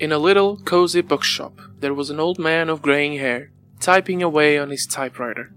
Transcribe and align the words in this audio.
In 0.00 0.12
a 0.12 0.18
little, 0.18 0.56
cozy 0.56 1.02
bookshop, 1.02 1.60
there 1.80 1.92
was 1.92 2.08
an 2.08 2.18
old 2.18 2.38
man 2.38 2.70
of 2.70 2.80
graying 2.80 3.18
hair, 3.18 3.50
typing 3.80 4.22
away 4.22 4.56
on 4.56 4.70
his 4.70 4.86
typewriter. 4.86 5.52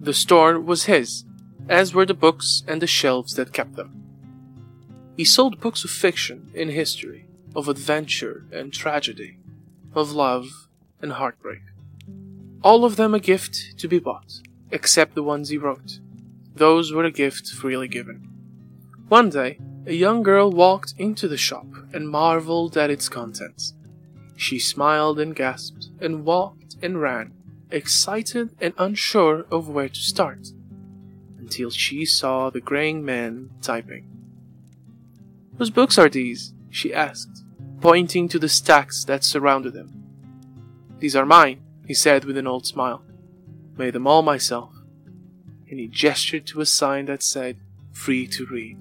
The 0.00 0.12
store 0.12 0.58
was 0.58 0.86
his, 0.86 1.24
as 1.68 1.94
were 1.94 2.04
the 2.04 2.12
books 2.12 2.64
and 2.66 2.82
the 2.82 2.88
shelves 2.88 3.34
that 3.34 3.52
kept 3.52 3.76
them. 3.76 3.92
He 5.16 5.24
sold 5.24 5.60
books 5.60 5.84
of 5.84 5.90
fiction 5.90 6.50
and 6.56 6.68
history, 6.68 7.28
of 7.54 7.68
adventure 7.68 8.44
and 8.50 8.72
tragedy, 8.72 9.38
of 9.94 10.10
love 10.10 10.66
and 11.00 11.12
heartbreak. 11.12 11.62
All 12.62 12.84
of 12.84 12.96
them 12.96 13.14
a 13.14 13.20
gift 13.20 13.78
to 13.78 13.86
be 13.86 14.00
bought, 14.00 14.40
except 14.72 15.14
the 15.14 15.22
ones 15.22 15.48
he 15.48 15.58
wrote. 15.58 16.00
Those 16.56 16.92
were 16.92 17.04
a 17.04 17.12
gift 17.12 17.46
freely 17.50 17.86
given. 17.86 18.28
One 19.06 19.30
day, 19.30 19.60
a 19.86 19.94
young 19.94 20.22
girl 20.22 20.50
walked 20.50 20.94
into 20.98 21.26
the 21.26 21.36
shop 21.36 21.66
and 21.92 22.08
marveled 22.08 22.76
at 22.76 22.90
its 22.90 23.08
contents. 23.08 23.74
She 24.36 24.58
smiled 24.58 25.18
and 25.18 25.34
gasped, 25.34 25.90
and 26.00 26.24
walked 26.24 26.76
and 26.82 27.00
ran, 27.00 27.32
excited 27.70 28.50
and 28.60 28.74
unsure 28.78 29.46
of 29.50 29.68
where 29.68 29.88
to 29.88 30.00
start, 30.00 30.48
until 31.38 31.70
she 31.70 32.04
saw 32.04 32.50
the 32.50 32.60
graying 32.60 33.04
man 33.04 33.50
typing. 33.62 34.06
Whose 35.58 35.70
books 35.70 35.98
are 35.98 36.08
these? 36.08 36.52
she 36.70 36.94
asked, 36.94 37.44
pointing 37.80 38.28
to 38.28 38.38
the 38.38 38.48
stacks 38.48 39.04
that 39.04 39.24
surrounded 39.24 39.74
him. 39.74 39.92
These 40.98 41.16
are 41.16 41.26
mine, 41.26 41.62
he 41.86 41.94
said 41.94 42.24
with 42.24 42.36
an 42.36 42.46
old 42.46 42.66
smile. 42.66 43.02
Made 43.76 43.94
them 43.94 44.06
all 44.06 44.22
myself. 44.22 44.74
And 45.68 45.78
he 45.78 45.88
gestured 45.88 46.46
to 46.48 46.60
a 46.60 46.66
sign 46.66 47.06
that 47.06 47.22
said, 47.22 47.58
Free 47.92 48.26
to 48.28 48.46
read. 48.46 48.78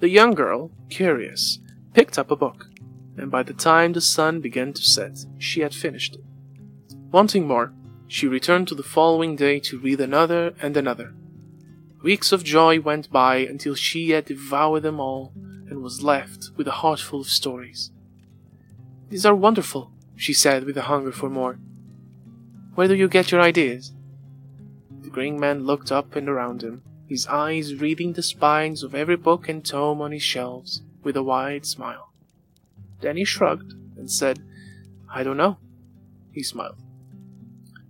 The 0.00 0.08
young 0.08 0.34
girl, 0.34 0.70
curious, 0.90 1.58
picked 1.92 2.18
up 2.18 2.30
a 2.30 2.36
book, 2.36 2.68
and 3.16 3.30
by 3.30 3.42
the 3.42 3.52
time 3.52 3.92
the 3.92 4.00
sun 4.00 4.40
began 4.40 4.72
to 4.72 4.82
set, 4.82 5.18
she 5.38 5.60
had 5.60 5.74
finished 5.74 6.14
it. 6.14 6.24
Wanting 7.10 7.48
more, 7.48 7.72
she 8.06 8.28
returned 8.28 8.68
to 8.68 8.76
the 8.76 8.82
following 8.82 9.34
day 9.34 9.58
to 9.60 9.78
read 9.78 10.00
another 10.00 10.54
and 10.62 10.76
another. 10.76 11.14
Weeks 12.02 12.30
of 12.30 12.44
joy 12.44 12.80
went 12.80 13.10
by 13.10 13.38
until 13.38 13.74
she 13.74 14.10
had 14.10 14.26
devoured 14.26 14.84
them 14.84 15.00
all 15.00 15.32
and 15.68 15.82
was 15.82 16.02
left 16.02 16.52
with 16.56 16.68
a 16.68 16.78
heart 16.80 17.00
full 17.00 17.22
of 17.22 17.28
stories. 17.28 17.90
These 19.10 19.26
are 19.26 19.34
wonderful, 19.34 19.90
she 20.14 20.32
said 20.32 20.64
with 20.64 20.76
a 20.76 20.82
hunger 20.82 21.10
for 21.10 21.28
more. 21.28 21.58
Where 22.76 22.86
do 22.86 22.94
you 22.94 23.08
get 23.08 23.32
your 23.32 23.40
ideas? 23.40 23.92
The 25.00 25.10
green 25.10 25.40
man 25.40 25.64
looked 25.64 25.90
up 25.90 26.14
and 26.14 26.28
around 26.28 26.62
him, 26.62 26.82
his 27.08 27.26
eyes 27.26 27.74
reading 27.74 28.12
the 28.12 28.22
spines 28.22 28.82
of 28.82 28.94
every 28.94 29.16
book 29.16 29.48
and 29.48 29.64
tome 29.64 30.02
on 30.02 30.12
his 30.12 30.22
shelves 30.22 30.82
with 31.02 31.16
a 31.16 31.22
wide 31.22 31.64
smile. 31.64 32.12
Then 33.00 33.16
he 33.16 33.24
shrugged 33.24 33.72
and 33.96 34.10
said, 34.10 34.40
I 35.10 35.22
don't 35.22 35.38
know. 35.38 35.56
He 36.32 36.42
smiled. 36.42 36.76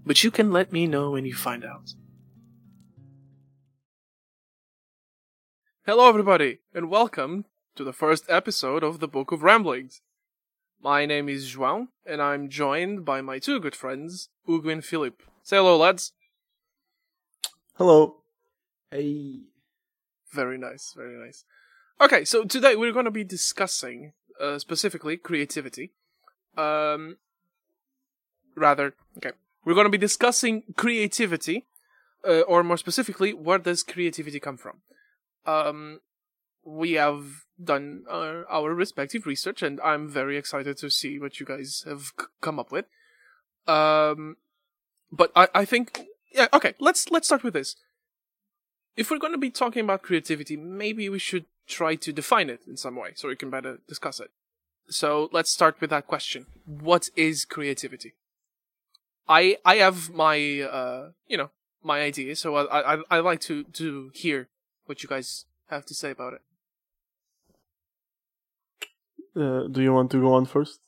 But 0.06 0.22
you 0.22 0.30
can 0.30 0.52
let 0.52 0.72
me 0.72 0.86
know 0.86 1.10
when 1.10 1.26
you 1.26 1.34
find 1.34 1.64
out. 1.64 1.94
Hello, 5.84 6.08
everybody, 6.08 6.60
and 6.72 6.88
welcome 6.88 7.46
to 7.74 7.82
the 7.82 7.92
first 7.92 8.24
episode 8.28 8.84
of 8.84 9.00
the 9.00 9.08
Book 9.08 9.32
of 9.32 9.42
Ramblings. 9.42 10.00
My 10.80 11.06
name 11.06 11.28
is 11.28 11.52
João, 11.52 11.88
and 12.06 12.22
I'm 12.22 12.48
joined 12.48 13.04
by 13.04 13.20
my 13.20 13.40
two 13.40 13.58
good 13.58 13.74
friends, 13.74 14.28
Hugo 14.46 14.68
and 14.68 14.84
Philip. 14.84 15.22
Say 15.42 15.56
hello, 15.56 15.76
lads. 15.76 16.12
Hello. 17.74 18.17
Hey. 18.90 19.40
Very 20.32 20.58
nice, 20.58 20.92
very 20.96 21.18
nice. 21.18 21.44
Okay, 22.00 22.24
so 22.24 22.44
today 22.44 22.76
we're 22.76 22.92
going 22.92 23.04
to 23.06 23.10
be 23.10 23.24
discussing 23.24 24.12
uh, 24.40 24.58
specifically 24.58 25.16
creativity. 25.16 25.92
Um, 26.56 27.16
rather, 28.54 28.94
okay, 29.16 29.32
we're 29.64 29.74
going 29.74 29.86
to 29.86 29.90
be 29.90 29.98
discussing 29.98 30.62
creativity, 30.76 31.66
uh, 32.26 32.40
or 32.42 32.62
more 32.62 32.76
specifically, 32.76 33.32
where 33.32 33.58
does 33.58 33.82
creativity 33.82 34.38
come 34.38 34.56
from? 34.56 34.80
Um, 35.46 36.00
we 36.64 36.92
have 36.92 37.44
done 37.62 38.04
our, 38.08 38.46
our 38.50 38.74
respective 38.74 39.26
research, 39.26 39.62
and 39.62 39.80
I'm 39.80 40.08
very 40.08 40.36
excited 40.36 40.76
to 40.78 40.90
see 40.90 41.18
what 41.18 41.40
you 41.40 41.46
guys 41.46 41.84
have 41.86 42.12
c- 42.18 42.26
come 42.40 42.58
up 42.58 42.70
with. 42.70 42.84
Um, 43.66 44.36
but 45.10 45.32
I, 45.34 45.48
I 45.54 45.64
think, 45.64 46.04
yeah, 46.32 46.48
okay, 46.52 46.74
let's 46.78 47.10
let's 47.10 47.26
start 47.26 47.42
with 47.42 47.54
this. 47.54 47.76
If 48.98 49.12
we're 49.12 49.18
going 49.18 49.32
to 49.32 49.38
be 49.38 49.50
talking 49.50 49.84
about 49.84 50.02
creativity, 50.02 50.56
maybe 50.56 51.08
we 51.08 51.20
should 51.20 51.44
try 51.68 51.94
to 51.94 52.12
define 52.12 52.50
it 52.50 52.62
in 52.66 52.76
some 52.76 52.96
way 52.96 53.12
so 53.14 53.28
we 53.28 53.36
can 53.36 53.48
better 53.48 53.78
discuss 53.86 54.18
it. 54.18 54.32
So 54.90 55.28
let's 55.30 55.50
start 55.50 55.80
with 55.80 55.90
that 55.90 56.08
question: 56.08 56.46
What 56.66 57.08
is 57.14 57.44
creativity? 57.44 58.14
I 59.28 59.58
I 59.64 59.76
have 59.76 60.10
my 60.10 60.36
uh 60.62 61.10
you 61.28 61.36
know 61.36 61.50
my 61.80 62.00
idea, 62.00 62.34
so 62.34 62.56
I 62.56 62.94
I 62.94 62.98
I 63.08 63.18
like 63.20 63.40
to 63.42 63.62
to 63.80 64.10
hear 64.14 64.48
what 64.86 65.04
you 65.04 65.08
guys 65.08 65.44
have 65.70 65.86
to 65.86 65.94
say 65.94 66.10
about 66.10 66.32
it. 66.32 66.42
Uh, 69.36 69.68
do 69.68 69.80
you 69.80 69.92
want 69.92 70.10
to 70.10 70.20
go 70.20 70.32
on 70.32 70.44
first? 70.44 70.80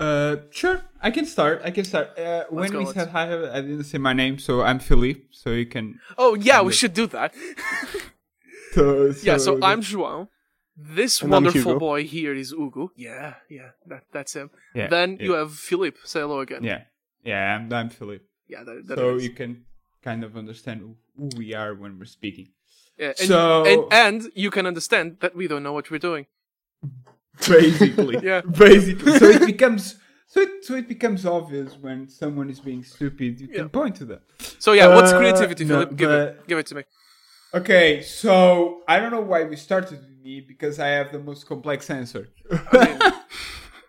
Uh, 0.00 0.36
sure. 0.50 0.80
I 1.02 1.10
can 1.10 1.26
start. 1.26 1.60
I 1.62 1.70
can 1.70 1.84
start. 1.84 2.18
Uh, 2.18 2.44
when 2.48 2.70
go, 2.72 2.78
we 2.78 2.84
let's- 2.86 2.96
said 2.96 3.08
hi, 3.08 3.24
I 3.56 3.60
didn't 3.60 3.84
say 3.84 3.98
my 3.98 4.14
name, 4.14 4.38
so 4.38 4.62
I'm 4.62 4.78
Philippe. 4.80 5.20
So 5.30 5.50
you 5.50 5.66
can. 5.66 6.00
Oh 6.16 6.34
yeah, 6.34 6.62
we 6.62 6.68
Good. 6.72 6.78
should 6.78 6.94
do 6.94 7.06
that. 7.08 7.34
So, 8.72 9.12
yeah, 9.22 9.36
so 9.36 9.58
I'm 9.62 9.80
João. 9.82 10.28
This 10.76 11.20
And 11.22 11.30
wonderful 11.32 11.76
boy 11.78 12.04
here 12.04 12.32
is 12.34 12.52
Hugo. 12.52 12.92
Yeah, 12.96 13.34
yeah, 13.50 13.70
that 13.86 14.04
that's 14.12 14.32
him. 14.34 14.50
Yeah, 14.76 14.86
then 14.88 15.16
yeah. 15.18 15.24
you 15.26 15.32
have 15.32 15.52
Philippe. 15.54 15.98
Say 16.04 16.20
hello 16.20 16.38
again. 16.40 16.62
Yeah, 16.62 16.82
yeah. 17.24 17.56
I'm 17.56 17.72
I'm 17.72 17.90
Philippe. 17.90 18.24
yeah, 18.48 18.62
that, 18.64 18.86
that 18.86 18.96
So 18.98 19.16
is. 19.16 19.24
you 19.24 19.30
can 19.30 19.64
kind 20.04 20.22
of 20.22 20.36
understand 20.36 20.80
who 21.16 21.28
we 21.36 21.52
are 21.52 21.74
when 21.74 21.98
we're 21.98 22.04
speaking. 22.06 22.52
Yeah, 22.96 23.08
and, 23.18 23.28
so- 23.28 23.64
and 23.66 23.82
and 23.92 24.32
you 24.36 24.50
can 24.50 24.66
understand 24.66 25.16
that 25.20 25.34
we 25.34 25.48
don't 25.48 25.64
know 25.64 25.72
what 25.72 25.90
we're 25.90 25.98
doing. 26.10 26.26
Basically. 27.48 28.18
Yeah. 28.22 28.40
Basically. 28.42 29.18
So 29.18 29.26
it 29.26 29.46
becomes. 29.54 29.96
So 30.26 30.40
it, 30.42 30.64
so 30.64 30.74
it 30.76 30.86
becomes 30.88 31.26
obvious 31.26 31.76
when 31.76 32.08
someone 32.08 32.50
is 32.50 32.60
being 32.60 32.84
stupid. 32.84 33.40
You 33.40 33.48
can 33.48 33.68
point 33.68 33.96
to 33.96 34.04
that. 34.06 34.22
So 34.60 34.72
yeah, 34.72 34.86
what's 34.94 35.12
Uh, 35.12 35.18
creativity, 35.18 35.64
no, 35.64 35.80
Philip? 35.80 35.96
Give 35.96 36.10
it, 36.10 36.46
give 36.46 36.58
it 36.58 36.66
to 36.66 36.74
me. 36.76 36.82
Okay, 37.52 38.02
so 38.02 38.82
I 38.86 39.00
don't 39.00 39.10
know 39.10 39.22
why 39.22 39.42
we 39.42 39.56
started 39.56 39.98
with 40.00 40.18
me 40.22 40.40
because 40.40 40.78
I 40.78 40.88
have 40.98 41.10
the 41.10 41.18
most 41.18 41.46
complex 41.46 41.90
answer. 41.90 42.28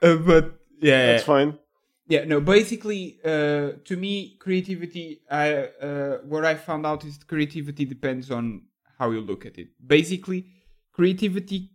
Uh, 0.03 0.15
but 0.15 0.55
yeah, 0.81 1.11
That's 1.11 1.25
fine. 1.25 1.59
yeah. 2.07 2.23
No, 2.25 2.41
basically, 2.41 3.19
uh, 3.23 3.73
to 3.85 3.95
me, 3.95 4.35
creativity. 4.39 5.21
I 5.29 5.53
uh, 5.87 6.17
what 6.25 6.43
I 6.43 6.55
found 6.55 6.87
out 6.87 7.05
is 7.05 7.19
creativity 7.23 7.85
depends 7.85 8.31
on 8.31 8.63
how 8.97 9.11
you 9.11 9.21
look 9.21 9.45
at 9.45 9.59
it. 9.59 9.67
Basically, 9.85 10.47
creativity 10.91 11.69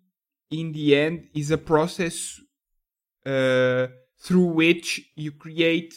in 0.51 0.73
the 0.73 0.97
end 0.97 1.29
is 1.35 1.51
a 1.51 1.59
process 1.59 2.41
uh, 3.25 3.89
through 4.19 4.47
which 4.47 5.11
you 5.17 5.33
create 5.33 5.95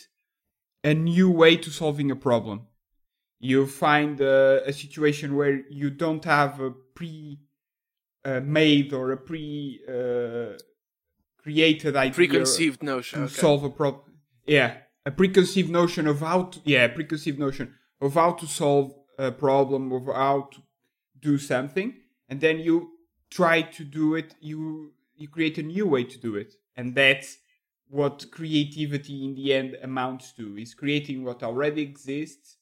a 0.83 0.93
new 0.93 1.29
way 1.29 1.57
to 1.57 1.69
solving 1.69 2.11
a 2.11 2.15
problem. 2.15 2.67
You 3.39 3.67
find 3.67 4.19
uh, 4.19 4.61
a 4.65 4.73
situation 4.73 5.35
where 5.35 5.61
you 5.69 5.89
don't 5.89 6.23
have 6.25 6.59
a 6.59 6.71
pre 6.71 7.39
uh, 8.25 8.41
made 8.41 8.91
or 8.93 9.11
a 9.11 9.17
pre 9.17 9.81
uh, 9.87 10.57
created 11.41 11.95
idea 11.95 12.13
Preconceived 12.15 12.83
notion. 12.83 13.19
to 13.19 13.25
Okay. 13.25 13.41
solve 13.41 13.63
a 13.63 13.69
problem. 13.69 14.19
Yeah, 14.45 14.77
a 15.05 15.11
preconceived 15.11 15.69
notion 15.69 16.07
of 16.07 16.19
how 16.19 16.43
to 16.43 16.59
yeah, 16.65 16.87
preconceived 16.87 17.39
notion 17.39 17.75
of 18.01 18.13
how 18.15 18.33
to 18.33 18.47
solve 18.47 18.93
a 19.17 19.31
problem 19.31 19.91
of 19.91 20.05
how 20.07 20.49
to 20.53 20.61
do 21.19 21.37
something, 21.37 21.93
and 22.27 22.41
then 22.41 22.59
you 22.59 22.91
try 23.29 23.61
to 23.61 23.83
do 23.83 24.15
it. 24.15 24.35
You 24.39 24.93
you 25.15 25.27
create 25.27 25.57
a 25.57 25.63
new 25.63 25.87
way 25.87 26.03
to 26.03 26.17
do 26.17 26.35
it, 26.35 26.55
and 26.75 26.95
that's 26.95 27.37
what 27.87 28.31
creativity 28.31 29.25
in 29.25 29.35
the 29.35 29.53
end 29.53 29.77
amounts 29.81 30.33
to: 30.33 30.57
is 30.57 30.73
creating 30.73 31.23
what 31.23 31.43
already 31.43 31.81
exists 31.81 32.57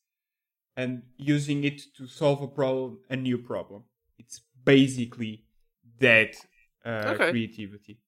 and 0.75 1.04
using 1.18 1.64
it 1.64 1.81
to 1.98 2.08
solve 2.08 2.42
a 2.42 2.48
problem, 2.48 3.00
a 3.10 3.16
new 3.16 3.38
problem. 3.38 3.84
It's 4.18 4.42
basically 4.64 5.46
that 6.00 6.36
uh, 6.86 7.16
Okay. 7.16 7.30
creativity. 7.30 8.00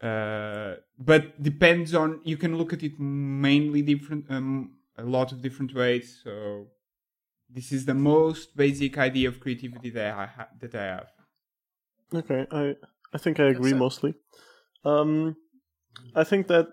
Uh, 0.00 0.76
but 0.96 1.42
depends 1.42 1.92
on 1.92 2.20
you 2.22 2.36
can 2.36 2.56
look 2.56 2.72
at 2.72 2.84
it 2.84 3.00
mainly 3.00 3.82
different 3.82 4.24
um, 4.30 4.70
a 4.96 5.02
lot 5.02 5.32
of 5.32 5.42
different 5.42 5.74
ways 5.74 6.20
so 6.22 6.68
this 7.50 7.72
is 7.72 7.84
the 7.84 7.94
most 7.94 8.56
basic 8.56 8.96
idea 8.96 9.26
of 9.28 9.40
creativity 9.40 9.90
that 9.90 10.14
i 10.16 10.26
ha- 10.26 10.48
that 10.60 10.72
i 10.76 10.84
have 10.84 11.10
Okay, 12.14 12.46
I 12.50 12.74
I 13.12 13.18
think 13.18 13.40
I 13.40 13.44
agree 13.44 13.74
mostly. 13.74 14.14
Um, 14.84 15.36
I 16.14 16.24
think 16.24 16.46
that 16.48 16.68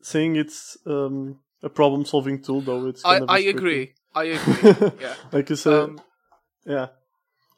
saying 0.00 0.36
it's 0.36 0.76
um, 0.86 1.40
a 1.62 1.68
problem-solving 1.68 2.42
tool, 2.42 2.60
though, 2.60 2.86
it's 2.86 3.04
I, 3.04 3.12
kind 3.12 3.22
of 3.22 3.28
a 3.28 3.32
I 3.32 3.38
agree. 3.38 3.94
I 4.14 4.24
agree. 4.36 4.90
yeah. 5.00 5.14
like 5.32 5.50
you 5.50 5.56
said, 5.56 5.72
Um, 5.72 6.00
yeah. 6.64 6.88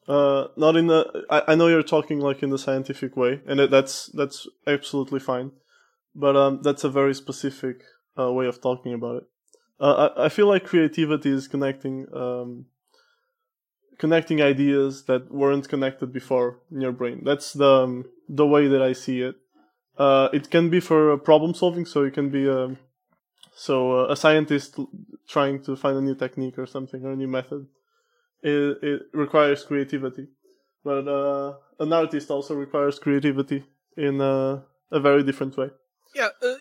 Uh, 0.06 0.49
not 0.56 0.76
in 0.76 0.87
the. 0.88 1.25
I, 1.31 1.53
I 1.53 1.55
know 1.55 1.69
you're 1.69 1.82
talking 1.82 2.21
like 2.21 2.43
in 2.43 2.50
the 2.50 2.59
scientific 2.59 3.17
way, 3.17 3.41
and 3.47 3.59
that's 3.59 4.06
that's 4.09 4.47
absolutely 4.67 5.21
fine. 5.21 5.53
But 6.15 6.37
um, 6.37 6.61
that's 6.62 6.85
a 6.85 6.91
very 6.91 7.15
specific 7.15 7.82
uh, 8.19 8.31
way 8.31 8.47
of 8.47 8.61
talking 8.61 8.93
about 8.93 9.17
it. 9.17 9.25
Uh, 9.81 10.11
I, 10.17 10.26
I 10.26 10.29
feel 10.29 10.47
like 10.47 10.65
creativity 10.65 11.31
is 11.31 11.49
connecting 11.49 12.06
um, 12.15 12.67
connecting 13.99 14.43
ideas 14.43 15.05
that 15.05 15.32
weren't 15.32 15.69
connected 15.69 16.12
before 16.12 16.58
in 16.70 16.81
your 16.81 16.93
brain. 16.93 17.23
That's 17.25 17.52
the 17.52 17.73
um, 17.85 18.05
the 18.29 18.46
way 18.46 18.69
that 18.69 18.82
I 18.82 18.93
see 18.93 19.20
it. 19.23 19.37
Uh, 19.96 20.29
it 20.32 20.50
can 20.50 20.70
be 20.70 20.81
for 20.81 21.17
problem 21.19 21.55
solving, 21.55 21.87
so 21.87 22.02
you 22.02 22.11
can 22.11 22.31
be 22.31 22.46
a 22.46 22.64
um, 22.64 22.79
so 23.56 24.00
uh, 24.00 24.12
a 24.12 24.17
scientist 24.17 24.79
trying 25.29 25.62
to 25.62 25.76
find 25.76 25.96
a 25.96 26.00
new 26.00 26.14
technique 26.14 26.58
or 26.58 26.67
something 26.67 27.05
or 27.05 27.12
a 27.12 27.17
new 27.17 27.29
method 27.29 27.67
it, 28.44 28.79
it 28.82 29.02
requires 29.12 29.64
creativity. 29.64 30.29
But 30.85 31.08
uh, 31.08 31.55
an 31.81 31.93
artist 31.93 32.31
also 32.31 32.55
requires 32.55 32.99
creativity 32.99 33.64
in 33.97 34.20
a, 34.20 34.62
a 34.90 35.00
very 35.00 35.23
different 35.23 35.56
way. 35.56 35.70
Yeah, 36.14 36.29
uh, 36.43 36.56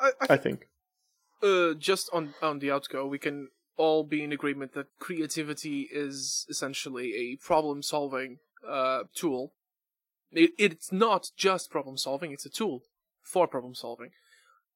I, 0.00 0.10
I, 0.20 0.26
I 0.30 0.36
think. 0.38 0.66
Uh, 1.42 1.74
just 1.74 2.08
on 2.12 2.34
on 2.42 2.58
the 2.58 2.70
outgo, 2.72 3.06
we 3.06 3.18
can 3.18 3.48
all 3.78 4.04
be 4.04 4.22
in 4.22 4.32
agreement 4.32 4.74
that 4.74 4.88
creativity 4.98 5.88
is 5.90 6.44
essentially 6.50 7.14
a 7.14 7.36
problem 7.36 7.82
solving 7.82 8.38
uh, 8.66 9.04
tool. 9.14 9.52
It, 10.32 10.50
it's 10.58 10.92
not 10.92 11.30
just 11.36 11.70
problem 11.70 11.96
solving; 11.96 12.32
it's 12.32 12.44
a 12.44 12.50
tool 12.50 12.82
for 13.22 13.46
problem 13.46 13.74
solving. 13.74 14.10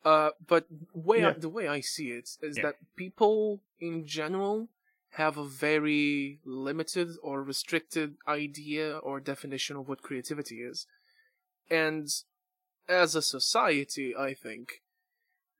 Uh, 0.05 0.31
but 0.47 0.67
way 0.95 1.21
Yeah. 1.21 1.29
I, 1.29 1.33
the 1.33 1.49
way 1.49 1.69
I 1.69 1.81
see 1.81 2.11
it 2.11 2.29
is 2.41 2.57
Yeah. 2.57 2.63
that 2.63 2.77
people 2.97 3.61
in 3.79 4.07
general 4.07 4.69
have 5.11 5.37
a 5.37 5.45
very 5.45 6.41
limited 6.45 7.09
or 7.23 7.43
restricted 7.43 8.17
idea 8.27 8.99
or 8.99 9.21
definition 9.21 9.77
of 9.77 9.89
what 9.89 10.03
creativity 10.03 10.63
is. 10.63 10.87
And 11.71 12.09
as 12.89 13.15
a 13.15 13.23
society, 13.23 14.17
I 14.17 14.35
think 14.35 14.83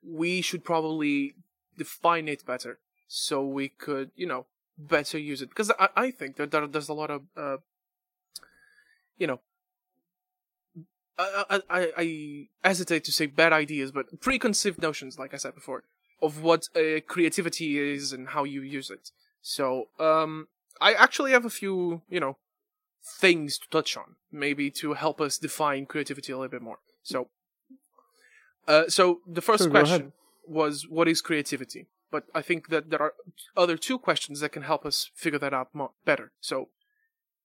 we 0.03 0.41
should 0.41 0.65
probably 0.65 1.35
define 1.77 2.29
it 2.29 2.45
better 2.47 2.79
so 3.15 3.45
we 3.45 3.69
could, 3.69 4.11
you 4.17 4.27
know, 4.27 4.47
better 4.79 5.19
use 5.19 5.43
it. 5.43 5.51
Because 5.51 5.71
I, 5.79 5.89
I 5.95 6.11
think 6.11 6.37
that 6.37 6.51
there, 6.51 6.67
there's 6.67 6.89
a 6.89 6.95
lot 6.95 7.11
of, 7.11 7.23
uh, 7.37 7.59
you 9.19 9.27
know, 9.27 9.41
I, 11.19 11.61
I, 11.69 11.93
I, 11.97 12.49
hesitate 12.65 13.05
to 13.05 13.13
say 13.13 13.27
bad 13.27 13.53
ideas, 13.53 13.93
but 13.93 14.23
preconceived 14.23 14.81
notions, 14.81 15.19
like 15.19 15.35
I 15.35 15.37
said 15.37 15.55
before, 15.55 15.85
of 16.23 16.43
what 16.43 16.69
uh, 16.75 17.01
creativity 17.07 17.79
is 17.79 18.15
and 18.15 18.29
how 18.29 18.45
you 18.45 18.63
use 18.63 18.89
it. 18.89 19.11
So, 19.43 19.89
um, 20.01 20.49
I 20.81 20.95
actually 20.95 21.33
have 21.33 21.45
a 21.45 21.51
few, 21.51 22.01
you 22.09 22.19
know, 22.19 22.39
things 23.05 23.59
to 23.59 23.69
touch 23.69 23.95
on, 23.95 24.17
maybe 24.33 24.71
to 24.71 24.95
help 24.95 25.21
us 25.21 25.37
define 25.37 25.85
creativity 25.85 26.33
a 26.33 26.39
little 26.39 26.51
bit 26.51 26.63
more. 26.63 26.79
So, 27.03 27.29
uh, 28.67 28.89
so 28.89 29.21
the 29.27 29.43
first 29.43 29.65
Sure, 29.65 29.71
question 29.71 30.13
was, 30.49 30.89
what 30.89 31.09
is 31.09 31.21
creativity? 31.21 31.89
But 32.13 32.27
I 32.35 32.43
think 32.43 32.69
that 32.69 32.91
there 32.91 33.01
are 33.01 33.15
other 33.57 33.79
two 33.79 33.99
questions 33.99 34.41
that 34.41 34.53
can 34.53 34.63
help 34.63 34.85
us 34.85 35.11
figure 35.15 35.39
that 35.39 35.55
out 35.55 35.75
more, 35.75 35.93
better. 36.05 36.31
So, 36.41 36.69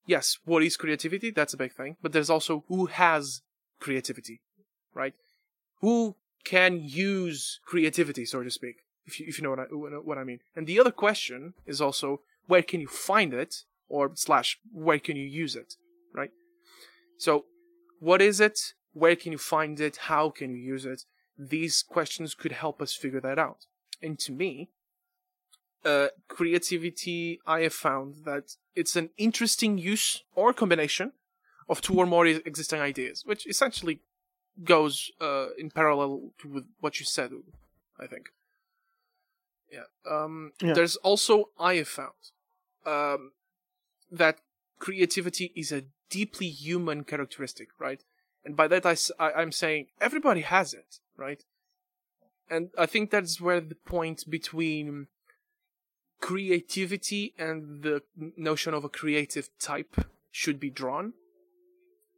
yes, 0.05 0.37
what 0.43 0.61
is 0.61 0.75
creativity? 0.75 1.31
That's 1.31 1.53
a 1.53 1.57
big 1.57 1.73
thing. 1.73 1.95
But 2.01 2.11
there's 2.11 2.29
also 2.29 2.65
who 2.67 2.87
has 2.87 3.41
creativity, 3.79 4.41
right? 4.93 5.13
Who 5.79 6.17
can 6.43 6.81
use 6.83 7.59
creativity, 7.65 8.25
so 8.25 8.43
to 8.43 8.51
speak, 8.51 8.83
if 9.05 9.19
you, 9.19 9.25
if 9.29 9.37
you 9.37 9.43
know 9.45 9.51
what 9.51 9.59
I, 9.59 9.63
what 9.63 10.17
I 10.17 10.25
mean. 10.25 10.39
And 10.53 10.67
the 10.67 10.79
other 10.81 10.91
question 10.91 11.53
is 11.65 11.79
also 11.79 12.21
where 12.47 12.61
can 12.61 12.81
you 12.81 12.87
find 12.87 13.33
it, 13.33 13.63
or 13.87 14.11
slash 14.15 14.59
where 14.71 14.99
can 14.99 15.15
you 15.15 15.25
use 15.25 15.55
it, 15.55 15.75
right? 16.13 16.31
So, 17.17 17.45
what 17.99 18.21
is 18.21 18.41
it? 18.41 18.73
Where 18.91 19.15
can 19.15 19.31
you 19.31 19.37
find 19.37 19.79
it? 19.79 19.95
How 19.95 20.29
can 20.29 20.51
you 20.51 20.61
use 20.61 20.85
it? 20.85 21.03
These 21.37 21.83
questions 21.83 22.33
could 22.33 22.51
help 22.51 22.81
us 22.81 22.93
figure 22.93 23.21
that 23.21 23.39
out. 23.39 23.65
And 24.01 24.17
to 24.19 24.31
me, 24.31 24.69
uh, 25.85 26.07
creativity, 26.27 27.39
I 27.45 27.61
have 27.61 27.73
found 27.73 28.25
that 28.25 28.55
it's 28.75 28.95
an 28.95 29.09
interesting 29.17 29.77
use 29.77 30.23
or 30.35 30.53
combination 30.53 31.13
of 31.69 31.81
two 31.81 31.95
or 31.95 32.05
more 32.05 32.25
existing 32.25 32.79
ideas, 32.79 33.23
which 33.25 33.47
essentially 33.47 34.01
goes 34.63 35.11
uh, 35.21 35.47
in 35.57 35.69
parallel 35.69 36.31
with 36.45 36.65
what 36.79 36.99
you 36.99 37.05
said, 37.05 37.31
I 37.99 38.07
think. 38.07 38.29
Yeah. 39.71 39.83
Um, 40.09 40.53
Yeah. 40.61 40.73
There's 40.73 40.95
also, 40.97 41.49
I 41.59 41.75
have 41.75 41.87
found, 41.87 42.31
um, 42.85 43.31
that 44.11 44.39
creativity 44.79 45.51
is 45.55 45.71
a 45.71 45.83
deeply 46.09 46.47
human 46.47 47.03
characteristic, 47.03 47.69
right? 47.79 48.03
And 48.45 48.55
by 48.55 48.67
that 48.69 48.85
I 48.85 48.95
I'm 49.19 49.51
saying 49.51 49.87
everybody 49.99 50.41
has 50.41 50.73
it, 50.73 50.99
right? 51.17 51.43
And 52.49 52.69
I 52.77 52.85
think 52.85 53.11
that's 53.11 53.41
where 53.41 53.59
the 53.59 53.75
point 53.75 54.29
between 54.29 55.07
creativity 56.21 57.33
and 57.37 57.83
the 57.83 58.01
notion 58.35 58.73
of 58.73 58.83
a 58.83 58.89
creative 58.89 59.49
type 59.59 60.05
should 60.31 60.59
be 60.59 60.69
drawn. 60.69 61.13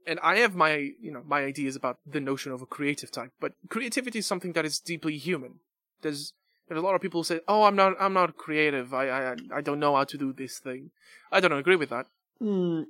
And 0.07 0.19
I 0.21 0.37
have 0.37 0.55
my, 0.55 0.91
you 0.99 1.11
know, 1.11 1.23
my 1.25 1.43
ideas 1.43 1.75
about 1.75 1.99
the 2.05 2.19
notion 2.19 2.51
of 2.51 2.61
a 2.61 2.65
creative 2.65 3.11
type, 3.11 3.31
but 3.39 3.53
creativity 3.69 4.19
is 4.19 4.25
something 4.25 4.53
that 4.53 4.65
is 4.65 4.79
deeply 4.79 5.17
human. 5.17 5.59
There's 6.01 6.33
there's 6.67 6.79
a 6.79 6.85
lot 6.85 6.95
of 6.95 7.01
people 7.01 7.21
who 7.21 7.25
say, 7.25 7.41
"Oh, 7.47 7.63
I'm 7.63 7.75
not, 7.75 7.95
I'm 7.99 8.13
not 8.13 8.37
creative. 8.37 8.93
I, 8.93 9.09
I, 9.09 9.35
I 9.55 9.61
don't 9.61 9.79
know 9.79 9.95
how 9.95 10.03
to 10.03 10.17
do 10.17 10.31
this 10.31 10.59
thing." 10.59 10.91
I 11.31 11.39
don't 11.39 11.51
agree 11.51 11.75
with 11.75 11.89
that. 11.89 12.05
Hmm. 12.39 12.83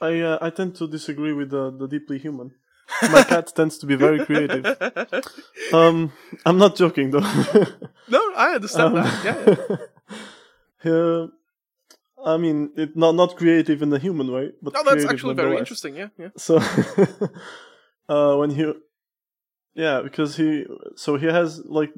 I 0.00 0.20
uh, 0.20 0.38
I 0.40 0.50
tend 0.50 0.76
to 0.76 0.88
disagree 0.88 1.32
with 1.32 1.50
the, 1.50 1.70
the 1.70 1.86
deeply 1.86 2.18
human. 2.18 2.52
My 3.12 3.22
cat 3.22 3.52
tends 3.54 3.78
to 3.78 3.86
be 3.86 3.96
very 3.96 4.24
creative. 4.24 4.64
Um, 5.72 6.12
I'm 6.44 6.58
not 6.58 6.74
joking 6.76 7.10
though. 7.12 7.20
no, 8.08 8.20
I 8.36 8.54
understand 8.54 8.96
Um, 8.98 9.04
that. 9.04 9.24
Yeah, 9.24 9.56
yeah. 10.84 10.92
uh, 10.92 11.26
I 12.24 12.36
mean, 12.36 12.72
it 12.76 12.96
not 12.96 13.14
not 13.14 13.36
creative 13.36 13.80
in 13.82 13.90
the 13.90 13.98
human 13.98 14.30
way, 14.32 14.50
but 14.62 14.74
No, 14.74 14.82
that's 14.82 15.04
actually 15.06 15.34
very 15.34 15.56
interesting. 15.58 15.96
Yeah, 15.96 16.08
yeah. 16.18 16.30
So, 16.36 16.56
uh, 18.08 18.36
when 18.36 18.50
he, 18.50 18.72
yeah, 19.74 20.02
because 20.02 20.36
he, 20.36 20.66
so 20.96 21.16
he 21.16 21.26
has 21.26 21.62
like 21.64 21.92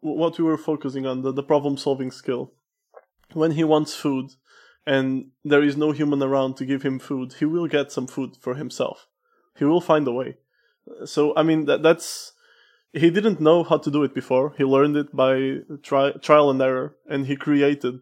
what 0.00 0.38
we 0.38 0.44
were 0.44 0.58
focusing 0.58 1.06
on 1.06 1.22
the 1.22 1.32
the 1.32 1.42
problem 1.42 1.76
solving 1.76 2.10
skill. 2.12 2.52
When 3.32 3.52
he 3.52 3.64
wants 3.64 3.94
food, 3.94 4.30
and 4.86 5.30
there 5.44 5.62
is 5.62 5.76
no 5.76 5.92
human 5.92 6.22
around 6.22 6.56
to 6.56 6.64
give 6.66 6.82
him 6.82 6.98
food, 6.98 7.34
he 7.38 7.44
will 7.44 7.66
get 7.66 7.92
some 7.92 8.06
food 8.06 8.36
for 8.40 8.54
himself. 8.54 9.07
He 9.58 9.64
will 9.64 9.80
find 9.80 10.06
a 10.08 10.12
way. 10.12 10.36
So 11.04 11.34
I 11.36 11.42
mean 11.42 11.66
that 11.66 11.82
that's 11.82 12.32
he 12.92 13.10
didn't 13.10 13.40
know 13.40 13.64
how 13.64 13.78
to 13.78 13.90
do 13.90 14.02
it 14.04 14.14
before. 14.14 14.54
He 14.56 14.64
learned 14.64 14.96
it 14.96 15.14
by 15.14 15.58
tri- 15.82 16.12
trial 16.22 16.50
and 16.50 16.60
error, 16.62 16.96
and 17.08 17.26
he 17.26 17.36
created 17.36 18.00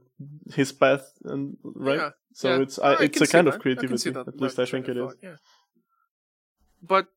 his 0.54 0.72
path. 0.72 1.12
And 1.24 1.56
right, 1.64 1.98
Yeah, 1.98 2.10
so 2.32 2.48
yeah. 2.56 2.62
it's 2.62 2.78
I, 2.78 2.92
I 2.92 3.02
it's 3.02 3.20
a 3.20 3.26
kind 3.26 3.46
that. 3.46 3.54
of 3.56 3.60
I 3.60 3.74
can 3.74 3.98
see 3.98 4.12
creativity. 4.12 4.30
At 4.30 4.40
least 4.40 4.58
I 4.58 4.66
think 4.66 4.88
it 4.88 4.96
of 4.96 5.10
is. 5.10 5.16
Yeah. 5.22 5.36
But 6.82 7.08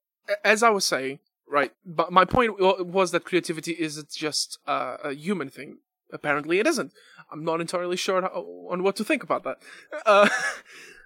as 0.43 0.63
I 0.63 0.69
was 0.69 0.85
saying, 0.85 1.19
right, 1.47 1.71
but 1.85 2.11
my 2.11 2.25
point 2.25 2.59
was 2.59 3.11
that 3.11 3.23
creativity 3.23 3.73
isn't 3.73 4.09
just 4.11 4.57
uh, 4.67 4.97
a 5.03 5.13
human 5.13 5.49
thing. 5.49 5.77
Apparently, 6.11 6.59
it 6.59 6.65
isn't. 6.65 6.91
I'm 7.31 7.43
not 7.43 7.61
entirely 7.61 7.95
sure 7.97 8.21
how, 8.21 8.45
on 8.71 8.81
what 8.81 8.95
to 8.95 9.03
think 9.03 9.21
about 9.21 9.43
that. 9.43 9.57
Uh, 10.05 10.27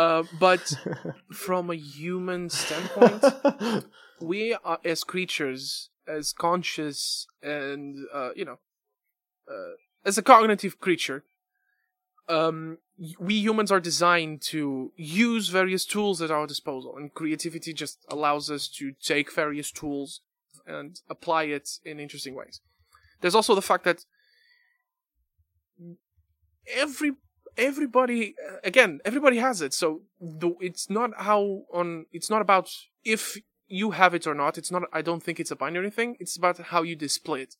uh, 0.00 0.22
but 0.38 0.72
from 1.30 1.70
a 1.70 1.74
human 1.74 2.48
standpoint, 2.48 3.84
we 4.20 4.56
are 4.64 4.78
as 4.82 5.04
creatures, 5.04 5.90
as 6.08 6.32
conscious, 6.32 7.26
and 7.42 8.06
uh, 8.14 8.30
you 8.34 8.46
know, 8.46 8.58
uh, 9.46 9.74
as 10.06 10.16
a 10.16 10.22
cognitive 10.22 10.80
creature, 10.80 11.22
um, 12.30 12.78
we 13.18 13.34
humans 13.34 13.70
are 13.70 13.80
designed 13.80 14.40
to 14.40 14.90
use 14.96 15.50
various 15.50 15.84
tools 15.84 16.22
at 16.22 16.30
our 16.30 16.46
disposal, 16.46 16.96
and 16.96 17.12
creativity 17.12 17.74
just 17.74 17.98
allows 18.08 18.50
us 18.50 18.68
to 18.68 18.92
take 19.02 19.30
various 19.30 19.70
tools 19.70 20.22
and 20.66 21.02
apply 21.10 21.42
it 21.44 21.68
in 21.84 22.00
interesting 22.00 22.34
ways. 22.34 22.62
There's 23.20 23.34
also 23.34 23.54
the 23.54 23.68
fact 23.70 23.84
that 23.84 24.06
every 26.74 27.12
everybody 27.56 28.34
uh, 28.48 28.56
again 28.64 29.00
everybody 29.04 29.38
has 29.38 29.60
it 29.62 29.72
so 29.74 30.02
the, 30.20 30.50
it's 30.60 30.88
not 30.90 31.10
how 31.18 31.62
on 31.72 32.06
it's 32.12 32.30
not 32.30 32.40
about 32.42 32.68
if 33.04 33.36
you 33.66 33.92
have 33.92 34.14
it 34.14 34.26
or 34.26 34.34
not 34.34 34.58
it's 34.58 34.70
not 34.70 34.82
i 34.92 35.00
don't 35.02 35.22
think 35.22 35.38
it's 35.40 35.50
a 35.50 35.56
binary 35.56 35.90
thing 35.90 36.16
it's 36.20 36.36
about 36.36 36.58
how 36.58 36.82
you 36.82 36.96
display 36.96 37.42
it 37.42 37.54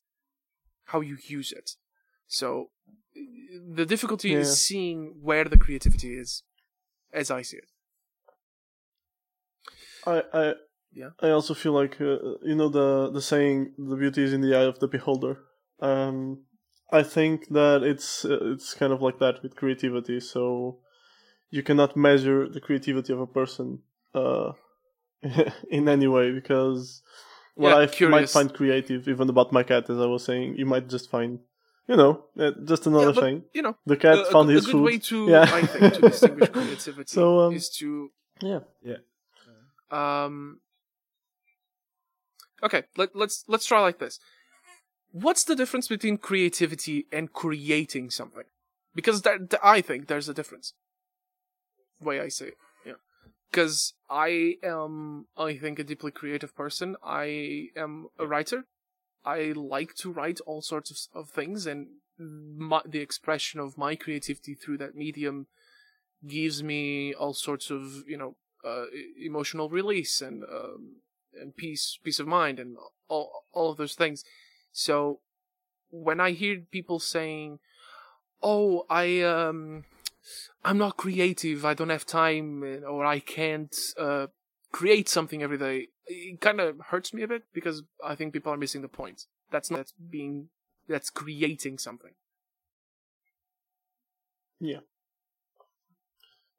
how 0.87 1.01
you 1.01 1.17
use 1.23 1.53
it 1.53 1.73
so 2.27 2.71
uh, 3.17 3.21
the 3.75 3.87
difficulty 3.87 4.31
Yeah. 4.31 4.39
is 4.39 4.61
seeing 4.67 5.15
where 5.23 5.45
the 5.45 5.59
creativity 5.59 6.15
is 6.15 6.43
as 7.13 7.31
i 7.31 7.43
see 7.43 7.59
it 7.59 7.69
I, 10.07 10.23
I, 10.33 10.55
Yeah. 10.93 11.11
I 11.23 11.31
also 11.31 11.55
feel 11.55 11.73
like 11.73 12.01
uh, 12.01 12.19
you 12.43 12.57
know 12.57 12.69
the 12.69 13.11
the 13.13 13.21
saying 13.21 13.75
"the 13.79 13.97
beauty 13.97 14.23
is 14.25 14.33
in 14.33 14.41
the 14.41 14.55
eye 14.59 14.67
of 14.73 14.79
the 14.81 14.89
beholder." 14.89 15.35
Um, 15.81 16.45
I 16.93 17.03
think 17.03 17.49
that 17.49 17.83
it's 17.83 18.25
uh, 18.25 18.53
it's 18.53 18.75
kind 18.75 18.93
of 18.93 19.03
like 19.03 19.19
that 19.19 19.43
with 19.43 19.57
creativity. 19.57 20.21
So 20.21 20.79
you 21.51 21.63
cannot 21.63 21.97
measure 21.97 22.49
the 22.49 22.61
creativity 22.61 23.13
of 23.13 23.21
a 23.21 23.27
person 23.27 23.81
uh, 24.15 24.53
in 25.71 25.89
any 25.89 26.07
way 26.09 26.33
because 26.33 27.03
what 27.55 27.71
Yeah, 27.71 27.77
I 27.77 27.85
f- 27.85 28.01
might 28.03 28.29
find 28.31 28.53
creative, 28.55 29.09
even 29.09 29.29
about 29.29 29.53
my 29.53 29.63
cat, 29.63 29.91
as 29.91 29.99
I 29.99 30.07
was 30.07 30.25
saying, 30.25 30.57
you 30.57 30.67
might 30.67 30.89
just 30.89 31.11
find, 31.11 31.41
you 31.89 31.97
know, 31.97 32.25
uh, 32.39 32.53
just 32.65 32.87
another 32.87 33.07
Yeah, 33.07 33.13
but, 33.15 33.25
thing. 33.25 33.43
You 33.53 33.63
know, 33.63 33.77
The 33.87 33.97
cat 33.97 34.19
a, 34.19 34.21
a 34.23 34.33
found 34.33 34.49
good- 34.49 34.57
his 34.57 34.65
a 34.65 34.67
good 34.67 34.73
food. 34.73 34.85
way 34.85 34.99
to 34.99 35.29
Yeah. 35.29 35.43
I 35.53 35.61
think 35.63 35.95
to 35.95 36.03
distinguish 36.03 36.49
creativity 36.53 37.15
So, 37.15 37.41
um, 37.41 37.55
is 37.55 37.69
to 37.79 38.11
yeah, 38.41 38.61
um. 39.91 40.61
Okay, 42.63 42.85
let, 42.97 43.17
let's 43.17 43.45
let's 43.49 43.65
try 43.67 43.81
like 43.81 43.99
this. 43.99 44.19
What's 45.13 45.45
the 45.45 45.57
difference 45.57 45.89
between 45.89 46.19
creativity 46.19 47.07
and 47.13 47.33
creating 47.33 48.11
something? 48.11 48.45
Because 48.95 49.23
that, 49.23 49.51
th- 49.51 49.61
I 49.63 49.81
think 49.81 50.07
there's 50.07 50.29
a 50.29 50.35
difference. 50.35 50.75
Way 52.01 52.21
I 52.21 52.29
say 52.29 52.47
it, 52.47 52.57
yeah. 52.87 52.93
Because 53.51 53.95
I 54.09 54.55
am, 54.63 55.27
I 55.37 55.57
think, 55.57 55.79
a 55.79 55.85
deeply 55.85 56.11
creative 56.11 56.57
person. 56.57 56.97
I 57.05 57.69
am 57.77 58.09
a 58.19 58.27
writer. 58.27 58.65
I 59.25 59.53
like 59.55 59.95
to 59.97 60.11
write 60.11 60.41
all 60.47 60.63
sorts 60.63 60.91
of, 60.91 61.23
of 61.23 61.31
things, 61.31 61.67
and 61.67 61.89
my, 62.19 62.81
the 62.87 63.01
expression 63.01 63.61
of 63.61 63.77
my 63.77 63.97
creativity 63.97 64.55
through 64.55 64.79
that 64.79 64.95
medium 64.95 65.47
gives 66.27 66.63
me 66.63 67.13
all 67.15 67.35
sorts 67.35 67.71
of, 67.71 68.05
you 68.07 68.17
know, 68.17 68.37
uh, 68.65 68.85
emotional 69.23 69.69
release 69.69 70.21
and 70.21 70.45
um, 70.45 70.97
and 71.41 71.57
peace 71.57 71.99
peace 72.03 72.19
of 72.19 72.27
mind 72.27 72.59
and 72.59 72.77
all 73.09 73.45
all 73.53 73.71
of 73.71 73.77
those 73.77 73.95
things. 73.95 74.25
So 74.73 75.21
when 75.91 76.21
I 76.21 76.33
hear 76.33 76.63
people 76.71 76.99
saying, 76.99 77.59
"Oh, 78.43 78.85
I 78.89 79.21
um 79.23 79.85
I'm 80.65 80.79
not 80.79 80.97
creative. 80.97 81.65
I 81.65 81.75
don't 81.75 81.91
have 81.91 82.07
time 82.07 82.63
or 82.87 83.05
I 83.05 83.19
can't 83.21 83.75
uh 83.99 84.29
create 84.73 85.09
something 85.09 85.43
every 85.43 85.59
day." 85.59 85.89
It 86.07 86.41
kind 86.41 86.61
of 86.61 86.81
hurts 86.89 87.15
me 87.15 87.23
a 87.23 87.29
bit 87.29 87.45
because 87.53 87.83
I 88.05 88.15
think 88.15 88.33
people 88.33 88.53
are 88.53 88.57
missing 88.57 88.83
the 88.83 88.89
point. 88.89 89.27
That's 89.51 89.71
not 89.71 89.79
that's 89.79 89.93
being 89.93 90.49
that's 90.89 91.11
creating 91.11 91.79
something. 91.79 92.13
yeah. 94.61 94.81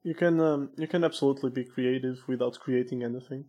You 0.03 0.15
can 0.15 0.39
um, 0.39 0.71
you 0.77 0.87
can 0.87 1.03
absolutely 1.03 1.51
be 1.51 1.63
creative 1.63 2.23
without 2.27 2.59
creating 2.59 3.03
anything. 3.03 3.45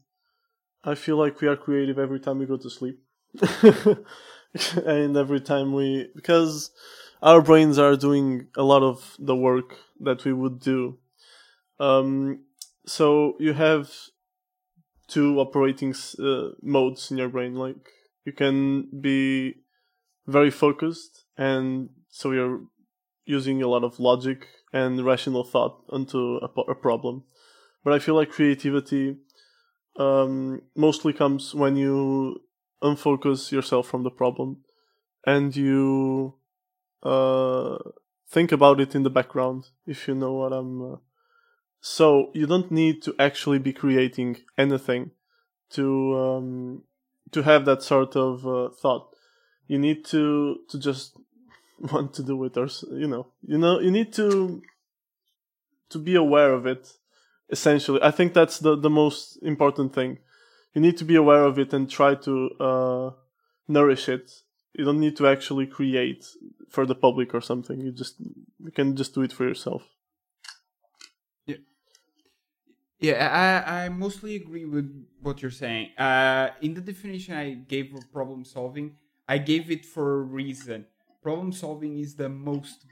I 0.85 0.95
feel 0.95 1.17
like 1.17 1.41
we 1.41 1.49
are 1.49 1.57
creative 1.57 1.99
every 1.99 2.21
time 2.21 2.39
we 2.39 2.47
go 2.47 2.59
to 2.59 2.71
sleep, 2.71 3.01
and 4.87 5.17
every 5.17 5.41
time 5.41 5.73
we 5.73 6.09
because 6.15 6.71
our 7.23 7.41
brains 7.41 7.79
are 7.79 7.97
doing 7.97 8.49
a 8.57 8.63
lot 8.63 8.83
of 8.83 9.17
the 9.19 9.37
work 9.37 9.77
that 10.01 10.25
we 10.25 10.33
would 10.33 10.61
do. 10.61 10.99
Um, 11.79 12.45
so 12.87 13.37
you 13.39 13.53
have 13.55 13.91
two 15.09 15.39
operating 15.41 15.95
uh, 16.19 16.49
modes 16.63 17.11
in 17.11 17.19
your 17.19 17.29
brain. 17.29 17.55
Like 17.55 17.89
you 18.25 18.33
can 18.33 18.89
be 19.01 19.55
very 20.27 20.51
focused, 20.51 21.25
and 21.37 21.91
so 22.09 22.33
you're 22.33 22.63
using 23.25 23.63
a 23.63 23.69
lot 23.69 23.85
of 23.85 24.01
logic 24.01 24.49
and 24.73 25.05
rational 25.05 25.45
thought 25.45 25.85
onto 25.91 26.39
a, 26.43 26.61
a 26.71 26.75
problem. 26.75 27.25
But 27.85 27.95
I 27.95 27.99
feel 27.99 28.15
like 28.15 28.31
creativity 28.31 29.17
um, 29.97 30.63
mostly 30.75 31.13
comes 31.13 31.55
when 31.55 31.77
you 31.77 32.41
unfocus 32.83 33.53
yourself 33.53 33.87
from 33.87 34.03
the 34.03 34.11
problem 34.11 34.65
and 35.27 35.55
you 35.55 36.35
uh, 37.03 37.79
think 38.29 38.53
about 38.53 38.81
it 38.81 38.95
in 38.95 39.03
the 39.03 39.11
background, 39.11 39.69
if 39.87 40.09
you 40.09 40.15
know 40.15 40.33
what 40.33 40.53
I'm. 40.53 40.95
Uh... 40.95 40.97
So 41.81 42.31
you 42.33 42.47
don't 42.47 42.71
need 42.71 43.03
to 43.03 43.15
actually 43.19 43.59
be 43.59 43.73
creating 43.73 44.39
anything 44.57 45.11
to 45.71 46.17
um, 46.17 46.83
to 47.33 47.43
have 47.43 47.65
that 47.65 47.83
sort 47.83 48.17
of 48.17 48.47
uh, 48.47 48.71
thought. 48.71 49.15
You 49.67 49.79
need 49.79 50.05
to 50.07 50.59
to 50.69 50.79
just 50.79 51.17
want 51.79 52.15
to 52.15 52.23
do 52.23 52.43
it, 52.45 52.57
or 52.57 52.69
you 52.91 53.09
know, 53.09 53.27
you 53.43 53.59
know, 53.59 53.81
you 53.81 53.91
need 53.91 54.13
to 54.15 54.63
to 55.91 55.99
be 55.99 56.15
aware 56.15 56.53
of 56.53 56.67
it. 56.67 56.93
Essentially, 57.51 58.01
I 58.03 58.11
think 58.11 58.33
that's 58.33 58.59
the 58.61 58.77
the 58.77 58.91
most 58.91 59.39
important 59.43 59.95
thing. 59.95 60.19
You 60.75 60.81
need 60.81 60.97
to 60.99 61.05
be 61.05 61.17
aware 61.17 61.45
of 61.45 61.59
it 61.59 61.73
and 61.73 61.89
try 61.89 62.15
to 62.15 62.51
uh, 62.59 63.11
nourish 63.69 64.09
it. 64.09 64.31
You 64.75 64.85
don't 64.85 65.01
need 65.01 65.17
to 65.19 65.27
actually 65.27 65.67
create 65.67 66.25
for 66.71 66.87
the 66.87 66.95
public 66.95 67.35
or 67.35 67.43
something. 67.43 67.79
You 67.81 67.93
just 67.93 68.15
you 68.21 68.71
can 68.71 68.97
just 68.97 69.15
do 69.15 69.23
it 69.23 69.33
for 69.33 69.45
yourself. 69.47 69.83
Yeah, 71.45 71.57
yeah. 72.99 73.63
I, 73.67 73.85
I 73.85 73.89
mostly 73.91 74.37
agree 74.37 74.65
with 74.65 74.89
what 75.21 75.43
you're 75.43 75.51
saying. 75.51 75.91
Uh, 75.99 76.49
in 76.63 76.73
the 76.73 76.81
definition 76.81 77.35
I 77.35 77.51
gave 77.53 77.95
of 77.95 78.11
problem 78.11 78.45
solving, 78.45 78.97
I 79.29 79.39
gave 79.39 79.71
it 79.71 79.85
for 79.85 80.21
a 80.21 80.23
reason. 80.23 80.87
Problem 81.23 81.53
solving 81.53 81.99
is 81.99 82.17
the 82.17 82.31
most 82.31 82.87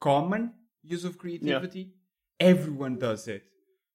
common 0.00 0.52
use 0.82 1.04
of 1.04 1.16
creativity. 1.16 1.94
Everyone 2.40 2.98
does 2.98 3.28
it. 3.28 3.44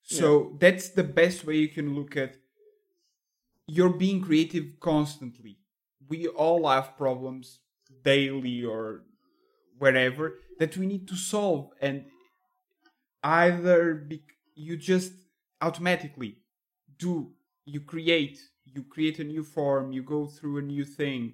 So 0.02 0.58
that's 0.60 0.90
the 0.90 1.04
best 1.04 1.46
way 1.46 1.58
you 1.58 1.68
can 1.68 1.94
look 1.94 2.18
at 2.18 2.38
you're 3.70 3.94
being 3.94 4.22
creative 4.22 4.80
constantly. 4.80 5.58
We 6.08 6.28
all 6.28 6.68
have 6.68 6.98
problems 6.98 7.60
daily 8.04 8.64
or 8.64 9.04
wherever 9.78 10.40
that 10.60 10.76
we 10.76 10.86
need 10.88 11.08
to 11.08 11.16
solve 11.16 11.70
and 11.80 12.06
either 13.24 13.94
be, 13.96 14.24
you 14.56 14.76
just 14.76 15.14
automatically 15.62 16.38
do 16.98 17.32
you 17.66 17.82
create 17.82 18.40
you 18.66 18.84
create 18.84 19.20
a 19.20 19.24
new 19.24 19.44
form 19.44 19.92
you 19.92 20.02
go 20.04 20.26
through 20.26 20.58
a 20.58 20.62
new 20.62 20.86
thing. 20.86 21.34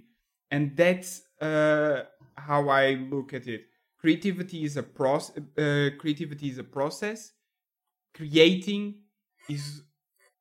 And 0.52 0.76
that's 0.78 1.24
uh, 1.42 2.04
how 2.36 2.70
i 2.70 2.94
look 3.12 3.34
at 3.34 3.48
it. 3.48 3.66
Creativity 4.00 4.64
is 4.64 4.78
a 4.78 4.84
process 4.84 5.38
uh, 5.38 5.90
creativity 6.00 6.50
is 6.50 6.58
a 6.58 6.64
process. 6.64 7.32
Creating 8.14 8.96
is 9.50 9.84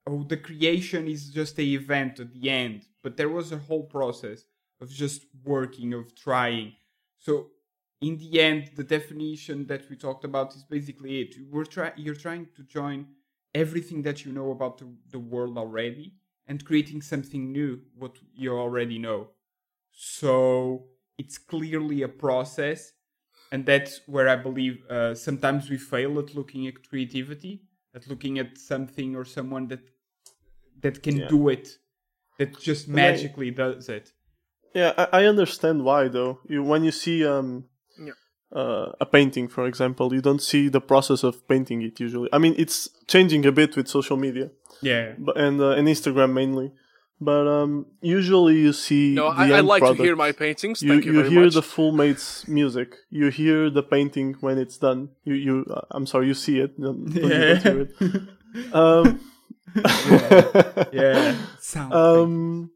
oh 0.06 0.22
the 0.24 0.36
creation 0.36 1.08
is 1.08 1.30
just 1.30 1.58
a 1.58 1.62
event 1.62 2.20
at 2.20 2.32
the 2.32 2.50
end 2.50 2.86
but 3.02 3.16
there 3.16 3.28
was 3.28 3.52
a 3.52 3.58
whole 3.58 3.84
process 3.84 4.44
of 4.80 4.90
just 4.90 5.26
working 5.44 5.94
of 5.94 6.14
trying. 6.16 6.72
So 7.18 7.50
in 8.00 8.18
the 8.18 8.40
end 8.40 8.70
the 8.76 8.84
definition 8.84 9.66
that 9.66 9.88
we 9.88 9.96
talked 9.96 10.24
about 10.24 10.54
is 10.54 10.64
basically 10.64 11.20
it. 11.20 11.36
We're 11.50 11.64
try- 11.64 11.92
you're 11.96 12.14
trying 12.26 12.48
to 12.56 12.62
join 12.64 13.06
everything 13.54 14.02
that 14.02 14.24
you 14.24 14.32
know 14.32 14.50
about 14.50 14.78
the, 14.78 14.88
the 15.10 15.18
world 15.18 15.56
already 15.56 16.14
and 16.46 16.64
creating 16.64 17.02
something 17.02 17.52
new 17.52 17.80
what 17.96 18.16
you 18.34 18.52
already 18.56 18.98
know. 18.98 19.28
So 19.92 20.86
it's 21.18 21.38
clearly 21.38 22.02
a 22.02 22.08
process 22.08 22.92
and 23.52 23.66
that's 23.66 24.00
where 24.06 24.28
i 24.28 24.36
believe 24.36 24.84
uh, 24.90 25.14
sometimes 25.14 25.70
we 25.70 25.78
fail 25.78 26.18
at 26.18 26.34
looking 26.34 26.66
at 26.66 26.88
creativity 26.88 27.62
at 27.94 28.06
looking 28.08 28.38
at 28.38 28.58
something 28.58 29.14
or 29.16 29.24
someone 29.24 29.68
that 29.68 29.80
that 30.84 30.96
can 31.04 31.16
Yeah. 31.16 31.28
do 31.34 31.40
it 31.56 31.66
that 32.38 32.50
just 32.68 32.82
I- 32.88 32.92
magically 33.02 33.50
does 33.62 33.88
it 33.98 34.06
Yeah, 34.80 34.92
I, 35.02 35.04
I 35.20 35.22
understand 35.32 35.78
why 35.88 36.02
though. 36.16 36.32
You 36.52 36.58
when 36.70 36.82
you 36.88 36.92
see 37.04 37.18
um 37.34 37.48
Yeah. 38.08 38.16
uh, 38.60 38.86
a 39.04 39.06
painting, 39.16 39.46
for 39.56 39.64
example, 39.72 40.06
you 40.16 40.22
don't 40.28 40.42
see 40.50 40.64
the 40.76 40.80
process 40.92 41.20
of 41.28 41.34
painting 41.52 41.78
it 41.88 41.94
usually. 42.06 42.28
I 42.36 42.38
mean, 42.44 42.54
it's 42.62 42.78
changing 43.14 43.42
a 43.46 43.52
bit 43.60 43.70
with 43.76 43.86
social 43.98 44.16
media 44.26 44.46
yeah 44.90 45.06
but, 45.26 45.34
and 45.44 45.56
uh, 45.66 45.78
and 45.78 45.84
Instagram 45.94 46.30
mainly. 46.40 46.68
But 47.30 47.44
um, 47.58 47.72
usually 48.18 48.56
you 48.66 48.72
see 48.86 49.06
No, 49.14 49.26
the 49.32 49.54
I, 49.54 49.58
I 49.58 49.60
like 49.72 49.80
product. 49.82 49.98
to 50.00 50.04
hear 50.08 50.16
my 50.26 50.32
paintings. 50.44 50.76
You 50.82 50.90
Thank 50.90 51.04
you, 51.06 51.12
you 51.12 51.18
very 51.22 51.30
hear 51.34 51.44
much. 51.44 51.54
the 51.60 51.62
full 51.74 51.92
mate's 52.02 52.28
music. 52.58 52.88
You 53.20 53.26
hear 53.40 53.58
the 53.78 53.84
painting 53.94 54.28
when 54.44 54.56
it's 54.64 54.78
done. 54.86 55.00
You 55.28 55.34
you 55.46 55.54
uh, 55.76 55.94
I'm 55.94 56.06
sorry, 56.12 56.26
you 56.32 56.34
see 56.46 56.56
it. 56.64 56.70
Don't, 56.84 57.00
don't- 57.04 57.30
you 57.30 57.56
hear 57.66 57.80
it. 57.84 57.90
Um, 58.82 59.06
yeah 60.92 61.36
sound 61.60 61.92
um, 61.92 62.70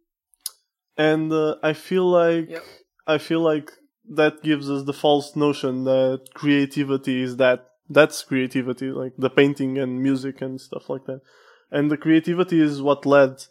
and 0.96 1.32
uh, 1.32 1.56
I 1.62 1.72
feel 1.72 2.10
like 2.10 2.48
Yep. 2.50 2.64
I 3.06 3.18
feel 3.18 3.40
like 3.40 3.72
that 4.10 4.42
gives 4.42 4.70
us 4.70 4.84
the 4.84 4.92
false 4.92 5.36
notion 5.36 5.84
that 5.84 6.24
creativity 6.34 7.22
is 7.22 7.36
that 7.36 7.66
that's 7.88 8.22
creativity, 8.22 8.90
like 8.90 9.12
the 9.16 9.30
painting 9.30 9.78
and 9.78 10.02
music 10.02 10.42
and 10.42 10.60
stuff 10.60 10.90
like 10.90 11.06
that. 11.06 11.20
And 11.70 11.90
the 11.90 11.96
creativity 11.96 12.60
is 12.60 12.82
what 12.82 13.06
led 13.06 13.42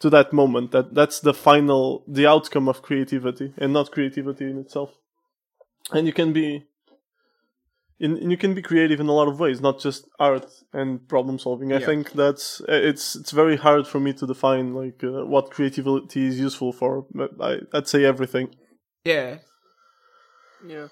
to 0.00 0.10
that 0.10 0.32
moment. 0.32 0.72
That 0.72 0.94
that's 0.94 1.20
the 1.20 1.34
final, 1.34 2.04
the 2.06 2.26
outcome 2.26 2.68
of 2.68 2.82
creativity, 2.82 3.52
and 3.56 3.72
not 3.72 3.90
creativity 3.90 4.50
in 4.50 4.58
itself. 4.58 4.90
And 5.92 6.06
you 6.06 6.12
can 6.12 6.32
be, 6.32 6.66
in, 8.00 8.16
and 8.22 8.30
you 8.30 8.36
can 8.36 8.54
be 8.54 8.62
creative 8.62 8.98
in 9.00 9.08
a 9.08 9.12
lot 9.12 9.28
of 9.28 9.38
ways, 9.38 9.60
not 9.60 9.78
just 9.78 10.08
art 10.18 10.46
and 10.72 11.06
problem 11.08 11.38
solving. 11.38 11.72
I 11.72 11.78
Yeah. 11.78 11.86
think 11.86 12.12
that's 12.12 12.60
it's 12.68 13.14
it's 13.20 13.30
very 13.42 13.56
hard 13.56 13.86
for 13.86 14.00
me 14.00 14.12
to 14.14 14.26
define 14.26 14.74
like 14.74 15.04
uh, 15.04 15.24
what 15.34 15.50
creativity 15.50 16.26
is 16.26 16.38
useful 16.40 16.72
for. 16.72 17.06
But 17.14 17.30
I, 17.40 17.52
I'd 17.74 17.88
say 17.88 18.04
everything. 18.04 18.46
Yeah. 19.04 19.38
Yeah. 20.66 20.88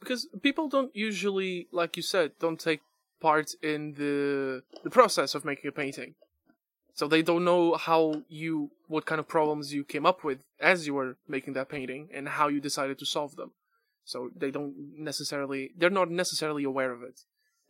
Because 0.00 0.26
people 0.42 0.68
don't 0.68 0.94
usually, 0.94 1.66
like 1.72 1.96
you 1.96 2.02
said, 2.02 2.32
don't 2.38 2.60
take 2.60 2.80
part 3.20 3.48
in 3.62 3.94
the 3.94 4.62
the 4.82 4.90
process 4.90 5.34
of 5.34 5.44
making 5.44 5.68
a 5.68 5.72
painting. 5.72 6.14
So 6.94 7.08
they 7.08 7.22
don't 7.22 7.44
know 7.44 7.74
how 7.74 8.22
you 8.28 8.70
what 8.86 9.04
kind 9.06 9.18
of 9.18 9.26
problems 9.26 9.72
you 9.74 9.82
came 9.84 10.06
up 10.06 10.22
with 10.24 10.38
as 10.60 10.86
you 10.86 10.94
were 10.94 11.16
making 11.26 11.54
that 11.54 11.68
painting 11.68 12.08
and 12.14 12.28
how 12.28 12.48
you 12.48 12.60
decided 12.60 12.98
to 12.98 13.06
solve 13.06 13.34
them. 13.36 13.50
So 14.04 14.30
they 14.34 14.50
don't 14.50 14.74
necessarily 14.98 15.72
they're 15.76 15.90
not 15.90 16.10
necessarily 16.10 16.64
aware 16.64 16.92
of 16.92 17.02
it. 17.02 17.20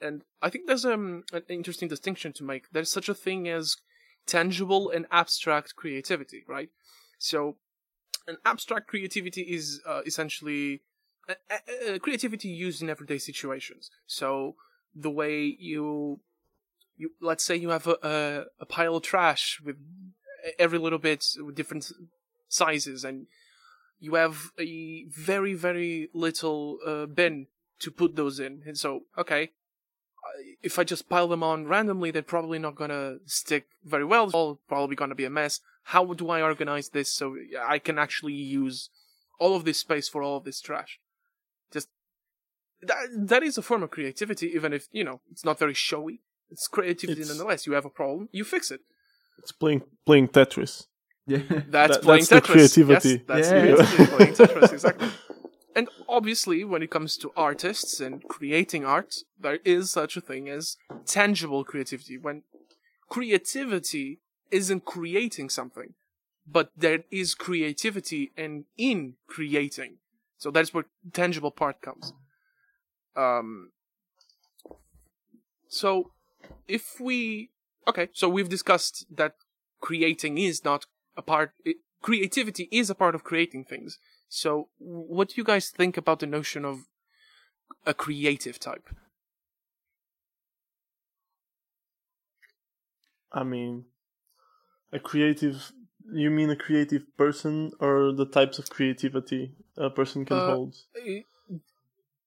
And 0.00 0.23
I 0.43 0.50
think 0.50 0.67
there's 0.67 0.85
um, 0.85 1.25
an 1.33 1.43
interesting 1.49 1.88
distinction 1.88 2.33
to 2.35 2.45
make. 2.45 2.71
There's 2.73 2.91
such 2.91 3.09
a 3.09 3.14
thing 3.14 3.49
as 3.49 3.76
tangible 4.26 4.91
and 4.91 5.07
abstract 5.11 5.76
creativity, 5.76 6.45
right? 6.49 6.71
So 7.19 7.57
an 8.26 8.38
abstract 8.45 8.88
creativity 8.88 9.43
is 9.43 9.81
uh, 9.87 10.00
essentially 10.05 10.83
uh, 11.29 11.35
uh, 11.88 11.99
creativity 11.99 12.49
used 12.49 12.83
in 12.83 12.91
everyday 12.91 13.19
situations. 13.19 13.91
So 14.07 14.57
the 14.95 15.11
way 15.11 15.57
you 15.59 16.21
you 16.97 17.11
let's 17.21 17.45
say 17.45 17.57
you 17.57 17.71
have 17.71 17.87
a, 17.87 17.97
a, 18.03 18.45
a 18.61 18.67
pile 18.67 18.97
of 18.97 19.03
trash 19.03 19.61
with 19.64 19.76
every 20.59 20.79
little 20.79 20.99
bit 20.99 21.25
with 21.45 21.55
different 21.55 21.91
sizes 22.49 23.05
and 23.05 23.26
you 23.99 24.15
have 24.15 24.51
a 24.59 25.05
very 25.05 25.55
very 25.55 26.11
little 26.13 26.79
uh, 26.87 27.07
bin 27.07 27.47
to 27.79 27.91
put 27.91 28.17
those 28.17 28.39
in 28.41 28.63
and 28.67 28.79
so 28.79 29.03
okay 29.19 29.51
if 30.63 30.79
I 30.79 30.85
just 30.85 31.09
pile 31.09 31.29
them 31.29 31.43
on 31.43 31.67
randomly, 31.67 32.11
they're 32.11 32.23
probably 32.23 32.59
not 32.59 32.75
gonna 32.75 33.19
stick 33.27 33.67
very 33.85 34.05
well. 34.05 34.25
It's 34.25 34.35
all 34.35 34.61
probably 34.69 34.97
gonna 34.97 35.15
be 35.15 35.25
a 35.25 35.31
mess. 35.31 35.61
How 35.85 36.05
do 36.15 36.31
I 36.31 36.43
organize 36.43 36.91
this 36.91 37.13
so 37.13 37.37
I 37.61 37.79
can 37.79 37.99
actually 37.99 38.33
use 38.33 38.91
all 39.39 39.55
of 39.55 39.65
this 39.65 39.79
space 39.79 40.09
for 40.09 40.23
all 40.23 40.37
of 40.39 40.45
this 40.45 40.61
trash? 40.61 40.99
Just 41.73 41.89
that 42.83 42.97
that 43.15 43.43
is 43.43 43.59
a 43.59 43.63
form 43.63 43.83
of 43.83 43.91
creativity, 43.91 44.49
even 44.55 44.73
if 44.73 44.89
you 44.93 45.05
know 45.05 45.21
it's 45.31 45.45
not 45.45 45.59
very 45.59 45.75
showy. 45.75 46.21
It's 46.51 46.69
creativity 46.69 47.21
It's- 47.21 47.29
nonetheless. 47.29 47.67
You 47.67 47.75
have 47.75 47.85
a 47.85 47.91
problem, 47.91 48.29
you 48.33 48.45
fix 48.45 48.71
it. 48.71 48.81
It's 49.39 49.53
playing 49.53 49.83
playing 50.07 50.29
Tetris. 50.29 50.87
Yeah. 51.26 51.38
That's 51.69 51.97
That- 51.97 52.02
playing 52.02 52.25
that's 52.25 52.28
the 52.28 52.40
Tetris. 52.40 52.45
creativity. 52.75 53.09
Yes, 53.09 53.21
that's 53.26 53.49
Yeah. 53.50 53.61
creativity, 53.61 54.16
playing 54.16 54.33
Tetris, 54.35 54.73
exactly. 54.78 55.09
And 55.76 55.88
obviously, 56.09 56.62
when 56.64 56.83
it 56.83 56.90
comes 56.90 57.16
to 57.19 57.33
artists 57.37 57.99
and 57.99 58.23
creating 58.28 58.85
art, 58.85 59.16
there 59.38 59.59
is 59.64 59.90
such 59.90 60.16
a 60.16 60.21
thing 60.21 60.49
as 60.49 60.76
tangible 61.07 61.64
creativity. 61.64 62.16
When 62.19 62.43
creativity 63.09 64.21
isn't 64.50 64.85
creating 64.85 65.49
something, 65.50 65.95
but 66.47 66.71
there 66.76 67.04
is 67.11 67.35
creativity 67.35 68.33
and 68.37 68.66
in 68.76 69.14
creating. 69.26 69.97
So 70.38 70.50
that's 70.50 70.73
where 70.75 70.85
tangible 71.12 71.50
part 71.50 71.81
comes. 71.81 72.12
Um. 73.16 73.71
So, 75.69 76.12
if 76.69 77.00
we 77.00 77.50
okay, 77.88 78.09
so 78.12 78.28
we've 78.28 78.49
discussed 78.49 79.07
that 79.11 79.35
creating 79.81 80.38
is 80.38 80.64
not 80.64 80.87
a 81.16 81.23
part. 81.23 81.52
It, 81.64 81.76
creativity 82.02 82.68
is 82.71 82.90
a 82.90 82.94
part 82.94 83.14
of 83.14 83.25
creating 83.25 83.64
things. 83.64 83.99
So, 84.28 84.68
what 84.78 85.28
do 85.28 85.35
you 85.37 85.44
guys 85.44 85.71
think 85.71 85.97
about 85.97 86.21
the 86.21 86.26
notion 86.26 86.64
of 86.64 86.87
a 87.87 87.94
creative 87.94 88.59
type? 88.59 88.88
I 93.33 93.42
mean, 93.42 93.87
a 94.92 94.99
creative. 94.99 95.73
You 96.12 96.30
mean 96.30 96.50
a 96.50 96.56
creative 96.56 97.16
person, 97.16 97.73
or 97.80 98.12
the 98.12 98.26
types 98.26 98.59
of 98.59 98.68
creativity 98.68 99.54
a 99.76 99.88
person 99.90 100.25
can 100.25 100.38
Uh, 100.38 100.47
hold? 100.47 100.76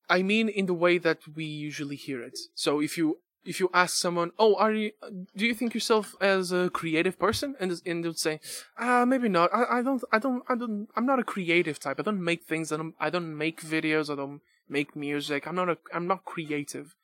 I 0.10 0.24
mean, 0.24 0.50
in 0.50 0.66
the 0.66 0.74
way 0.74 0.98
that 0.98 1.20
we 1.36 1.46
usually 1.46 1.96
hear 1.96 2.24
it. 2.24 2.40
So, 2.56 2.80
if 2.82 2.98
you 2.98 3.20
if 3.48 3.60
you 3.62 3.70
ask 3.74 3.96
someone, 3.96 4.32
"Oh, 4.38 4.56
are 4.56 4.74
you? 4.74 4.92
Do 5.36 5.46
you 5.46 5.54
think 5.54 5.74
yourself 5.74 6.16
as 6.20 6.52
a 6.52 6.70
creative 6.70 7.18
person?" 7.18 7.56
and 7.60 7.82
and 7.86 8.04
they'll 8.04 8.14
say, 8.14 8.40
"Ah, 8.78 9.06
maybe 9.06 9.30
not. 9.30 9.50
I, 9.54 9.80
I 9.80 9.82
don't. 9.82 10.04
I 10.12 10.20
don't. 10.20 10.44
I 10.50 10.56
don't. 10.56 10.90
I'm 10.96 11.06
not 11.06 11.20
a 11.20 11.24
creative 11.24 11.80
type. 11.80 12.00
I 12.00 12.04
don't 12.04 12.24
make 12.24 12.44
things. 12.44 12.72
I 12.72 12.78
don't. 12.78 12.96
I 13.00 13.10
don't 13.10 13.38
make 13.38 13.62
videos. 13.62 14.12
I 14.12 14.16
don't 14.16 14.42
make 14.68 14.96
music. 14.96 15.48
I'm 15.48 15.56
not 15.56 15.70
a. 15.70 15.78
I'm 15.94 16.08
not 16.08 16.26
creative." 16.26 16.96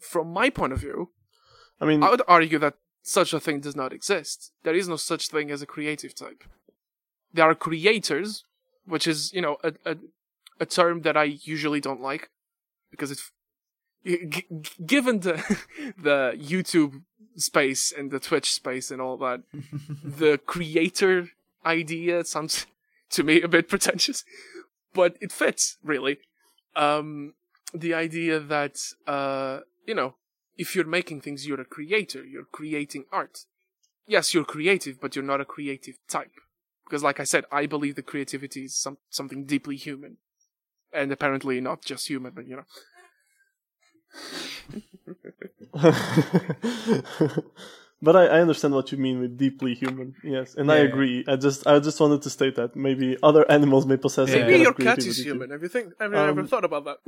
From 0.00 0.32
my 0.32 0.50
point 0.50 0.72
of 0.72 0.80
view, 0.80 1.10
I 1.80 1.84
mean, 1.84 2.02
I 2.02 2.10
would 2.10 2.22
argue 2.26 2.58
that 2.58 2.74
such 3.02 3.32
a 3.32 3.40
thing 3.40 3.60
does 3.60 3.76
not 3.76 3.92
exist. 3.92 4.52
There 4.62 4.74
is 4.74 4.88
no 4.88 4.96
such 4.96 5.28
thing 5.28 5.50
as 5.50 5.62
a 5.62 5.66
creative 5.66 6.14
type. 6.14 6.44
There 7.32 7.44
are 7.44 7.54
creators, 7.54 8.44
which 8.84 9.06
is, 9.06 9.32
you 9.32 9.40
know, 9.40 9.56
a, 9.62 9.72
a, 9.84 9.96
a 10.60 10.66
term 10.66 11.02
that 11.02 11.16
I 11.16 11.24
usually 11.24 11.80
don't 11.80 12.00
like 12.00 12.30
because 12.90 13.10
it's 13.10 13.30
g- 14.04 14.46
given 14.84 15.20
the 15.20 15.34
the 15.98 16.34
YouTube 16.36 17.02
space 17.36 17.92
and 17.96 18.10
the 18.10 18.20
Twitch 18.20 18.52
space 18.52 18.90
and 18.90 19.00
all 19.00 19.16
that, 19.18 19.42
the 20.04 20.38
creator 20.38 21.30
idea 21.64 22.24
sounds 22.24 22.66
to 23.10 23.22
me 23.22 23.40
a 23.40 23.48
bit 23.48 23.68
pretentious, 23.68 24.24
but 24.92 25.16
it 25.20 25.32
fits 25.32 25.78
really. 25.82 26.18
Um, 26.74 27.34
the 27.74 27.94
idea 27.94 28.40
that 28.40 28.78
uh, 29.06 29.60
you 29.86 29.94
know, 29.94 30.14
if 30.56 30.74
you're 30.74 30.86
making 30.86 31.20
things, 31.20 31.46
you're 31.46 31.60
a 31.60 31.64
creator. 31.64 32.24
You're 32.24 32.44
creating 32.44 33.04
art. 33.12 33.44
Yes, 34.06 34.34
you're 34.34 34.44
creative, 34.44 35.00
but 35.00 35.14
you're 35.14 35.24
not 35.24 35.40
a 35.40 35.44
creative 35.44 35.96
type. 36.08 36.32
Because, 36.84 37.02
like 37.02 37.20
I 37.20 37.24
said, 37.24 37.44
I 37.50 37.66
believe 37.66 37.94
that 37.94 38.06
creativity 38.06 38.64
is 38.64 38.74
some, 38.76 38.98
something 39.08 39.44
deeply 39.44 39.76
human, 39.76 40.18
and 40.92 41.10
apparently 41.10 41.60
not 41.60 41.82
just 41.84 42.08
human, 42.08 42.32
but 42.34 42.46
you 42.46 42.56
know. 42.56 42.64
but 48.02 48.16
I, 48.16 48.26
I 48.26 48.40
understand 48.40 48.74
what 48.74 48.90
you 48.92 48.98
mean 48.98 49.20
with 49.20 49.36
deeply 49.38 49.74
human. 49.74 50.14
Yes, 50.24 50.54
and 50.54 50.70
I 50.70 50.78
Yeah. 50.78 50.84
agree. 50.90 51.24
I 51.28 51.36
just 51.36 51.66
I 51.66 51.78
just 51.78 52.00
wanted 52.00 52.22
to 52.22 52.30
state 52.30 52.56
that 52.56 52.74
maybe 52.76 53.16
other 53.22 53.48
animals 53.50 53.86
may 53.86 53.96
possess. 53.96 54.30
some 54.30 54.40
Yeah. 54.40 54.46
Maybe 54.46 54.52
kind 54.54 54.62
your 54.62 54.70
of 54.72 54.78
cat 54.78 54.98
is 54.98 55.18
human. 55.18 55.50
Have 55.50 55.62
you 55.62 55.68
think? 55.68 55.92
Have 56.00 56.12
you 56.12 56.18
ever 56.18 56.40
Um, 56.40 56.46
thought 56.48 56.64
about 56.64 56.84
that? 56.84 56.98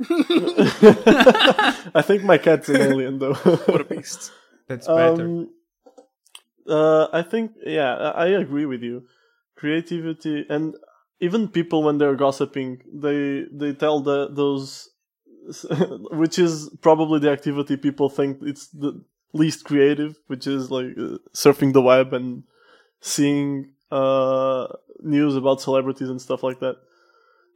I 1.95 2.01
think 2.01 2.23
my 2.23 2.37
cat's 2.37 2.69
an 2.69 2.81
alien 2.91 3.19
though. 3.19 3.33
what 3.33 3.81
a 3.81 3.83
beast! 3.85 4.31
That's 4.67 4.87
better. 4.87 5.23
Um, 5.25 5.49
uh, 6.67 7.07
I 7.13 7.21
think 7.21 7.51
yeah, 7.65 7.93
I 7.95 8.09
I 8.25 8.27
agree 8.27 8.65
with 8.65 8.81
you. 8.81 9.03
Creativity 9.55 10.45
and 10.49 10.75
even 11.21 11.47
people 11.47 11.83
when 11.83 11.97
they're 11.97 12.15
gossiping, 12.15 12.81
they 12.91 13.45
they 13.51 13.73
tell 13.73 13.99
the 14.01 14.27
those, 14.29 14.89
which 16.11 16.39
is 16.39 16.69
probably 16.81 17.19
the 17.19 17.31
activity 17.31 17.77
people 17.77 18.09
think 18.09 18.39
it's 18.41 18.67
the 18.67 19.01
least 19.33 19.65
creative, 19.65 20.17
which 20.27 20.47
is 20.47 20.71
like 20.71 20.87
uh, 20.97 21.17
surfing 21.33 21.73
the 21.73 21.81
web 21.81 22.13
and 22.13 22.43
seeing 23.01 23.71
uh, 23.91 24.67
news 25.01 25.35
about 25.35 25.61
celebrities 25.61 26.09
and 26.09 26.21
stuff 26.21 26.43
like 26.43 26.59
that. 26.59 26.77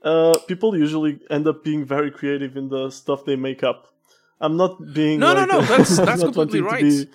Uh, 0.04 0.38
people 0.47 0.78
usually 0.78 1.19
end 1.30 1.47
up 1.47 1.63
being 1.63 1.86
very 1.86 2.12
creative 2.12 2.56
in 2.56 2.69
the 2.69 2.89
stuff 2.89 3.25
they 3.25 3.36
make 3.36 3.63
up. 3.63 3.88
I'm 4.39 4.56
not 4.56 4.78
being 4.93 5.19
No, 5.19 5.34
no, 5.34 5.39
like, 5.41 5.49
no, 5.49 5.62
that's- 5.62 5.97
that's 5.97 6.21
not 6.21 6.34
completely 6.34 6.62
right. 6.62 6.82
be 6.82 7.08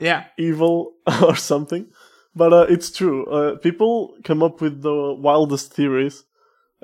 yeah. 0.00 0.24
evil 0.36 0.94
or 1.22 1.36
something. 1.36 1.86
But 2.34 2.52
uh, 2.52 2.66
it's 2.68 2.90
true. 2.90 3.26
Uh, 3.26 3.56
people 3.58 4.16
come 4.24 4.42
up 4.42 4.60
with 4.60 4.82
the 4.82 5.14
wildest 5.14 5.72
theories, 5.74 6.24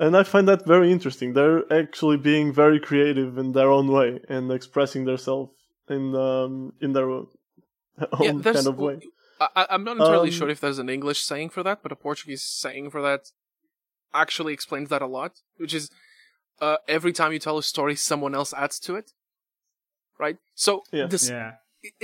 and 0.03 0.15
I 0.17 0.23
find 0.23 0.47
that 0.47 0.65
very 0.65 0.89
interesting. 0.91 1.33
They're 1.33 1.61
actually 1.81 2.17
being 2.17 2.53
very 2.53 2.79
creative 2.79 3.37
in 3.37 3.51
their 3.57 3.69
own 3.77 3.87
way 3.97 4.09
and 4.29 4.51
expressing 4.51 5.05
themselves 5.05 5.51
in 5.95 6.03
um, 6.15 6.73
in 6.81 6.93
their 6.93 7.09
own 7.09 7.27
Yeah, 8.21 8.31
kind 8.57 8.67
of 8.71 8.77
way. 8.77 8.99
I, 9.39 9.47
I- 9.59 9.67
I'm 9.71 9.83
not 9.83 9.97
entirely 9.97 10.29
Um, 10.29 10.37
sure 10.39 10.49
if 10.49 10.59
there's 10.59 10.79
an 10.79 10.89
English 10.89 11.21
saying 11.31 11.49
for 11.55 11.63
that, 11.63 11.77
but 11.83 11.91
a 11.91 11.95
Portuguese 11.95 12.43
saying 12.43 12.89
for 12.93 13.01
that 13.01 13.21
actually 14.13 14.53
explains 14.53 14.89
that 14.89 15.01
a 15.01 15.07
lot. 15.07 15.31
Which 15.57 15.73
is, 15.73 15.89
uh, 16.65 16.77
every 16.87 17.13
time 17.13 17.31
you 17.33 17.39
tell 17.39 17.57
a 17.57 17.63
story, 17.63 17.95
someone 17.95 18.33
else 18.35 18.53
adds 18.53 18.79
to 18.81 18.95
it. 18.95 19.11
Right. 20.17 20.37
So 20.55 20.83
Yeah. 20.91 21.07
this 21.07 21.29
Yeah. 21.29 21.51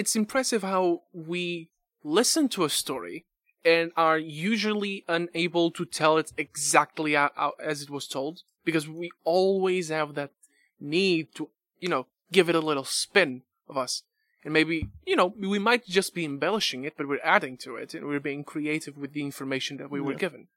it's 0.02 0.16
impressive 0.16 0.62
how 0.64 0.84
we 1.14 1.70
listen 2.04 2.48
to 2.56 2.64
a 2.64 2.70
story 2.70 3.26
and 3.66 3.92
are 3.98 4.18
usually 4.20 5.04
unable 5.08 5.72
to 5.72 5.84
tell 5.86 6.18
it 6.18 6.32
exactly 6.38 7.16
a- 7.16 7.32
a- 7.36 7.52
as 7.60 7.82
it 7.82 7.90
was 7.90 8.08
told 8.08 8.44
because 8.64 8.88
we 8.88 9.10
always 9.24 9.90
have 9.90 10.14
that 10.16 10.32
need 10.80 11.34
to, 11.36 11.50
you 11.80 11.90
know, 11.90 12.06
give 12.32 12.48
it 12.50 12.56
a 12.56 12.60
little 12.60 12.84
spin 12.86 13.42
of 13.68 13.78
us. 13.78 14.04
And 14.44 14.54
maybe, 14.54 14.90
you 15.06 15.16
know, 15.16 15.34
we 15.38 15.58
might 15.58 15.86
just 15.86 16.14
be 16.14 16.24
embellishing 16.26 16.84
it, 16.84 16.94
but 16.96 17.08
we're 17.08 17.20
adding 17.24 17.58
to 17.58 17.76
it 17.78 17.96
and 17.96 18.06
we're 18.08 18.20
being 18.20 18.44
creative 18.44 18.96
with 18.98 19.14
the 19.14 19.24
information 19.24 19.78
that 19.78 19.90
we 19.90 20.00
were 20.00 20.12
Yeah. 20.12 20.20
given. 20.20 20.48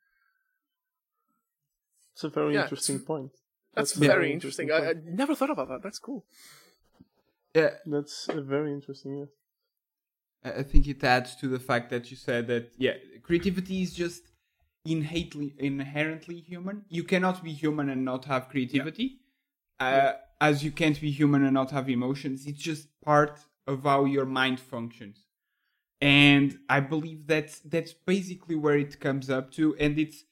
It's 2.13 2.25
a 2.25 2.29
very 2.29 2.55
Yeah, 2.55 2.63
interesting 2.65 2.99
point. 3.01 3.33
That's, 3.75 3.97
a 3.97 4.01
very 4.01 4.33
interesting. 4.33 4.71
I, 4.73 4.91
I 4.91 4.93
never 5.05 5.35
thought 5.35 5.51
about 5.51 5.69
that. 5.69 5.83
That's 5.83 5.99
cool. 6.01 6.25
Yeah. 7.55 7.75
That's 7.87 8.27
very 8.27 8.73
interesting. 8.73 9.17
Yeah. 9.19 9.25
I 10.57 10.63
think 10.63 10.87
it 10.89 11.03
adds 11.05 11.37
to 11.37 11.49
the 11.49 11.59
fact 11.59 11.91
that 11.91 12.11
you 12.11 12.17
said 12.17 12.47
that 12.49 12.73
yeah, 12.79 12.95
creativity 13.23 13.83
is 13.83 13.93
just 13.95 14.23
innately 14.85 15.55
inherently 15.59 16.41
human. 16.41 16.85
You 16.89 17.05
cannot 17.05 17.43
be 17.43 17.53
human 17.53 17.89
and 17.89 18.05
not 18.05 18.25
have 18.27 18.49
creativity. 18.49 19.21
uh, 19.81 20.13
as 20.41 20.63
you 20.65 20.71
can't 20.71 21.01
be 21.01 21.11
human 21.11 21.45
and 21.45 21.55
not 21.55 21.71
have 21.73 21.89
emotions. 21.89 22.47
It's 22.47 22.63
just 22.63 22.89
part 23.01 23.41
of 23.67 23.83
how 23.85 24.05
your 24.05 24.25
mind 24.27 24.61
functions, 24.61 25.25
and 26.01 26.59
I 26.69 26.81
believe 26.81 27.27
that's 27.27 27.61
that's 27.61 27.93
basically 27.93 28.55
where 28.57 28.77
it 28.77 28.99
comes 29.01 29.29
up 29.31 29.51
to. 29.53 29.77
And 29.77 29.99
it's 29.99 30.25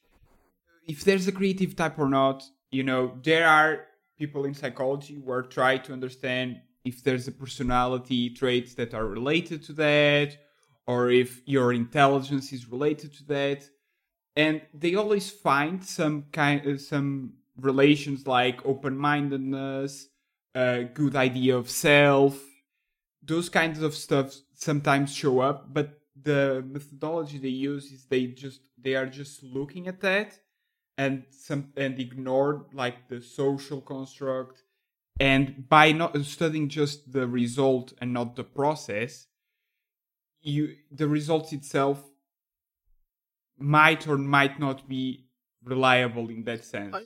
if 0.87 1.03
there's 1.03 1.27
a 1.27 1.31
creative 1.31 1.75
type 1.75 1.99
or 1.99 2.09
not. 2.09 2.43
You 2.69 2.83
know, 2.83 3.17
there 3.23 3.47
are 3.47 3.85
people 4.17 4.43
in 4.43 4.53
psychology 4.53 5.15
who 5.23 5.31
are 5.31 5.43
trying 5.43 5.81
to 5.83 5.93
understand 5.93 6.59
if 6.87 7.03
there's 7.03 7.27
a 7.27 7.31
personality 7.31 8.29
traits 8.29 8.73
that 8.75 8.93
are 8.93 9.05
related 9.05 9.63
to 9.63 9.73
that 9.73 10.37
or 10.85 11.11
if 11.11 11.41
your 11.45 11.73
intelligence 11.73 12.53
is 12.53 12.71
related 12.71 13.13
to 13.17 13.23
that. 13.25 13.69
And 14.35 14.61
they 14.73 14.95
always 14.95 15.29
find 15.29 15.83
some 15.83 16.25
kind 16.31 16.65
of 16.65 16.79
some 16.81 17.33
relations 17.59 18.27
like 18.27 18.65
open-mindedness 18.65 20.07
a 20.55 20.83
good 20.85 21.15
idea 21.15 21.55
of 21.55 21.69
self. 21.69 22.39
Those 23.21 23.49
kinds 23.49 23.81
of 23.81 23.93
stuff 23.93 24.35
sometimes 24.53 25.13
show 25.13 25.39
up 25.39 25.73
but 25.73 25.99
the 26.23 26.63
methodology 26.67 27.37
they 27.37 27.49
use 27.49 27.91
is 27.91 28.05
they 28.05 28.27
just 28.27 28.61
they 28.77 28.95
are 28.95 29.05
just 29.05 29.43
looking 29.43 29.87
at 29.87 30.01
that 30.01 30.39
and 30.97 31.23
some 31.29 31.71
and 31.75 31.99
ignore 31.99 32.65
like 32.73 33.07
the 33.07 33.21
social 33.21 33.81
construct 33.81 34.63
and 35.19 35.67
by 35.67 35.91
not 35.91 36.17
studying 36.25 36.69
just 36.69 37.11
the 37.11 37.27
result 37.27 37.93
and 37.99 38.13
not 38.13 38.35
the 38.35 38.43
process 38.43 39.27
you 40.41 40.75
the 40.91 41.07
result 41.07 41.51
itself 41.53 42.03
might 43.57 44.07
or 44.07 44.17
might 44.17 44.59
not 44.59 44.87
be 44.87 45.25
reliable 45.63 46.29
in 46.29 46.43
that 46.43 46.63
sense 46.63 46.95
I, 46.95 47.01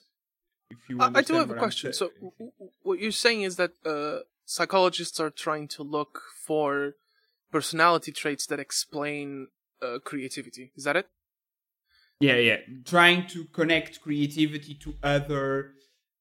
if 0.70 0.90
you 0.90 1.00
I, 1.00 1.12
I 1.16 1.22
do 1.22 1.36
have 1.36 1.50
a 1.50 1.56
question. 1.56 1.94
So, 1.94 2.10
w- 2.16 2.32
w- 2.38 2.72
what 2.82 3.00
you're 3.00 3.12
saying 3.12 3.42
is 3.44 3.56
that 3.56 3.72
uh, 3.86 4.20
psychologists 4.46 5.20
are 5.20 5.30
trying 5.30 5.68
to 5.70 5.84
look 5.84 6.22
for 6.46 6.96
personality 7.52 8.12
traits 8.12 8.46
that 8.48 8.60
explain 8.60 9.48
uh, 9.82 10.00
creativity. 10.04 10.72
Is 10.76 10.84
that 10.84 10.96
it? 10.96 11.08
yeah 12.22 12.36
yeah 12.36 12.58
trying 12.86 13.28
to 13.28 13.46
connect 13.46 14.02
creativity 14.02 14.74
to 14.76 14.96
other 15.04 15.74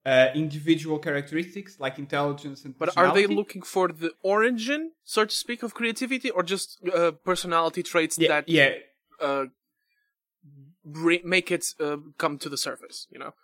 uh, 0.07 0.29
individual 0.35 0.99
characteristics 0.99 1.79
like 1.79 1.99
intelligence 1.99 2.65
and 2.65 2.77
But 2.79 2.97
are 2.97 3.13
they 3.13 3.27
looking 3.27 3.63
for 3.63 3.89
the 3.89 4.13
origin, 4.23 4.93
so 5.05 5.25
to 5.25 5.35
speak, 5.35 5.63
of 5.63 5.75
creativity, 5.75 6.31
or 6.31 6.43
just 6.43 6.81
uh, 6.95 7.13
personality 7.13 7.83
traits 7.83 8.17
yeah 8.19 8.29
that 8.29 8.49
yeah 8.49 8.71
uh, 9.21 9.47
bring, 10.85 11.21
make 11.25 11.51
it 11.51 11.67
uh, 11.81 11.99
come 12.19 12.39
to 12.39 12.49
the 12.49 12.57
surface? 12.57 13.07
You 13.11 13.19
know. 13.19 13.35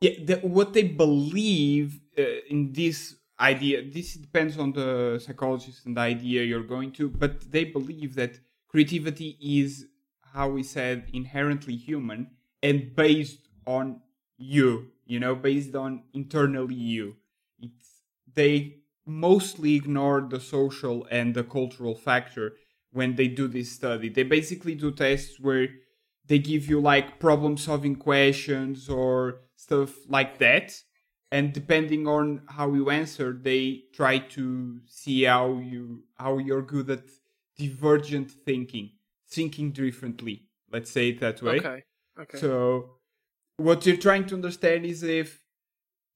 yeah 0.00 0.12
the, 0.22 0.36
what 0.42 0.74
they 0.74 0.82
believe 0.82 2.00
uh, 2.18 2.22
in 2.50 2.72
this 2.72 3.16
idea 3.40 3.82
this 3.82 4.14
depends 4.14 4.58
on 4.58 4.72
the 4.72 5.20
psychologist 5.24 5.84
and 5.86 5.96
the 5.96 6.00
idea 6.00 6.42
you're 6.42 6.62
going 6.62 6.90
to 6.90 7.08
but 7.08 7.32
they 7.52 7.64
believe 7.64 8.14
that 8.14 8.32
creativity 8.68 9.36
is 9.40 9.86
how 10.34 10.48
we 10.48 10.62
said 10.62 11.04
inherently 11.12 11.76
human 11.76 12.30
and 12.62 12.96
based 12.96 13.42
on 13.66 14.00
you 14.38 14.90
you 15.06 15.20
know 15.20 15.34
based 15.34 15.74
on 15.74 16.02
internally 16.12 16.74
you 16.74 17.16
it's 17.60 18.02
they 18.34 18.76
mostly 19.06 19.74
ignore 19.74 20.20
the 20.28 20.40
social 20.40 21.06
and 21.10 21.34
the 21.34 21.44
cultural 21.44 21.94
factor 21.94 22.54
when 22.92 23.14
they 23.14 23.28
do 23.28 23.48
this 23.48 23.72
study 23.72 24.08
they 24.08 24.22
basically 24.24 24.74
do 24.74 24.90
tests 24.90 25.38
where 25.40 25.68
they 26.26 26.38
give 26.38 26.68
you 26.68 26.80
like 26.80 27.20
problem 27.20 27.56
solving 27.56 27.94
questions 27.96 28.88
or 28.88 29.40
stuff 29.56 29.92
like 30.08 30.38
that 30.38 30.72
and 31.30 31.52
depending 31.52 32.06
on 32.06 32.42
how 32.48 32.72
you 32.72 32.90
answer 32.90 33.32
they 33.32 33.82
try 33.92 34.18
to 34.18 34.80
see 34.86 35.22
how 35.24 35.58
you 35.58 36.02
how 36.16 36.38
you're 36.38 36.62
good 36.62 36.90
at 36.90 37.04
divergent 37.56 38.30
thinking 38.30 38.90
thinking 39.28 39.70
differently 39.72 40.42
let's 40.72 40.90
say 40.90 41.10
it 41.10 41.20
that 41.20 41.40
way 41.42 41.58
Okay. 41.58 41.82
Okay. 42.18 42.38
so 42.38 42.95
what 43.56 43.86
you're 43.86 43.96
trying 43.96 44.26
to 44.26 44.34
understand 44.34 44.84
is 44.84 45.02
if 45.02 45.40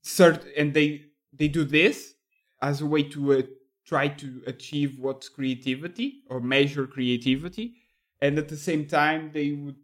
cert 0.04 0.46
and 0.56 0.74
they 0.74 1.04
they 1.32 1.48
do 1.48 1.64
this 1.64 2.14
as 2.62 2.80
a 2.80 2.86
way 2.86 3.02
to 3.02 3.32
uh, 3.32 3.42
try 3.86 4.08
to 4.08 4.42
achieve 4.46 4.98
what's 4.98 5.28
creativity 5.28 6.22
or 6.28 6.40
measure 6.40 6.86
creativity 6.86 7.74
and 8.20 8.38
at 8.38 8.48
the 8.48 8.56
same 8.56 8.86
time 8.86 9.30
they 9.32 9.52
would 9.52 9.76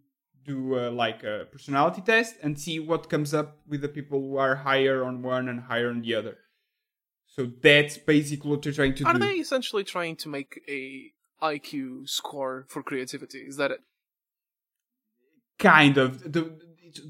do 0.43 0.79
uh, 0.79 0.89
like 0.91 1.23
a 1.23 1.45
personality 1.51 2.01
test 2.01 2.35
and 2.41 2.59
see 2.59 2.79
what 2.79 3.09
comes 3.09 3.33
up 3.33 3.57
with 3.67 3.81
the 3.81 3.89
people 3.89 4.19
who 4.19 4.37
are 4.37 4.55
higher 4.55 5.03
on 5.03 5.21
one 5.21 5.49
and 5.49 5.61
higher 5.61 5.89
on 5.89 6.01
the 6.01 6.15
other 6.15 6.37
so 7.25 7.51
that's 7.61 7.97
basically 7.97 8.49
what 8.49 8.61
they're 8.61 8.73
trying 8.73 8.95
to 8.95 9.05
are 9.05 9.13
do 9.13 9.19
they 9.19 9.33
essentially 9.33 9.83
trying 9.83 10.15
to 10.15 10.29
make 10.29 10.61
a 10.67 11.11
IQ 11.41 12.09
score 12.09 12.65
for 12.67 12.81
creativity? 12.81 13.39
Is 13.39 13.57
that 13.57 13.71
it? 13.71 13.81
kind 15.59 15.97
of 15.97 16.31
the 16.31 16.55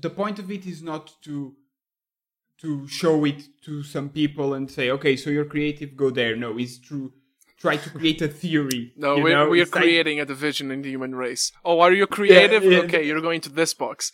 the 0.01 0.09
point 0.09 0.39
of 0.39 0.51
it 0.51 0.65
is 0.65 0.81
not 0.81 1.11
to 1.23 1.53
to 2.61 2.87
show 2.87 3.23
it 3.25 3.41
to 3.65 3.83
some 3.83 4.09
people 4.09 4.53
and 4.55 4.69
say 4.71 4.89
okay 4.89 5.15
so 5.15 5.29
you're 5.29 5.45
creative 5.45 5.95
go 5.95 6.09
there 6.09 6.35
no 6.35 6.57
it's 6.57 6.77
to 6.79 7.11
try 7.59 7.75
to 7.77 7.89
create 7.89 8.21
a 8.21 8.27
theory 8.27 8.93
No, 8.97 9.15
you 9.17 9.23
we're, 9.23 9.35
know? 9.35 9.49
we're 9.49 9.63
It's 9.63 9.73
like- 9.73 9.83
creating 9.83 10.19
a 10.19 10.25
division 10.25 10.71
in 10.71 10.81
the 10.83 10.89
human 10.89 11.13
race. 11.15 11.51
Oh, 11.65 11.79
are 11.79 11.91
you 11.91 12.05
creative? 12.07 12.63
yeah. 12.63 12.79
Okay, 12.85 13.03
you're 13.07 13.21
going 13.29 13.41
to 13.41 13.49
this 13.49 13.73
box. 13.73 14.11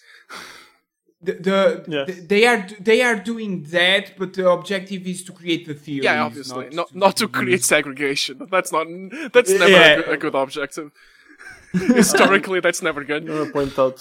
the, 1.21 1.33
the, 1.47 1.85
Yes. 1.87 2.07
the- 2.07 2.21
they 2.33 2.45
are 2.51 2.61
they 2.89 3.01
are 3.01 3.15
doing 3.31 3.63
that 3.77 4.05
but 4.17 4.33
the 4.33 4.49
objective 4.49 5.05
is 5.13 5.23
to 5.25 5.31
create 5.33 5.65
the 5.65 5.73
theory 5.73 6.03
Yeah, 6.05 6.23
obviously, 6.25 6.69
not 6.79 6.93
not 7.03 7.13
to 7.17 7.27
create 7.27 7.63
segregation. 7.63 8.35
That's 8.51 8.71
not. 8.75 8.85
That's 9.35 9.51
never 9.51 9.69
Yeah. 9.71 9.91
a, 9.93 9.95
good, 10.03 10.13
a 10.15 10.17
good 10.17 10.35
objective. 10.35 10.91
Historically, 11.73 12.59
that's 12.65 12.81
never 12.81 13.03
good. 13.03 13.23
I'm 13.23 13.37
gonna 13.37 13.51
point 13.59 13.77
out. 13.79 13.99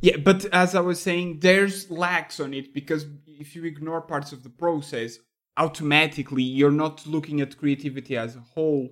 Yeah, 0.00 0.16
but 0.16 0.46
as 0.46 0.74
I 0.74 0.80
was 0.80 1.00
saying, 1.00 1.40
there's 1.40 1.90
lacks 1.90 2.40
on 2.40 2.54
it 2.54 2.72
because 2.72 3.06
if 3.26 3.54
you 3.54 3.64
ignore 3.64 4.00
parts 4.00 4.32
of 4.32 4.42
the 4.42 4.48
process, 4.48 5.18
automatically 5.56 6.42
you're 6.42 6.70
not 6.70 7.06
looking 7.06 7.40
at 7.40 7.58
creativity 7.58 8.16
as 8.16 8.36
a 8.36 8.40
whole. 8.40 8.88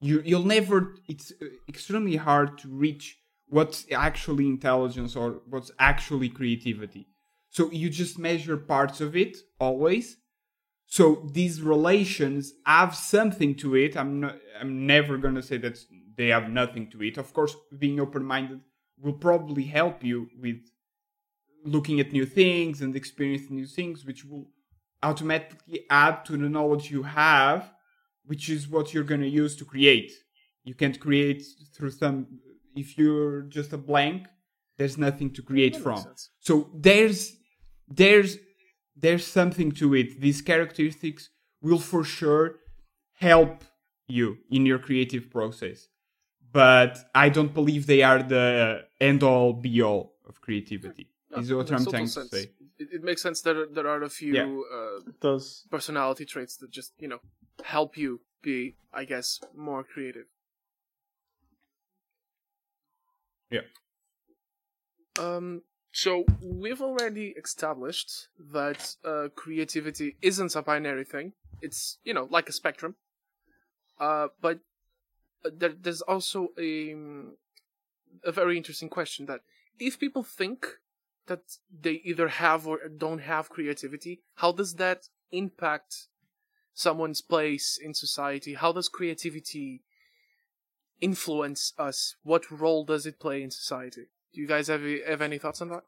You 0.00 0.20
you'll 0.24 0.44
never. 0.44 0.96
It's 1.08 1.32
uh, 1.40 1.46
extremely 1.68 2.16
hard 2.16 2.58
to 2.58 2.68
reach 2.68 3.18
what's 3.46 3.86
actually 3.92 4.46
intelligence 4.46 5.14
or 5.14 5.42
what's 5.48 5.70
actually 5.78 6.28
creativity. 6.28 7.06
So 7.50 7.70
you 7.70 7.88
just 7.88 8.18
measure 8.18 8.56
parts 8.56 9.00
of 9.00 9.16
it 9.16 9.36
always. 9.60 10.16
So 10.86 11.28
these 11.32 11.62
relations 11.62 12.52
have 12.66 12.96
something 12.96 13.54
to 13.56 13.76
it. 13.76 13.96
I'm 13.96 14.20
not. 14.20 14.38
I'm 14.60 14.86
never 14.86 15.18
gonna 15.18 15.42
say 15.42 15.58
that 15.58 15.78
they 16.16 16.28
have 16.28 16.50
nothing 16.50 16.90
to 16.90 17.02
it. 17.04 17.16
Of 17.16 17.32
course, 17.32 17.54
being 17.78 18.00
open-minded 18.00 18.60
will 19.02 19.12
probably 19.12 19.64
help 19.64 20.02
you 20.04 20.28
with 20.40 20.60
looking 21.64 22.00
at 22.00 22.12
new 22.12 22.24
things 22.24 22.80
and 22.80 22.96
experiencing 22.96 23.56
new 23.56 23.66
things, 23.66 24.04
which 24.04 24.24
will 24.24 24.46
automatically 25.02 25.80
add 25.90 26.24
to 26.24 26.32
the 26.32 26.48
knowledge 26.48 26.90
you 26.90 27.02
have, 27.02 27.72
which 28.24 28.48
is 28.48 28.68
what 28.68 28.94
you're 28.94 29.04
going 29.04 29.20
to 29.20 29.28
use 29.28 29.56
to 29.56 29.64
create. 29.64 30.12
You 30.64 30.74
can't 30.74 30.98
create 30.98 31.42
through 31.74 31.90
some, 31.90 32.26
if 32.76 32.96
you're 32.96 33.42
just 33.42 33.72
a 33.72 33.78
blank, 33.78 34.28
there's 34.78 34.96
nothing 34.96 35.32
to 35.34 35.42
create 35.42 35.76
from. 35.76 36.00
sense. 36.00 36.30
So 36.38 36.70
there's, 36.74 37.36
there's, 37.88 38.38
there's 38.96 39.26
something 39.26 39.72
to 39.72 39.94
it. 39.94 40.20
These 40.20 40.42
characteristics 40.42 41.30
will 41.60 41.78
for 41.80 42.04
sure 42.04 42.56
help 43.14 43.64
you 44.06 44.38
in 44.50 44.66
your 44.66 44.78
creative 44.78 45.30
process 45.30 45.88
but 46.52 46.98
I 47.14 47.28
don't 47.28 47.52
believe 47.54 47.86
they 47.86 48.02
are 48.02 48.22
the 48.22 48.84
end 49.00 49.22
all 49.22 49.52
be 49.52 49.82
all 49.82 50.14
of 50.28 50.40
creativity. 50.40 51.08
is 51.36 51.52
what 51.52 51.70
I'm 51.72 51.84
trying 51.84 52.06
sense. 52.08 52.30
to 52.30 52.36
say. 52.36 52.50
It, 52.78 52.88
it 52.96 53.02
makes 53.04 53.22
sense 53.22 53.40
that 53.42 53.54
there- 53.54 53.66
there 53.76 53.88
are 53.88 54.02
a 54.02 54.10
few 54.10 54.34
Yeah. 54.34 54.46
uh, 54.78 55.00
It 55.22 55.64
personality 55.70 56.24
traits 56.24 56.56
that 56.58 56.70
just 56.70 56.92
you 56.98 57.08
know 57.08 57.20
help 57.64 57.96
you 57.96 58.20
be, 58.42 58.76
I 58.92 59.04
guess, 59.04 59.40
more 59.54 59.82
creative. 59.84 60.26
Yeah. 63.50 63.60
Um. 65.18 65.62
So 65.94 66.24
we've 66.40 66.80
already 66.80 67.34
established 67.36 68.28
that 68.52 68.96
uh, 69.04 69.28
creativity 69.36 70.16
isn't 70.22 70.56
a 70.56 70.62
binary 70.62 71.04
thing. 71.04 71.34
It's 71.60 71.98
you 72.04 72.14
know 72.14 72.26
like 72.30 72.48
a 72.48 72.52
spectrum. 72.52 72.96
Uh, 74.00 74.28
but 74.40 74.60
there, 75.44 75.74
there's 75.78 76.02
also 76.02 76.48
a 76.58 76.92
um, 76.92 77.36
a 78.24 78.32
very 78.32 78.56
interesting 78.56 78.88
question 78.88 79.26
that 79.26 79.40
if 79.78 79.98
people 79.98 80.22
think 80.22 80.66
that 81.26 81.40
they 81.70 82.00
either 82.04 82.28
have 82.28 82.66
or 82.66 82.78
don't 82.88 83.20
have 83.20 83.48
creativity, 83.48 84.22
how 84.36 84.52
does 84.52 84.74
that 84.74 85.08
impact 85.30 86.08
someone's 86.74 87.20
place 87.20 87.78
in 87.82 87.94
society? 87.94 88.54
How 88.54 88.72
does 88.72 88.88
creativity 88.88 89.82
influence 91.00 91.72
us? 91.78 92.16
What 92.22 92.50
role 92.50 92.84
does 92.84 93.06
it 93.06 93.20
play 93.20 93.42
in 93.42 93.50
society? 93.50 94.06
Do 94.32 94.40
you 94.40 94.46
guys 94.46 94.68
have 94.68 94.82
have 95.06 95.22
any 95.22 95.38
thoughts 95.38 95.60
on 95.60 95.68
that? 95.68 95.84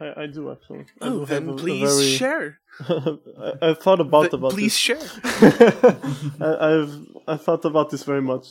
I, 0.00 0.22
I 0.22 0.26
do 0.26 0.50
actually. 0.52 0.84
I 1.00 1.06
Oh, 1.08 1.20
do 1.20 1.26
then 1.26 1.48
a- 1.48 1.52
a 1.52 1.56
please 1.56 1.90
very- 1.94 2.10
share. 2.16 2.58
I, 2.80 3.52
I 3.70 3.74
thought 3.74 4.00
about 4.00 4.22
Th- 4.30 4.34
about 4.34 4.52
please 4.52 4.72
this. 4.74 4.76
share. 4.76 4.98
I, 6.40 6.50
I've 6.70 6.94
I 7.26 7.36
thought 7.36 7.64
about 7.64 7.90
this 7.90 8.02
very 8.04 8.20
much. 8.22 8.48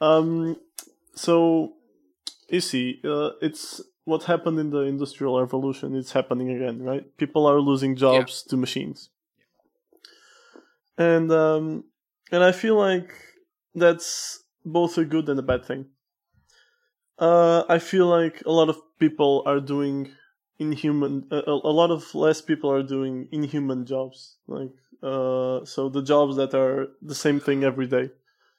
Um, 0.00 0.56
so 1.14 1.72
you 2.50 2.60
see, 2.60 3.00
uh, 3.04 3.30
it's 3.40 3.80
what 4.04 4.24
happened 4.24 4.58
in 4.60 4.70
the 4.70 4.80
industrial 4.80 5.40
revolution. 5.40 5.96
It's 5.96 6.12
happening 6.12 6.50
again, 6.50 6.82
right? 6.82 7.04
People 7.16 7.46
are 7.46 7.58
losing 7.60 7.96
jobs 7.96 8.42
to 8.44 8.56
machines, 8.56 9.08
and 10.98 11.30
um, 11.32 11.84
and 12.30 12.44
I 12.44 12.52
feel 12.52 12.76
like 12.76 13.10
that's 13.74 14.42
both 14.64 14.98
a 14.98 15.04
good 15.04 15.28
and 15.28 15.38
a 15.38 15.42
bad 15.42 15.64
thing. 15.64 15.86
Uh, 17.18 17.64
I 17.68 17.78
feel 17.78 18.06
like 18.06 18.42
a 18.44 18.50
lot 18.52 18.68
of 18.68 18.76
people 18.98 19.42
are 19.46 19.60
doing 19.60 20.10
inhuman. 20.58 21.26
A, 21.30 21.42
a 21.50 21.72
lot 21.80 21.90
of 21.90 22.14
less 22.14 22.40
people 22.40 22.70
are 22.70 22.82
doing 22.82 23.28
inhuman 23.32 23.86
jobs, 23.86 24.36
like 24.46 24.70
uh, 25.02 25.64
so 25.64 25.88
the 25.88 26.02
jobs 26.02 26.36
that 26.36 26.54
are 26.54 26.88
the 27.02 27.14
same 27.14 27.40
thing 27.40 27.64
every 27.64 27.86
day. 27.86 28.10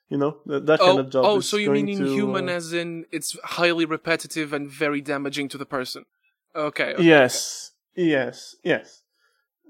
You 0.09 0.17
know 0.17 0.37
that, 0.45 0.65
that 0.67 0.79
kind 0.79 0.97
Oh, 0.99 1.01
of 1.01 1.09
job. 1.09 1.25
oh, 1.25 1.39
so 1.41 1.57
you 1.57 1.69
mean 1.71 1.87
to, 1.87 1.93
inhuman 2.05 2.47
uh, 2.47 2.53
as 2.53 2.71
in 2.71 3.05
it's 3.11 3.37
highly 3.43 3.85
repetitive 3.85 4.53
and 4.53 4.69
very 4.69 5.01
damaging 5.01 5.49
to 5.49 5.57
the 5.57 5.65
person? 5.65 6.05
Okay. 6.55 6.93
okay, 6.93 7.03
yes, 7.03 7.71
yes, 7.95 8.55
yes. 8.63 9.01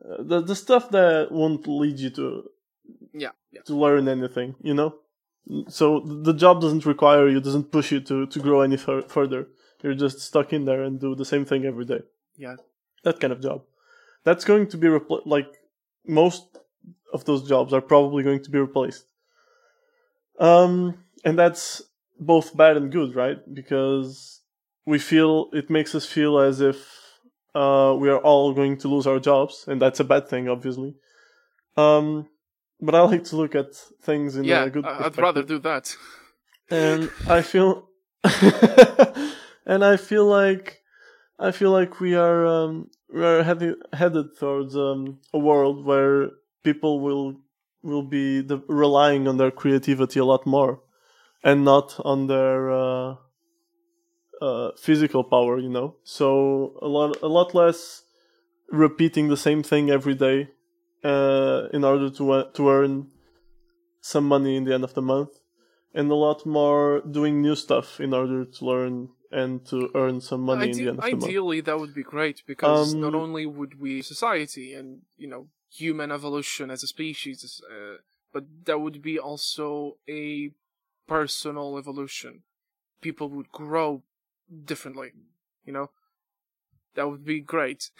Uh, 0.05 0.21
the 0.21 0.41
the 0.41 0.55
stuff 0.55 0.89
that 0.91 1.31
won't 1.31 1.67
lead 1.67 1.97
you 1.99 2.09
to. 2.11 2.43
Yeah. 3.13 3.31
Yeah. 3.51 3.61
to 3.65 3.75
learn 3.75 4.07
anything, 4.07 4.55
you 4.61 4.73
know. 4.73 4.95
So 5.69 6.01
the 6.01 6.33
job 6.33 6.61
doesn't 6.61 6.85
require 6.85 7.27
you, 7.27 7.39
doesn't 7.41 7.71
push 7.71 7.91
you 7.91 7.99
to 8.01 8.25
to 8.27 8.39
grow 8.39 8.61
any 8.61 8.77
fur- 8.77 9.07
further. 9.07 9.47
You're 9.81 9.95
just 9.95 10.19
stuck 10.19 10.53
in 10.53 10.65
there 10.65 10.83
and 10.83 10.99
do 10.99 11.15
the 11.15 11.25
same 11.25 11.45
thing 11.45 11.65
every 11.65 11.85
day. 11.85 12.01
Yeah. 12.37 12.55
That 13.03 13.19
kind 13.19 13.33
of 13.33 13.41
job. 13.41 13.63
That's 14.23 14.45
going 14.45 14.67
to 14.69 14.77
be 14.77 14.87
repl- 14.87 15.25
like 15.25 15.47
most 16.05 16.45
of 17.13 17.25
those 17.25 17.47
jobs 17.47 17.73
are 17.73 17.81
probably 17.81 18.23
going 18.23 18.43
to 18.43 18.49
be 18.51 18.59
replaced. 18.59 19.05
Um, 20.39 21.03
and 21.25 21.37
that's 21.37 21.81
both 22.19 22.55
bad 22.55 22.77
and 22.77 22.91
good, 22.91 23.15
right? 23.15 23.37
Because 23.53 24.41
we 24.85 24.99
feel 24.99 25.49
it 25.53 25.69
makes 25.69 25.95
us 25.95 26.05
feel 26.05 26.39
as 26.39 26.61
if 26.61 26.77
uh, 27.55 27.95
we 27.97 28.09
are 28.09 28.19
all 28.19 28.53
going 28.53 28.77
to 28.77 28.87
lose 28.87 29.07
our 29.07 29.19
jobs, 29.19 29.65
and 29.67 29.81
that's 29.81 29.99
a 29.99 30.03
bad 30.03 30.27
thing, 30.27 30.47
obviously. 30.47 30.95
Um, 31.75 32.27
but 32.79 32.93
I 32.93 33.01
like 33.01 33.23
to 33.25 33.35
look 33.35 33.55
at 33.55 33.73
things 34.03 34.35
in 34.35 34.43
Yeah. 34.43 34.65
a 34.65 34.69
good 34.69 34.85
I- 34.85 35.05
I'd 35.05 35.17
rather 35.17 35.43
do 35.43 35.59
that. 35.59 35.95
and 36.69 37.09
I 37.27 37.41
feel 37.41 37.89
and 39.65 39.83
I 39.83 39.97
feel 39.97 40.25
like 40.25 40.81
I 41.39 41.51
feel 41.51 41.71
like 41.71 41.99
we 41.99 42.15
are 42.15 42.45
um, 42.45 42.89
we 43.13 43.23
are 43.23 43.43
headed 43.43 43.75
headed 43.93 44.37
towards 44.39 44.75
um, 44.75 45.19
a 45.33 45.37
world 45.37 45.85
where 45.85 46.31
people 46.63 46.99
will 46.99 47.35
will 47.83 48.03
be 48.03 48.41
the, 48.41 48.57
relying 48.67 49.27
on 49.27 49.37
their 49.37 49.51
creativity 49.51 50.19
a 50.19 50.25
lot 50.25 50.45
more 50.45 50.81
and 51.43 51.63
not 51.63 51.99
on 52.03 52.27
their 52.27 52.71
uh, 52.71 53.15
uh, 54.41 54.71
physical 54.77 55.23
power 55.23 55.59
you 55.59 55.69
know? 55.69 55.95
So 56.03 56.77
a 56.81 56.87
lot 56.87 57.21
a 57.21 57.27
lot 57.27 57.53
less 57.53 58.03
repeating 58.69 59.27
the 59.27 59.37
same 59.37 59.63
thing 59.63 59.89
every 59.91 60.15
day 60.15 60.49
uh, 61.03 61.67
in 61.71 61.83
order 61.83 62.09
to 62.09 62.31
uh, 62.31 62.43
to 62.53 62.69
earn 62.69 63.07
some 64.01 64.27
money 64.27 64.55
in 64.55 64.63
the 64.63 64.73
end 64.73 64.83
of 64.83 64.93
the 64.95 65.01
month 65.01 65.39
and 65.93 66.09
a 66.09 66.15
lot 66.15 66.45
more 66.45 67.01
doing 67.01 67.41
new 67.41 67.55
stuff 67.55 67.99
in 67.99 68.13
order 68.13 68.43
to 68.45 68.65
learn 68.65 69.09
and 69.31 69.65
to 69.67 69.89
earn 69.95 70.21
some 70.21 70.41
money 70.41 70.71
in 70.71 70.77
the 70.77 70.87
end 70.87 70.99
of 70.99 71.05
the 71.05 71.11
month. 71.11 71.23
ideally, 71.23 71.61
that 71.61 71.79
would 71.79 71.93
be 71.93 72.03
great 72.03 72.43
because 72.45 72.93
Um, 72.93 73.01
not 73.01 73.13
only 73.15 73.45
would 73.45 73.79
we 73.79 74.01
society 74.01 74.73
and 74.73 75.01
you 75.17 75.27
know 75.27 75.47
human 75.69 76.11
evolution 76.11 76.71
as 76.71 76.83
a 76.83 76.87
species, 76.87 77.61
uh, 77.69 77.97
but 78.33 78.45
that 78.65 78.79
would 78.79 79.01
be 79.01 79.19
also 79.19 79.97
a 80.07 80.51
personal 81.07 81.77
evolution. 81.77 82.43
People 83.01 83.29
would 83.29 83.51
grow 83.51 84.03
differently. 84.65 85.11
You 85.65 85.73
know, 85.73 85.89
that 86.95 87.09
would 87.09 87.25
be 87.25 87.39
great. 87.39 87.91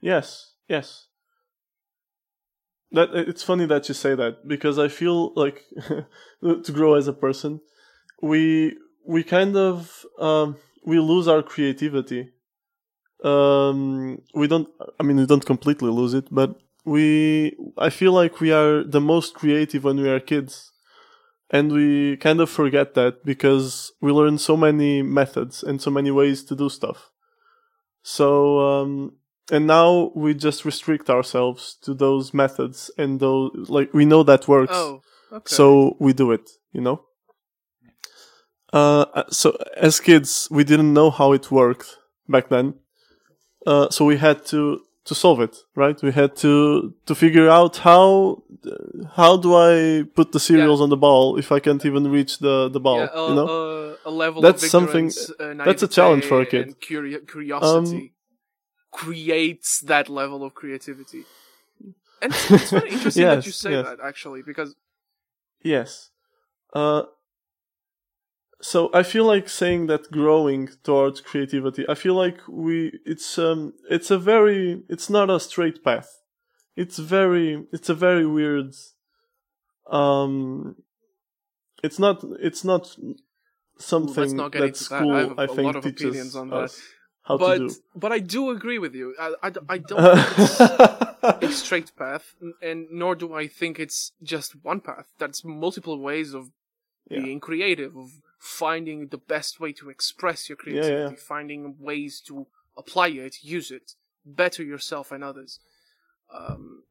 Yes, 0.00 0.54
yes. 0.66 1.08
That 2.92 3.10
it's 3.14 3.42
funny 3.42 3.66
that 3.66 3.86
you 3.88 3.94
say 3.94 4.14
that 4.14 4.48
because 4.48 4.78
I 4.78 4.88
feel 4.88 5.32
like 5.34 5.64
to 6.42 6.72
grow 6.72 6.94
as 6.94 7.06
a 7.06 7.12
person, 7.12 7.60
we 8.22 8.78
we 9.06 9.22
kind 9.22 9.56
of 9.56 10.04
um, 10.18 10.56
we 10.84 10.98
lose 10.98 11.28
our 11.28 11.42
creativity. 11.42 12.30
Um, 13.22 14.22
we 14.34 14.46
don't. 14.46 14.68
I 14.98 15.02
mean, 15.02 15.16
we 15.16 15.26
don't 15.26 15.44
completely 15.44 15.90
lose 15.90 16.14
it, 16.14 16.26
but 16.30 16.56
we. 16.84 17.56
I 17.76 17.90
feel 17.90 18.12
like 18.12 18.40
we 18.40 18.52
are 18.52 18.82
the 18.84 19.00
most 19.00 19.34
creative 19.34 19.84
when 19.84 19.96
we 19.96 20.08
are 20.08 20.20
kids, 20.20 20.72
and 21.50 21.72
we 21.72 22.16
kind 22.16 22.40
of 22.40 22.48
forget 22.48 22.94
that 22.94 23.24
because 23.24 23.92
we 24.00 24.12
learn 24.12 24.38
so 24.38 24.56
many 24.56 25.02
methods 25.02 25.62
and 25.62 25.80
so 25.80 25.90
many 25.90 26.10
ways 26.10 26.44
to 26.44 26.56
do 26.56 26.68
stuff. 26.68 27.10
So 28.02 28.58
um, 28.60 29.12
and 29.50 29.66
now 29.66 30.12
we 30.14 30.34
just 30.34 30.64
restrict 30.64 31.10
ourselves 31.10 31.76
to 31.82 31.94
those 31.94 32.32
methods 32.32 32.90
and 32.96 33.20
those 33.20 33.68
like 33.68 33.92
we 33.92 34.04
know 34.04 34.22
that 34.22 34.48
works 34.48 34.72
oh, 34.74 35.02
okay. 35.32 35.54
so 35.54 35.96
we 35.98 36.12
do 36.12 36.32
it 36.32 36.48
you 36.72 36.80
know 36.80 37.02
uh 38.72 39.24
so 39.30 39.56
as 39.76 40.00
kids 40.00 40.48
we 40.50 40.62
didn't 40.64 40.92
know 40.92 41.10
how 41.10 41.32
it 41.32 41.50
worked 41.50 41.98
back 42.28 42.48
then 42.48 42.74
uh 43.66 43.88
so 43.90 44.04
we 44.04 44.16
had 44.16 44.44
to 44.46 44.80
to 45.04 45.14
solve 45.14 45.40
it 45.40 45.56
right 45.74 46.00
we 46.02 46.12
had 46.12 46.36
to 46.36 46.94
to 47.06 47.14
figure 47.14 47.48
out 47.48 47.78
how 47.78 48.42
how 49.16 49.36
do 49.36 49.54
i 49.56 50.04
put 50.14 50.30
the 50.32 50.38
cereals 50.40 50.80
on 50.80 50.88
the 50.90 50.96
ball 50.96 51.36
if 51.38 51.50
i 51.50 51.58
can't 51.58 51.84
even 51.84 52.08
reach 52.10 52.38
the 52.38 52.68
the 52.68 52.80
ball 52.80 52.98
yeah, 53.00 53.06
uh, 53.20 53.28
you 53.28 53.34
know 53.34 53.46
uh, 53.48 53.96
a 54.04 54.10
level 54.10 54.40
That's 54.42 54.62
of 54.62 54.70
something- 54.70 55.10
uh, 55.40 55.54
that's 55.64 55.82
a 55.82 55.88
challenge 55.88 56.24
for 56.24 56.40
a 56.40 56.46
kid. 56.46 56.68
Um, 56.68 56.74
curio- 56.80 57.20
curiosity 57.20 58.12
creates 58.90 59.80
that 59.80 60.08
level 60.08 60.42
of 60.42 60.54
creativity. 60.54 61.24
And 62.22 62.32
it's, 62.32 62.50
it's 62.50 62.70
very 62.70 62.90
interesting 62.96 63.24
that 63.26 63.46
you 63.46 63.52
Yes, 63.52 63.56
say 63.56 63.72
yes. 63.72 63.84
that 63.86 63.98
actually, 64.00 64.42
because 64.42 64.74
Yes. 65.62 66.10
Uh, 66.72 67.02
so 68.62 68.90
I 68.92 69.02
feel 69.02 69.24
like 69.24 69.48
saying 69.48 69.86
that 69.86 70.10
growing 70.10 70.68
towards 70.82 71.20
creativity. 71.20 71.84
I 71.88 71.94
feel 71.94 72.14
like 72.14 72.38
we 72.48 72.98
it's 73.04 73.38
um 73.38 73.72
it's 73.90 74.10
a 74.10 74.18
very 74.18 74.82
it's 74.88 75.08
not 75.10 75.30
a 75.30 75.40
straight 75.40 75.82
path. 75.82 76.08
It's 76.76 76.98
very 76.98 77.64
it's 77.72 77.88
a 77.88 77.94
very 77.94 78.26
weird 78.26 78.72
um 79.90 80.76
it's 81.82 81.98
not 81.98 82.22
it's 82.40 82.64
not 82.64 82.96
something 83.78 84.36
not 84.36 84.52
that 84.52 84.64
into 84.64 84.78
that. 84.80 84.84
school 84.84 85.14
I 85.14 85.20
have 85.20 85.38
I, 85.38 85.44
a 85.44 85.48
think 85.48 85.60
lot 85.66 85.76
of 85.76 85.84
teaches 85.84 86.04
opinions 86.04 86.36
on 86.36 86.50
that. 86.50 86.56
us 86.64 86.80
how 87.22 87.38
but 87.38 87.58
to 87.58 87.68
do. 87.68 87.74
but 87.94 88.12
I 88.12 88.18
do 88.18 88.50
agree 88.50 88.78
with 88.78 88.94
you. 88.94 89.14
I, 89.18 89.34
I, 89.42 89.52
I 89.68 89.78
don't 89.90 90.16
think 90.16 90.38
it's 90.38 90.60
a 90.60 91.52
straight 91.52 91.92
path, 91.96 92.34
and 92.62 92.86
nor 92.90 93.14
do 93.14 93.34
I 93.34 93.46
think 93.46 93.78
it's 93.78 94.12
just 94.22 94.52
one 94.62 94.80
path. 94.80 95.06
That's 95.18 95.44
multiple 95.44 95.98
ways 95.98 96.34
of 96.34 96.50
Yeah. 97.10 97.22
being 97.22 97.40
creative, 97.40 97.96
of 97.96 98.10
finding 98.40 99.08
the 99.08 99.18
best 99.18 99.60
way 99.60 99.72
to 99.74 99.90
express 99.90 100.48
your 100.48 100.56
Yeah, 100.66 100.72
yeah, 100.72 100.80
creativity, 100.80 101.14
yeah. 101.14 101.20
finding 101.20 101.76
ways 101.78 102.20
to 102.22 102.46
apply 102.76 103.08
it, 103.08 103.44
use 103.44 103.70
it, 103.70 103.92
better 104.24 104.64
yourself 104.64 105.12
and 105.12 105.22
others. 105.22 105.60
Um, 106.34 106.82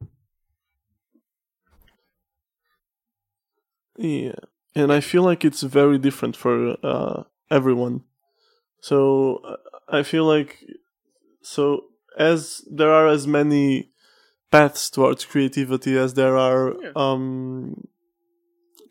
Yeah, 3.96 4.36
and 4.74 4.92
I 4.92 5.00
feel 5.00 5.22
like 5.24 5.44
it's 5.44 5.62
very 5.62 5.98
different 5.98 6.36
for 6.36 6.76
uh, 6.82 7.24
everyone. 7.50 8.04
So 8.80 9.36
uh, 9.44 9.56
I 9.88 10.02
feel 10.04 10.24
like 10.24 10.64
so 11.42 11.84
as 12.16 12.62
there 12.70 12.92
are 12.92 13.08
as 13.08 13.26
many 13.26 13.90
paths 14.50 14.90
towards 14.90 15.24
creativity 15.24 15.98
as 15.98 16.14
there 16.14 16.36
are 16.36 16.74
Yeah. 16.82 16.92
um 16.96 17.88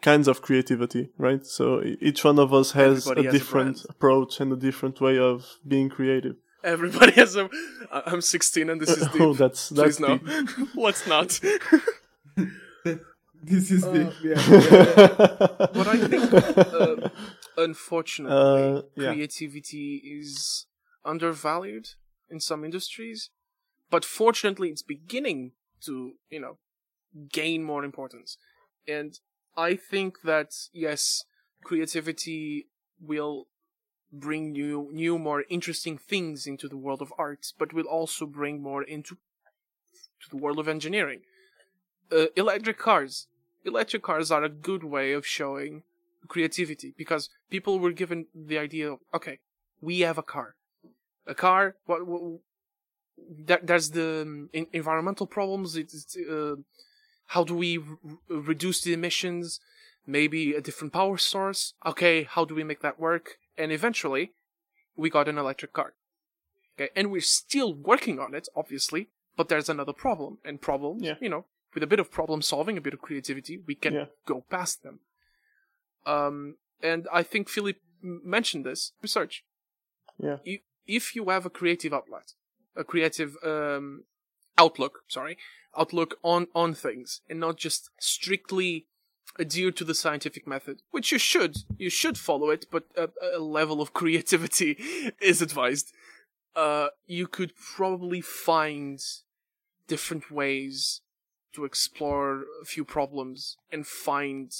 kinds 0.01 0.27
of 0.27 0.41
creativity, 0.41 1.09
right? 1.17 1.45
So 1.45 1.81
e- 1.83 1.97
each 2.01 2.23
one 2.23 2.39
of 2.39 2.53
us 2.53 2.71
has 2.71 3.05
Everybody 3.07 3.27
a 3.27 3.31
has 3.31 3.39
different 3.39 3.75
brand. 3.77 3.89
approach 3.89 4.39
and 4.41 4.53
a 4.53 4.55
different 4.55 5.01
way 5.01 5.17
of 5.19 5.45
being 5.67 5.89
creative. 5.89 6.35
everybody 6.63 7.13
has 7.13 7.35
a. 7.35 7.49
I- 7.91 8.03
I'm 8.11 8.21
16 8.21 8.69
and 8.69 8.81
this 8.81 8.89
is 8.89 9.07
deep. 9.13 9.21
oh, 9.21 9.33
that's 9.33 9.69
that's 9.69 9.97
Please 9.97 9.99
no. 9.99 10.17
deep. 10.17 10.75
Let's 10.85 11.07
not. 11.07 11.39
This 13.41 13.71
is 13.71 13.83
Uh, 13.85 13.91
the 13.93 14.01
yeah. 14.21 15.67
but 15.77 15.87
I 15.87 15.97
think, 16.11 16.33
uh, 16.33 17.09
unfortunately, 17.57 18.35
Uh, 18.35 18.81
yeah. 18.95 19.13
creativity 19.13 20.01
is 20.19 20.65
undervalued 21.05 21.87
in 22.29 22.39
some 22.41 22.65
industries. 22.65 23.29
But 23.89 24.03
fortunately, 24.05 24.67
it's 24.69 24.81
beginning 24.83 25.53
to, 25.85 25.93
you 26.29 26.41
know, 26.43 26.57
gain 27.31 27.63
more 27.63 27.83
importance. 27.85 28.37
And 28.87 29.11
I 29.59 29.75
think 29.75 30.21
that, 30.23 30.55
yes, 30.71 31.25
creativity 31.63 32.67
will 33.01 33.47
bring 34.11 34.53
new, 34.53 34.89
new, 34.93 35.19
more 35.19 35.43
interesting 35.49 35.97
things 35.97 36.47
into 36.47 36.69
the 36.69 36.77
world 36.77 37.01
of 37.01 37.13
arts, 37.17 37.53
but 37.59 37.73
will 37.73 37.85
also 37.85 38.25
bring 38.25 38.61
more 38.61 38.81
into 38.81 39.17
to 40.21 40.29
the 40.29 40.37
world 40.37 40.59
of 40.59 40.67
engineering. 40.67 41.21
Uh, 42.09 42.27
electric 42.37 42.77
cars. 42.77 43.27
Electric 43.65 44.01
cars 44.01 44.31
are 44.31 44.43
a 44.45 44.49
good 44.49 44.83
way 44.83 45.11
of 45.11 45.25
showing 45.25 45.83
creativity 46.27 46.93
because 46.97 47.29
people 47.49 47.79
were 47.79 47.91
given 47.91 48.27
the 48.33 48.57
idea 48.57 48.91
of 48.93 48.99
okay, 49.13 49.39
we 49.81 49.99
have 49.99 50.17
a 50.17 50.23
car, 50.23 50.55
a 51.27 51.35
car. 51.35 51.75
What, 51.85 52.07
what 52.07 52.39
that, 53.47 53.67
there's 53.67 53.91
the 53.91 54.21
um, 54.21 54.49
environmental 54.73 55.27
problems. 55.27 55.75
It's 55.75 56.17
uh, 56.17 56.55
how 57.33 57.43
do 57.43 57.55
we 57.55 57.77
r- 57.77 57.85
reduce 58.29 58.81
the 58.81 58.93
emissions? 58.93 59.59
Maybe 60.07 60.53
a 60.55 60.61
different 60.61 60.93
power 60.93 61.17
source. 61.17 61.73
Okay, 61.85 62.23
how 62.23 62.43
do 62.45 62.55
we 62.55 62.63
make 62.63 62.81
that 62.81 62.99
work? 62.99 63.37
And 63.57 63.71
eventually, 63.71 64.31
we 64.95 65.09
got 65.09 65.27
an 65.27 65.37
electric 65.37 65.73
car. 65.73 65.93
Okay, 66.75 66.89
and 66.95 67.11
we're 67.11 67.21
still 67.21 67.73
working 67.73 68.19
on 68.19 68.33
it, 68.33 68.47
obviously, 68.55 69.09
but 69.37 69.47
there's 69.49 69.69
another 69.69 69.93
problem, 69.93 70.39
and 70.43 70.59
problems, 70.61 71.03
Yeah. 71.03 71.15
you 71.21 71.29
know, 71.29 71.45
with 71.73 71.83
a 71.83 71.87
bit 71.87 71.99
of 71.99 72.09
problem 72.11 72.41
solving, 72.41 72.77
a 72.77 72.81
bit 72.81 72.93
of 72.95 73.01
creativity, 73.01 73.57
we 73.57 73.75
can 73.75 73.93
Yeah. 73.93 74.05
go 74.25 74.41
past 74.49 74.81
them. 74.81 74.99
Um, 76.05 76.57
and 76.81 77.07
I 77.11 77.21
think 77.23 77.49
Philip 77.49 77.77
mentioned 78.01 78.65
this 78.65 78.93
research. 79.01 79.43
Yeah. 80.17 80.37
If 80.87 81.15
you 81.15 81.29
have 81.29 81.45
a 81.45 81.49
creative 81.51 81.93
outlet, 81.93 82.33
a 82.75 82.83
creative 82.83 83.37
um, 83.43 84.05
outlook, 84.59 84.99
sorry, 85.07 85.37
outlook 85.77 86.17
on 86.23 86.47
on 86.53 86.73
things, 86.73 87.21
and 87.29 87.39
not 87.39 87.57
just 87.57 87.89
strictly 87.99 88.85
adhere 89.37 89.71
to 89.71 89.85
the 89.85 89.95
scientific 89.95 90.45
method, 90.45 90.81
which 90.91 91.11
you 91.11 91.17
should, 91.17 91.57
you 91.77 91.89
should 91.89 92.17
follow 92.17 92.49
it, 92.49 92.65
but 92.69 92.85
a, 92.97 93.09
a 93.35 93.39
level 93.39 93.81
of 93.81 93.93
creativity 93.93 94.71
is 95.21 95.41
advised. 95.41 95.93
Uh, 96.55 96.89
you 97.07 97.27
could 97.27 97.53
probably 97.55 98.21
find 98.21 98.99
different 99.87 100.29
ways 100.29 101.01
to 101.53 101.63
explore 101.63 102.43
a 102.61 102.65
few 102.65 102.83
problems 102.83 103.57
and 103.71 103.87
find 103.87 104.51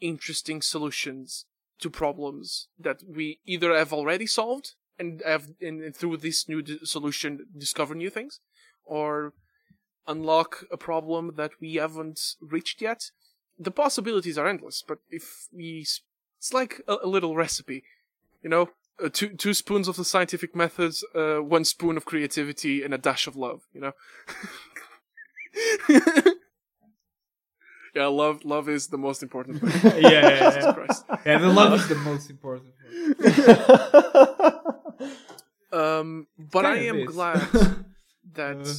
interesting 0.00 0.60
solutions 0.62 1.46
to 1.80 1.90
problems 1.90 2.68
that 2.78 3.02
we 3.08 3.38
either 3.46 3.74
have 3.74 3.92
already 3.92 4.26
solved 4.26 4.74
and 4.98 5.22
have 5.24 5.52
and 5.60 5.94
through 5.94 6.16
this 6.16 6.48
new 6.48 6.60
d- 6.62 6.78
solution 6.84 7.46
discover 7.56 7.94
new 7.94 8.10
things 8.10 8.40
or 8.88 9.32
unlock 10.06 10.64
a 10.72 10.76
problem 10.76 11.34
that 11.36 11.52
we 11.60 11.74
haven't 11.74 12.34
reached 12.40 12.80
yet 12.80 13.10
the 13.58 13.70
possibilities 13.70 14.38
are 14.38 14.48
endless 14.48 14.82
but 14.86 14.98
if 15.10 15.48
we 15.52 15.86
it's 16.38 16.52
like 16.52 16.80
a, 16.88 16.96
a 17.04 17.06
little 17.06 17.36
recipe 17.36 17.84
you 18.42 18.48
know 18.48 18.70
uh, 19.04 19.08
two 19.12 19.28
two 19.28 19.54
spoons 19.54 19.86
of 19.88 19.96
the 19.96 20.04
scientific 20.04 20.56
methods 20.56 21.04
uh, 21.14 21.36
one 21.36 21.64
spoon 21.64 21.96
of 21.96 22.04
creativity 22.04 22.82
and 22.82 22.94
a 22.94 22.98
dash 22.98 23.26
of 23.26 23.36
love 23.36 23.62
you 23.72 23.80
know 23.80 23.92
yeah 27.94 28.06
love 28.06 28.44
love 28.44 28.68
is 28.68 28.88
the 28.88 28.98
most 28.98 29.22
important 29.22 29.60
thing 29.60 30.02
yeah, 30.02 30.10
yeah, 30.10 30.28
yeah. 30.28 30.50
Jesus 30.54 30.74
Christ. 30.74 31.04
Yeah, 31.26 31.38
the 31.38 31.48
love 31.48 31.74
is 31.74 31.88
the 31.88 31.94
most 31.96 32.30
important. 32.30 32.74
Um, 35.70 36.26
but 36.38 36.64
I 36.64 36.76
am 36.76 37.00
is. 37.00 37.08
glad 37.08 37.46
that 38.34 38.56
Uh, 38.56 38.74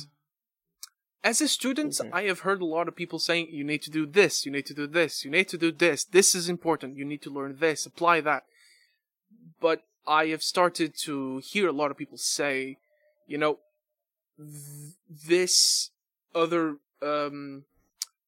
as 1.23 1.41
a 1.41 1.47
student, 1.47 1.99
okay. 1.99 2.09
I 2.13 2.23
have 2.23 2.41
heard 2.41 2.61
a 2.61 2.65
lot 2.65 2.87
of 2.87 2.95
people 2.95 3.19
saying, 3.19 3.47
you 3.51 3.63
need 3.63 3.81
to 3.81 3.91
do 3.91 4.05
this, 4.05 4.45
you 4.45 4.51
need 4.51 4.65
to 4.67 4.73
do 4.73 4.87
this, 4.87 5.25
you 5.25 5.31
need 5.31 5.49
to 5.49 5.57
do 5.57 5.71
this, 5.71 6.05
this 6.05 6.33
is 6.33 6.47
important, 6.47 6.95
you 6.95 7.05
need 7.05 7.21
to 7.23 7.29
learn 7.29 7.57
this, 7.59 7.85
apply 7.85 8.21
that. 8.21 8.43
But 9.59 9.83
I 10.07 10.27
have 10.27 10.41
started 10.41 10.95
to 11.03 11.41
hear 11.43 11.67
a 11.67 11.73
lot 11.73 11.91
of 11.91 11.97
people 11.97 12.17
say, 12.17 12.77
you 13.27 13.37
know, 13.37 13.59
th- 14.37 14.93
this 15.27 15.91
other 16.33 16.77
um, 17.01 17.65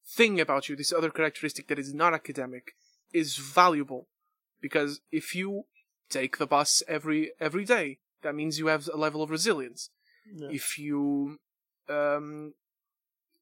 thing 0.06 0.40
about 0.40 0.68
you, 0.68 0.76
this 0.76 0.92
other 0.92 1.10
characteristic 1.10 1.68
that 1.68 1.80
is 1.80 1.94
not 1.94 2.14
academic, 2.14 2.76
is 3.14 3.38
valuable 3.38 4.08
because 4.62 5.02
if 5.12 5.34
you 5.34 5.64
take 6.10 6.38
the 6.38 6.48
bus 6.48 6.84
every 6.88 7.32
every 7.40 7.66
day, 7.66 8.00
that 8.22 8.36
means 8.36 8.60
you 8.60 8.68
have 8.68 8.90
a 8.94 8.98
level 8.98 9.24
of 9.24 9.32
resilience. 9.32 9.90
Yeah. 10.26 10.50
If 10.52 10.78
you 10.78 11.40
um, 11.90 12.54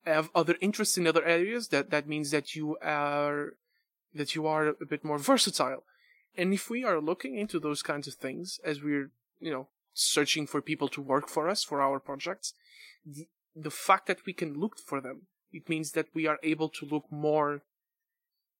have 0.05 0.29
other 0.33 0.55
interests 0.61 0.97
in 0.97 1.07
other 1.07 1.23
areas, 1.23 1.69
that 1.69 1.89
that 1.91 2.07
means 2.07 2.31
that 2.31 2.55
you 2.55 2.77
are 2.81 3.53
that 4.13 4.35
you 4.35 4.47
are 4.47 4.67
a 4.67 4.85
bit 4.85 5.03
more 5.03 5.17
versatile. 5.17 5.83
And 6.35 6.53
if 6.53 6.69
we 6.69 6.83
are 6.83 7.01
looking 7.01 7.37
into 7.37 7.59
those 7.59 7.81
kinds 7.83 8.07
of 8.07 8.15
things 8.15 8.59
as 8.63 8.81
we're 8.81 9.11
you 9.39 9.51
know 9.51 9.67
searching 9.93 10.47
for 10.47 10.61
people 10.61 10.87
to 10.89 11.01
work 11.01 11.27
for 11.27 11.49
us 11.49 11.63
for 11.63 11.81
our 11.81 11.99
projects, 11.99 12.53
the, 13.05 13.27
the 13.55 13.71
fact 13.71 14.07
that 14.07 14.25
we 14.25 14.33
can 14.33 14.53
look 14.53 14.77
for 14.77 15.01
them, 15.01 15.27
it 15.51 15.67
means 15.67 15.91
that 15.91 16.07
we 16.13 16.27
are 16.27 16.39
able 16.43 16.69
to 16.69 16.85
look 16.85 17.05
more 17.11 17.63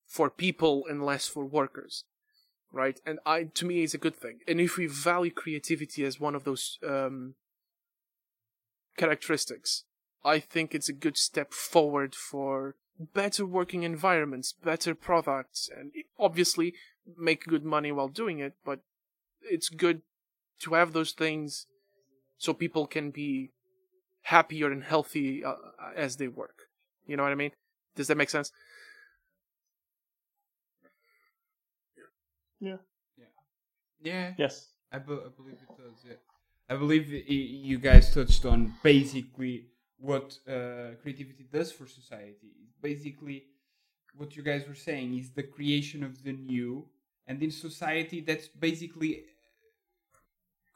for 0.06 0.30
people 0.30 0.86
and 0.90 1.06
less 1.06 1.28
for 1.28 1.46
workers 1.46 2.04
right 2.72 3.00
and 3.06 3.20
i 3.26 3.44
to 3.44 3.66
me 3.66 3.84
is 3.84 3.94
a 3.94 3.98
good 4.00 4.16
thing 4.16 4.40
and 4.48 4.60
if 4.60 4.78
we 4.78 4.86
value 4.88 5.32
creativity 5.32 6.04
as 6.04 6.20
one 6.20 6.36
of 6.36 6.44
those 6.44 6.78
um 6.88 7.36
characteristics 8.98 9.84
i 10.24 10.40
think 10.40 10.74
it's 10.76 10.90
a 10.90 10.94
good 10.94 11.18
step 11.18 11.54
forward 11.54 12.14
for 12.16 12.76
better 13.14 13.46
working 13.46 13.84
environments 13.84 14.52
better 14.52 14.94
products 14.94 15.70
and 15.76 15.92
obviously 16.18 16.74
make 17.18 17.46
good 17.46 17.64
money 17.64 17.92
while 17.92 18.10
doing 18.10 18.40
it 18.40 18.54
but 18.66 18.80
it's 19.42 19.70
good 19.70 20.02
to 20.60 20.74
have 20.74 20.92
those 20.94 21.14
things 21.14 21.66
so 22.38 22.54
people 22.54 22.86
can 22.86 23.10
be 23.10 23.52
happier 24.24 24.72
and 24.72 24.84
healthy 24.84 25.44
uh, 25.44 25.56
as 25.96 26.18
they 26.18 26.28
work 26.28 26.64
you 27.08 27.16
know 27.16 27.24
what 27.24 27.32
i 27.32 27.36
mean 27.36 27.52
does 27.96 28.08
that 28.08 28.18
make 28.18 28.30
sense 28.30 28.52
yeah, 32.60 32.76
Yeah. 33.18 33.26
Yeah. 34.02 34.34
yes. 34.38 34.68
I, 34.92 35.00
be- 35.00 35.14
I 35.14 35.30
believe 35.36 35.54
it 35.62 35.78
does. 35.78 36.04
Yeah. 36.06 36.16
I 36.70 36.76
believe 36.76 37.10
you 37.10 37.80
guys 37.80 38.14
touched 38.14 38.46
on 38.46 38.76
basically 38.84 39.66
what 39.98 40.38
uh, 40.48 40.96
creativity 41.02 41.48
does 41.52 41.72
for 41.72 41.88
society. 41.88 42.52
Basically, 42.80 43.46
what 44.16 44.36
you 44.36 44.44
guys 44.44 44.68
were 44.68 44.76
saying 44.76 45.18
is 45.18 45.32
the 45.32 45.42
creation 45.42 46.04
of 46.04 46.24
the 46.24 46.34
new, 46.34 46.86
and 47.26 47.42
in 47.42 47.50
society, 47.50 48.22
that's 48.22 48.48
basically 48.48 49.24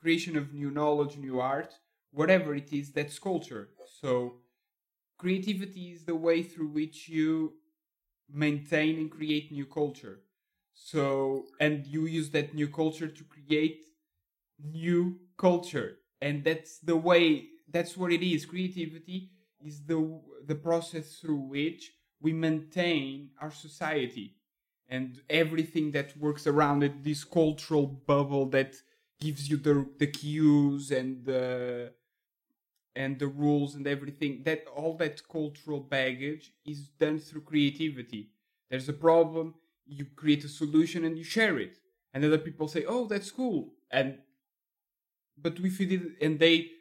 creation 0.01 0.35
of 0.35 0.51
new 0.53 0.71
knowledge, 0.71 1.15
new 1.15 1.39
art, 1.39 1.75
whatever 2.11 2.55
it 2.55 2.73
is. 2.73 2.91
That's 2.91 3.19
culture. 3.19 3.69
So, 4.01 4.33
creativity 5.19 5.91
is 5.91 6.05
the 6.05 6.15
way 6.15 6.41
through 6.41 6.69
which 6.69 7.07
you 7.07 7.53
maintain 8.27 8.97
and 8.97 9.11
create 9.11 9.51
new 9.51 9.67
culture. 9.67 10.21
So, 10.73 11.45
and 11.59 11.85
you 11.85 12.07
use 12.07 12.31
that 12.31 12.55
new 12.55 12.67
culture 12.67 13.07
to 13.07 13.23
create 13.25 13.85
new 14.63 15.19
culture. 15.37 15.97
And 16.21 16.43
that's 16.43 16.79
the 16.79 16.95
way, 16.95 17.47
that's 17.69 17.97
what 17.97 18.11
it 18.11 18.25
is. 18.25 18.45
Creativity 18.45 19.31
is 19.63 19.83
the, 19.85 20.21
the 20.45 20.55
process 20.55 21.17
through 21.17 21.37
which 21.49 21.91
we 22.21 22.33
maintain 22.33 23.29
our 23.41 23.51
society 23.51 24.35
and 24.87 25.21
everything 25.29 25.91
that 25.91 26.15
works 26.17 26.47
around 26.47 26.83
it, 26.83 27.03
this 27.03 27.23
cultural 27.23 27.87
bubble 27.87 28.45
that 28.47 28.75
gives 29.19 29.49
you 29.49 29.57
the, 29.57 29.87
the 29.99 30.07
cues 30.07 30.91
and 30.91 31.25
the, 31.25 31.91
and 32.95 33.17
the 33.19 33.27
rules 33.27 33.75
and 33.75 33.87
everything 33.87 34.43
that 34.43 34.65
all 34.75 34.95
that 34.97 35.27
cultural 35.27 35.79
baggage 35.79 36.51
is 36.65 36.89
done 36.99 37.19
through 37.19 37.41
creativity 37.41 38.29
there's 38.69 38.89
a 38.89 38.93
problem 38.93 39.55
you 39.85 40.05
create 40.15 40.43
a 40.43 40.47
solution 40.47 41.03
and 41.03 41.17
you 41.17 41.23
share 41.23 41.59
it 41.59 41.79
and 42.13 42.23
other 42.23 42.37
people 42.37 42.67
say 42.67 42.85
oh 42.85 43.05
that's 43.07 43.31
cool 43.31 43.73
and 43.91 44.17
but 45.43 45.59
if 45.59 45.79
you 45.79 45.85
did 45.85 46.03
and 46.21 46.39
they 46.39 46.71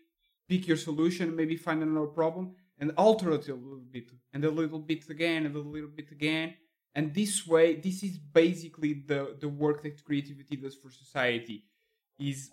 pick 0.48 0.66
your 0.66 0.76
solution 0.76 1.36
maybe 1.36 1.56
find 1.56 1.82
another 1.82 2.06
problem 2.06 2.54
and 2.78 2.90
alter 2.96 3.32
it 3.32 3.48
a 3.48 3.54
little 3.54 3.86
bit 3.90 4.10
and 4.32 4.44
a 4.44 4.50
little 4.50 4.78
bit 4.78 5.08
again 5.10 5.46
and 5.46 5.54
a 5.54 5.58
little 5.58 5.94
bit 6.00 6.10
again 6.10 6.54
and 6.94 7.14
this 7.14 7.46
way 7.46 7.74
this 7.76 8.02
is 8.02 8.18
basically 8.18 8.92
the 9.10 9.36
the 9.40 9.48
work 9.48 9.82
that 9.82 10.04
creativity 10.04 10.56
does 10.56 10.74
for 10.74 10.90
society 10.90 11.64
is 12.18 12.50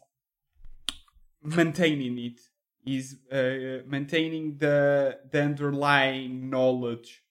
maintaining 1.43 2.17
it 2.17 2.39
is 2.85 3.17
uh, 3.31 3.83
maintaining 3.87 4.57
the 4.57 5.19
the 5.31 5.41
underlying 5.41 6.49
knowledge 6.49 7.23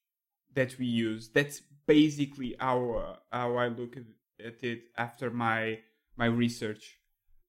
that 0.55 0.79
we 0.79 0.87
use. 0.87 1.29
That's 1.29 1.63
basically 1.87 2.57
how 2.59 3.19
how 3.33 3.57
I 3.57 3.69
look 3.69 3.97
at 3.97 4.63
it 4.63 4.83
after 4.97 5.31
my 5.31 5.81
my 6.17 6.27
research. 6.27 6.98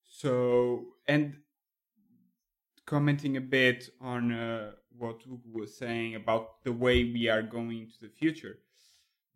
So 0.10 0.86
and 1.08 1.38
commenting 2.86 3.38
a 3.38 3.42
bit 3.42 3.90
on 4.02 4.32
uh, 4.32 4.72
what 4.98 5.22
Hugo 5.24 5.42
was 5.54 5.78
saying 5.78 6.16
about 6.16 6.64
the 6.64 6.74
way 6.74 7.04
we 7.04 7.30
are 7.30 7.44
going 7.44 7.88
to 7.92 8.02
the 8.02 8.10
future. 8.10 8.58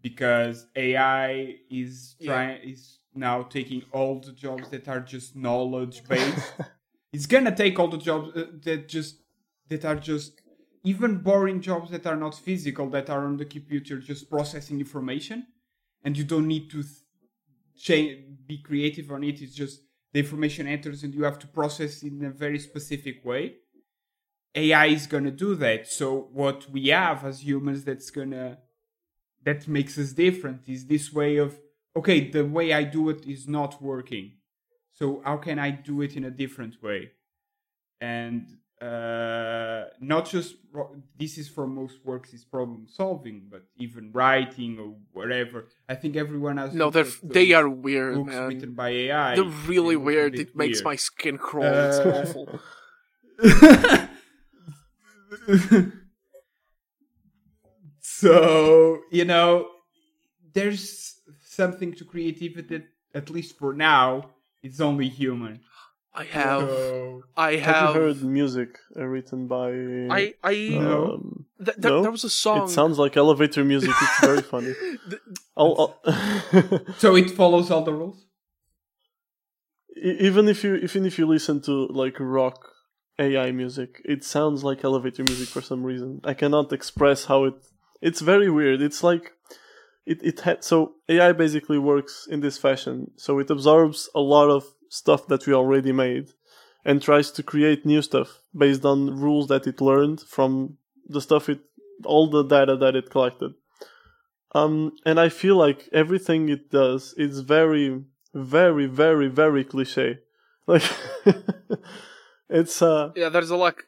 because 0.01 0.67
AI 0.75 1.57
is 1.69 2.15
Yeah. 2.19 2.27
trying 2.33 2.61
is 2.73 2.99
now 3.15 3.43
taking 3.57 3.83
all 3.93 4.19
the 4.19 4.33
jobs 4.33 4.69
that 4.71 4.87
are 4.87 4.99
just 5.15 5.35
knowledge 5.35 5.97
based. 6.09 6.53
it's 7.13 7.25
gonna 7.25 7.55
take 7.55 7.79
all 7.79 7.87
the 7.89 7.97
jobs 8.09 8.27
uh, 8.35 8.47
that 8.65 8.89
just 8.89 9.13
that 9.69 9.85
are 9.85 9.95
just 10.11 10.41
even 10.83 11.11
boring 11.29 11.61
jobs 11.61 11.89
that 11.91 12.05
are 12.11 12.17
not 12.25 12.35
physical 12.35 12.89
that 12.89 13.09
are 13.09 13.25
on 13.29 13.37
the 13.37 13.45
computer 13.45 13.95
just 13.99 14.29
processing 14.29 14.79
information 14.79 15.47
and 16.03 16.17
you 16.17 16.25
don't 16.33 16.47
need 16.55 16.69
to 16.69 16.83
th- 16.83 16.95
change 17.87 18.11
be 18.47 18.57
creative 18.69 19.07
on 19.15 19.23
it 19.23 19.41
it's 19.41 19.55
just 19.55 19.77
the 20.13 20.19
information 20.19 20.67
enters 20.67 21.03
and 21.03 21.13
you 21.13 21.23
have 21.23 21.39
to 21.39 21.47
process 21.47 22.03
in 22.03 22.23
a 22.23 22.29
very 22.29 22.59
specific 22.59 23.25
way. 23.25 23.55
Ai 24.55 24.87
is 24.87 25.07
going 25.07 25.23
to 25.23 25.31
do 25.31 25.55
that. 25.55 25.87
So 25.87 26.29
what 26.31 26.69
we 26.69 26.89
have 26.89 27.25
as 27.25 27.43
humans 27.43 27.83
that's 27.83 28.11
going 28.11 28.31
to 28.31 28.57
that 29.43 29.67
makes 29.67 29.97
us 29.97 30.13
different 30.13 30.69
is 30.69 30.85
this 30.85 31.11
way 31.11 31.37
of 31.37 31.59
okay 31.97 32.29
the 32.29 32.45
way 32.45 32.71
i 32.71 32.83
do 32.83 33.09
it 33.09 33.25
is 33.27 33.47
not 33.47 33.81
working. 33.81 34.33
So 34.93 35.21
how 35.25 35.37
can 35.37 35.57
i 35.59 35.71
do 35.71 36.01
it 36.01 36.15
in 36.15 36.23
a 36.23 36.31
different 36.31 36.81
way? 36.83 37.11
And 37.99 38.47
uh, 38.87 39.81
not 40.13 40.23
just 40.35 40.49
this 41.21 41.33
is 41.41 41.47
for 41.55 41.65
most 41.81 41.97
works 42.09 42.29
is 42.37 42.43
problem 42.55 42.81
solving 43.01 43.37
but 43.53 43.63
even 43.85 44.03
writing 44.19 44.71
or 44.83 44.89
whatever 45.17 45.57
i 45.93 45.95
think 46.01 46.13
everyone 46.25 46.57
has 46.61 46.69
No, 46.81 46.89
they're 46.95 47.13
they 47.37 47.47
are 47.59 47.69
weird, 47.87 48.15
books 48.15 48.33
man. 48.33 48.47
written 48.49 48.73
by 48.83 48.89
ai 49.03 49.35
They're 49.35 49.57
really 49.73 49.95
weird. 50.09 50.31
It 50.43 50.49
makes 50.61 50.77
weird. 50.79 50.85
my 50.91 50.97
skin 51.09 51.37
crawl. 51.47 51.65
it's 51.87 51.99
Uh, 52.05 52.11
awful. 52.19 52.45
so 57.99 59.01
you 59.11 59.25
know 59.25 59.67
there's 60.53 61.15
something 61.41 61.93
to 61.93 62.05
creativity 62.05 62.61
that 62.77 62.83
at 63.15 63.29
least 63.29 63.57
for 63.57 63.73
now 63.73 64.29
it's 64.61 64.79
only 64.79 65.07
human 65.09 65.59
I 66.15 66.23
have, 66.25 66.61
So- 66.69 67.23
I 67.35 67.55
Have 67.55 67.75
have, 67.75 67.95
you 67.95 68.01
heard 68.01 68.23
music 68.23 68.77
uh, 68.95 69.03
written 69.05 69.47
by? 69.47 69.69
I, 70.15 70.33
I, 70.43 70.53
No. 70.79 71.13
Um, 71.15 71.45
th- 71.65 71.75
th- 71.77 71.91
no? 71.91 72.01
there 72.03 72.11
was 72.11 72.23
a 72.23 72.29
song. 72.29 72.65
It 72.65 72.69
sounds 72.69 72.99
like 72.99 73.17
elevator 73.17 73.63
music. 73.63 73.89
It's 73.99 74.19
very 74.21 74.41
funny. 74.53 74.73
Th- 75.09 75.21
I'll, 75.57 75.97
I'll 76.05 76.85
so 76.97 77.15
it 77.15 77.31
follows 77.31 77.71
all 77.71 77.83
the 77.83 77.93
rules 77.93 78.25
even 79.95 80.47
if 80.47 80.63
you 80.63 80.75
even 80.75 81.05
if 81.05 81.17
you 81.17 81.25
listen 81.25 81.61
to 81.61 81.87
like 81.87 82.15
rock 82.19 82.67
AI 83.19 83.51
music, 83.51 84.01
it 84.05 84.23
sounds 84.23 84.63
like 84.63 84.83
elevator 84.83 85.23
music 85.23 85.47
for 85.49 85.61
some 85.61 85.83
reason. 85.83 86.19
I 86.23 86.33
cannot 86.33 86.73
express 86.73 87.25
how 87.25 87.45
it. 87.45 87.53
It's 88.01 88.21
very 88.21 88.49
weird. 88.49 88.81
It's 88.81 89.03
like 89.03 89.31
it 90.05 90.19
it 90.23 90.39
had 90.41 90.63
so 90.63 90.93
AI 91.07 91.31
basically 91.31 91.77
works 91.77 92.27
in 92.29 92.39
this 92.41 92.57
fashion. 92.57 93.11
So 93.17 93.39
it 93.39 93.49
absorbs 93.49 94.09
a 94.15 94.19
lot 94.19 94.49
of 94.49 94.65
stuff 94.93 95.27
that 95.27 95.45
we 95.47 95.53
already 95.53 95.91
made 95.91 96.27
and 96.85 97.01
tries 97.01 97.31
to 97.31 97.41
create 97.41 97.85
new 97.85 98.01
stuff 98.01 98.41
based 98.55 98.85
on 98.85 99.19
rules 99.19 99.47
that 99.47 99.65
it 99.65 99.81
learned 99.81 100.19
from 100.21 100.77
the 101.07 101.21
stuff 101.21 101.49
it 101.49 101.61
all 102.05 102.29
the 102.29 102.43
data 102.43 102.75
that 102.77 102.95
it 102.95 103.09
collected. 103.09 103.53
Um, 104.53 104.91
and 105.05 105.19
I 105.19 105.29
feel 105.29 105.55
like 105.55 105.89
everything 105.91 106.49
it 106.49 106.69
does 106.69 107.15
is 107.17 107.39
very, 107.39 108.03
very, 108.33 108.85
very, 108.85 109.27
very 109.27 109.63
cliche. 109.63 110.19
Like, 110.65 110.83
it's 112.49 112.81
uh, 112.81 113.11
yeah, 113.17 113.27
there's 113.27 113.49
a 113.49 113.57
lack. 113.57 113.83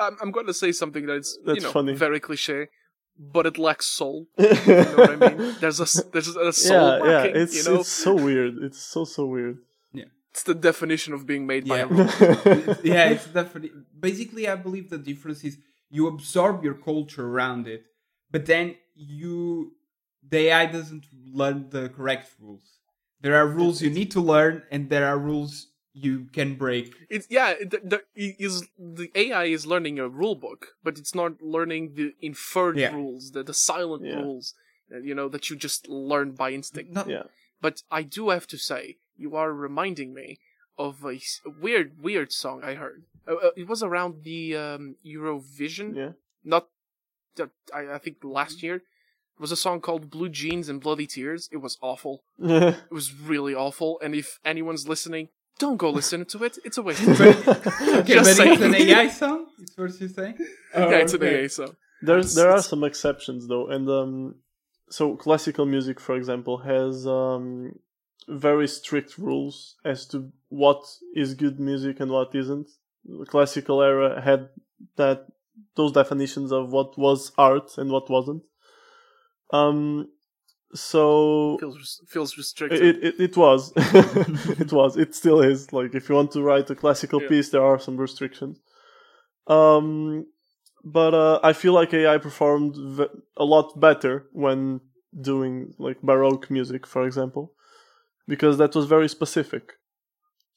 I'm, 0.00 0.16
I'm 0.22 0.30
going 0.30 0.46
to 0.46 0.54
say 0.54 0.72
something 0.72 1.04
that's 1.04 1.38
That's 1.44 1.56
you 1.58 1.62
know 1.64 1.72
funny. 1.72 1.92
very 1.92 2.20
cliche, 2.20 2.68
but 3.18 3.44
it 3.44 3.58
lacks 3.58 3.86
soul. 3.98 4.26
You 4.38 4.46
know 4.46 4.96
what 4.96 5.10
I 5.10 5.16
mean? 5.28 5.56
There's 5.60 5.80
a 5.80 5.88
there's 6.12 6.28
a 6.28 6.52
soul 6.52 7.06
yeah, 7.06 7.10
yeah. 7.12 7.42
It's 7.42 7.54
you 7.56 7.64
know, 7.70 7.80
it's 7.80 7.92
so 7.92 8.14
weird. 8.14 8.54
It's 8.66 8.80
so 8.80 9.04
so 9.04 9.26
weird. 9.26 9.58
It's 10.36 10.42
the 10.42 10.54
definition 10.54 11.14
of 11.14 11.24
being 11.26 11.46
made 11.46 11.64
by 11.66 11.78
Yeah. 11.78 11.84
a 11.84 11.86
robot. 11.86 12.84
yeah 12.94 13.04
it's 13.14 13.26
definitely 13.40 13.72
basically 14.08 14.44
i 14.54 14.56
believe 14.66 14.86
the 14.90 14.98
difference 15.10 15.40
is 15.48 15.54
you 15.96 16.02
absorb 16.14 16.62
your 16.66 16.74
culture 16.90 17.26
around 17.32 17.66
it 17.66 17.82
but 18.30 18.44
then 18.52 18.66
you 18.94 19.72
the 20.32 20.38
ai 20.48 20.66
doesn't 20.66 21.06
learn 21.40 21.58
the 21.76 21.84
correct 21.88 22.28
rules 22.44 22.66
there 23.22 23.34
are 23.40 23.46
rules 23.60 23.76
you 23.80 23.88
need 24.00 24.10
to 24.16 24.20
learn 24.20 24.54
and 24.70 24.90
there 24.90 25.06
are 25.10 25.18
rules 25.30 25.52
you 26.06 26.14
can 26.38 26.50
break 26.64 26.86
It's 27.08 27.26
yeah, 27.38 27.54
the, 27.72 27.78
the, 27.92 27.98
is 28.14 28.54
the 28.98 29.08
AI 29.22 29.44
is 29.56 29.62
learning 29.72 29.96
a 29.98 30.06
rule 30.22 30.34
book, 30.46 30.60
but 30.84 30.94
it's 31.00 31.14
not 31.14 31.32
learning 31.40 31.82
the 31.98 32.08
inferred 32.30 32.76
Yeah. 32.76 32.92
rules, 32.98 33.22
the 33.34 33.42
the 33.50 33.56
silent 33.70 34.02
Yeah. 34.04 34.20
rules, 34.20 34.44
uh, 34.92 34.98
you 35.08 35.14
know, 35.18 35.28
that 35.34 35.44
you 35.48 35.54
just 35.68 35.80
learn 36.10 36.28
by 36.42 36.48
instinct. 36.58 36.90
not 36.98 37.08
Yeah. 37.14 37.26
But 37.66 37.76
I 38.00 38.02
do 38.16 38.22
have 38.34 38.46
to 38.54 38.58
say, 38.70 38.82
you 39.16 39.36
are 39.36 39.52
reminding 39.52 40.14
me 40.14 40.38
of 40.78 41.04
a 41.04 41.18
weird, 41.60 42.02
weird 42.02 42.32
song 42.32 42.62
I 42.62 42.74
heard. 42.74 43.04
Uh, 43.26 43.34
uh, 43.34 43.50
it 43.56 43.66
was 43.66 43.82
around 43.82 44.22
the 44.24 44.54
um, 44.56 44.96
Eurovision, 45.04 45.94
Yeah. 45.96 46.12
not 46.44 46.68
that 47.36 47.50
I, 47.74 47.94
I 47.94 47.98
think 47.98 48.16
last 48.22 48.62
year. 48.62 48.76
It 48.76 49.40
was 49.40 49.52
a 49.52 49.56
song 49.56 49.80
called 49.82 50.10
"Blue 50.10 50.30
Jeans 50.30 50.68
and 50.70 50.80
Bloody 50.80 51.06
Tears." 51.06 51.48
It 51.52 51.58
was 51.58 51.76
awful. 51.82 52.22
It 52.38 52.90
was 52.90 53.12
really 53.14 53.54
awful. 53.54 53.98
And 54.02 54.14
if 54.14 54.38
anyone's 54.44 54.88
listening, 54.88 55.28
don't 55.58 55.76
go 55.76 55.90
listen 55.90 56.24
to 56.26 56.44
it. 56.44 56.58
It's 56.64 56.78
a 56.78 56.82
waste 56.82 57.06
of 57.06 57.18
time. 57.18 57.98
okay 58.00 58.14
Just 58.14 58.38
but 58.38 58.46
it's 58.46 58.62
an 58.62 58.74
ai 58.74 59.08
song 59.22 59.46
it's 59.60 59.76
what 59.76 59.98
you're 60.00 60.08
saying 60.08 60.34
yeah, 60.74 60.90
it's 61.02 61.14
Oh, 61.14 61.16
okay. 61.16 61.38
an 61.40 61.44
AA 61.44 61.48
song. 61.48 61.76
There's 62.02 62.34
there 62.34 62.50
are 62.50 62.62
some 62.62 62.84
exceptions 62.84 63.46
though, 63.48 63.66
and 63.68 63.88
um, 63.88 64.34
so 64.90 65.16
classical 65.16 65.64
music, 65.66 65.98
for 66.00 66.14
example, 66.16 66.58
has 66.58 67.06
um 67.06 67.78
very 68.28 68.66
strict 68.68 69.18
rules 69.18 69.76
as 69.84 70.06
to 70.06 70.32
what 70.48 70.82
is 71.14 71.34
good 71.34 71.60
music 71.60 72.00
and 72.00 72.10
what 72.10 72.34
isn't. 72.34 72.68
The 73.04 73.24
classical 73.26 73.82
era 73.82 74.20
had 74.20 74.48
that 74.96 75.26
those 75.76 75.92
definitions 75.92 76.52
of 76.52 76.70
what 76.72 76.98
was 76.98 77.32
art 77.38 77.78
and 77.78 77.90
what 77.90 78.10
wasn't. 78.10 78.42
Um, 79.52 80.08
so 80.74 81.56
Feels 81.60 82.00
feels 82.08 82.36
restricted. 82.36 82.82
it, 82.82 83.04
it, 83.04 83.20
it 83.20 83.36
was. 83.36 83.72
it 83.76 84.72
was. 84.72 84.96
It 84.96 85.14
still 85.14 85.40
is. 85.40 85.72
Like, 85.72 85.94
if 85.94 86.08
you 86.08 86.16
want 86.16 86.32
to 86.32 86.42
write 86.42 86.68
a 86.70 86.74
classical 86.74 87.22
Yeah. 87.22 87.28
piece, 87.28 87.50
there 87.50 87.64
are 87.64 87.78
some 87.78 87.96
restrictions. 87.96 88.58
Um, 89.46 90.26
but 90.84 91.14
uh, 91.14 91.40
I 91.42 91.52
feel 91.52 91.72
like 91.72 91.94
AI 91.94 92.18
performed 92.18 92.74
v- 92.76 93.06
a 93.36 93.44
lot 93.44 93.78
better 93.80 94.26
when 94.32 94.80
doing 95.18 95.74
like 95.78 96.02
Baroque 96.02 96.50
music, 96.50 96.86
for 96.86 97.06
example, 97.06 97.52
because 98.28 98.58
that 98.58 98.74
was 98.74 98.86
very 98.86 99.08
specific. 99.08 99.74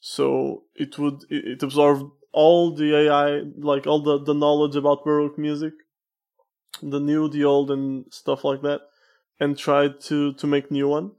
So 0.00 0.64
it 0.76 0.98
would 0.98 1.24
it, 1.30 1.62
absorbed 1.62 2.10
all 2.32 2.74
the 2.74 2.96
AI, 2.96 3.42
like 3.58 3.86
all 3.86 4.02
the, 4.02 4.18
the 4.22 4.34
knowledge 4.34 4.76
about 4.76 5.04
Baroque 5.04 5.38
music, 5.38 5.74
the 6.82 7.00
new, 7.00 7.28
the 7.28 7.44
old, 7.44 7.70
and 7.70 8.04
stuff 8.12 8.44
like 8.44 8.62
that, 8.62 8.80
and 9.38 9.56
tried 9.58 10.00
to 10.02 10.32
to 10.34 10.46
make 10.46 10.70
new 10.70 10.88
one, 10.88 11.12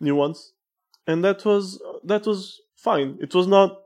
new 0.00 0.14
ones, 0.16 0.52
and 1.06 1.24
that 1.24 1.44
was 1.44 1.82
that 2.04 2.26
was 2.26 2.60
fine. 2.76 3.18
It 3.20 3.34
was 3.34 3.46
not 3.46 3.82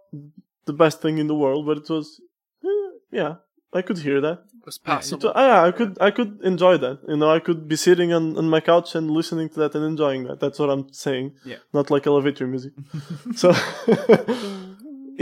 the 0.66 0.74
best 0.74 1.02
thing 1.02 1.18
in 1.18 1.28
the 1.28 1.34
world, 1.36 1.66
but 1.66 1.78
it 1.78 1.90
was 1.90 2.20
eh, 2.64 2.90
yeah. 3.12 3.36
I 3.72 3.82
could 3.82 3.98
hear 3.98 4.20
that. 4.20 4.38
It 4.58 4.66
was 4.66 4.76
It 4.76 4.84
passable. 4.84 5.32
wa- 5.34 5.40
yeah, 5.40 5.62
I 5.68 5.70
could 5.72 5.96
I 6.00 6.10
could 6.10 6.40
enjoy 6.42 6.76
that. 6.78 6.98
You 7.08 7.16
know, 7.16 7.30
I 7.30 7.40
could 7.40 7.68
be 7.68 7.76
sitting 7.76 8.12
on, 8.12 8.36
on 8.36 8.48
my 8.50 8.60
couch 8.60 8.94
and 8.96 9.10
listening 9.10 9.48
to 9.50 9.60
that 9.60 9.74
and 9.76 9.84
enjoying 9.84 10.24
that. 10.24 10.40
That's 10.40 10.58
what 10.58 10.70
I'm 10.70 10.92
saying. 10.92 11.32
Yeah. 11.44 11.58
Not 11.72 11.90
like 11.90 12.06
elevator 12.06 12.46
music. 12.46 12.72
so 13.36 13.50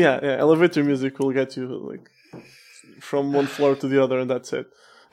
yeah, 0.04 0.18
yeah, 0.22 0.36
elevator 0.38 0.82
music 0.84 1.18
will 1.18 1.32
get 1.32 1.56
you 1.56 1.66
like 1.90 2.08
from 3.00 3.32
one 3.32 3.46
floor 3.46 3.74
to 3.76 3.86
the 3.88 4.02
other 4.02 4.18
and 4.18 4.30
that's 4.30 4.52
it. 4.52 4.66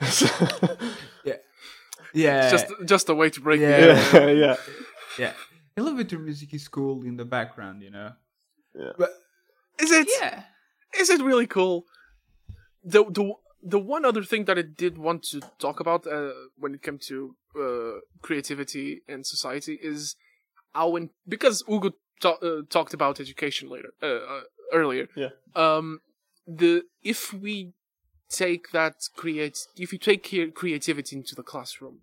yeah 2.14 2.42
It's 2.42 2.52
just 2.52 2.66
just 2.84 3.08
a 3.08 3.14
way 3.14 3.30
to 3.30 3.40
break 3.40 3.60
Yeah. 3.60 3.94
the 3.94 4.18
yeah, 4.20 4.30
yeah. 4.46 4.56
yeah 5.18 5.32
elevator 5.76 6.18
music 6.18 6.52
is 6.54 6.68
cool 6.68 7.02
in 7.04 7.16
the 7.16 7.24
background 7.24 7.82
you 7.82 7.90
know 7.90 8.12
Yeah. 8.74 8.92
But 8.98 9.10
Is 9.78 9.90
it? 9.90 10.08
yeah 10.20 10.42
Is 10.98 11.10
it 11.10 11.20
really 11.22 11.46
cool? 11.46 11.84
The 12.86 13.04
the 13.04 13.34
the 13.62 13.78
one 13.80 14.04
other 14.04 14.22
thing 14.22 14.44
that 14.44 14.58
I 14.58 14.62
did 14.62 14.96
want 14.96 15.24
to 15.30 15.40
talk 15.58 15.80
about 15.80 16.06
uh, 16.06 16.30
when 16.56 16.74
it 16.74 16.82
came 16.82 16.98
to 17.10 17.36
uh, 17.60 18.00
creativity 18.22 19.02
and 19.08 19.26
society 19.26 19.78
is 19.82 20.14
how 20.72 20.94
in 20.96 21.10
because 21.26 21.64
Hugo 21.66 21.90
ta- 22.20 22.38
uh, 22.42 22.62
talked 22.70 22.94
about 22.94 23.20
education 23.20 23.68
later 23.68 23.92
uh, 24.02 24.06
uh, 24.06 24.40
earlier. 24.72 25.08
Yeah. 25.16 25.30
Um, 25.54 26.00
the 26.46 26.84
if 27.02 27.32
we 27.32 27.72
take 28.28 28.70
that 28.70 28.94
create 29.16 29.58
if 29.76 29.92
you 29.92 29.98
take 29.98 30.28
cre- 30.28 30.52
creativity 30.54 31.16
into 31.16 31.34
the 31.34 31.42
classroom, 31.42 32.00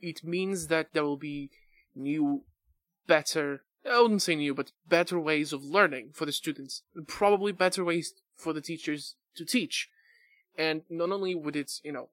it 0.00 0.24
means 0.24 0.68
that 0.68 0.92
there 0.92 1.04
will 1.04 1.18
be 1.18 1.50
new, 1.94 2.44
better. 3.06 3.62
I 3.84 4.00
wouldn't 4.00 4.22
say 4.22 4.36
new, 4.36 4.54
but 4.54 4.72
better 4.88 5.18
ways 5.18 5.52
of 5.52 5.64
learning 5.64 6.10
for 6.14 6.24
the 6.24 6.32
students, 6.32 6.82
and 6.94 7.06
probably 7.06 7.52
better 7.52 7.84
ways 7.84 8.14
for 8.36 8.52
the 8.52 8.60
teachers 8.60 9.16
to 9.36 9.44
teach. 9.44 9.88
And 10.56 10.82
not 10.90 11.10
only 11.10 11.34
would 11.34 11.56
it, 11.56 11.80
you 11.82 11.92
know, 11.92 12.08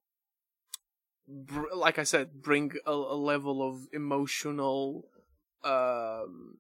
br- 1.27 1.73
like 1.75 1.99
I 1.99 2.03
said, 2.03 2.41
bring 2.41 2.73
a, 2.85 2.91
a 2.91 3.15
level 3.15 3.61
of 3.67 3.87
emotional, 3.93 5.05
um, 5.63 6.57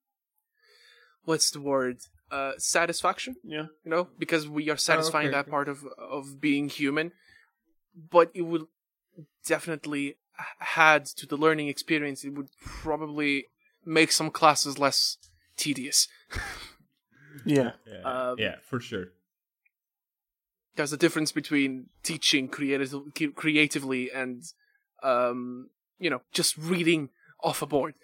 what's 1.23 1.51
the 1.51 1.61
word? 1.61 1.99
Uh, 2.31 2.53
satisfaction. 2.57 3.35
Yeah. 3.43 3.67
You 3.83 3.91
know, 3.91 4.07
because 4.17 4.47
we 4.47 4.69
are 4.69 4.77
satisfying 4.77 5.27
okay, 5.27 5.35
that 5.37 5.41
okay. 5.45 5.51
part 5.51 5.67
of 5.67 5.83
of 5.97 6.39
being 6.39 6.69
human, 6.69 7.11
but 7.95 8.29
it 8.35 8.43
would 8.43 8.67
definitely 9.45 10.17
h- 10.39 10.45
had 10.59 11.05
to 11.05 11.25
the 11.25 11.37
learning 11.37 11.69
experience. 11.69 12.23
It 12.23 12.33
would 12.35 12.49
probably 12.63 13.47
make 13.85 14.11
some 14.11 14.29
classes 14.29 14.77
less 14.77 15.17
tedious. 15.57 16.07
Yeah. 17.45 17.71
Yeah, 17.85 18.01
Um, 18.03 18.35
yeah, 18.37 18.55
for 18.61 18.79
sure. 18.79 19.09
There's 20.79 20.93
a 20.93 20.97
difference 20.97 21.33
between 21.33 21.87
teaching 22.03 22.47
creative, 22.47 22.93
creatively 23.35 24.09
and 24.09 24.43
um, 25.03 25.69
you 25.99 26.09
know 26.09 26.21
just 26.31 26.57
reading 26.57 27.09
off 27.43 27.61
a 27.61 27.65
board. 27.65 27.95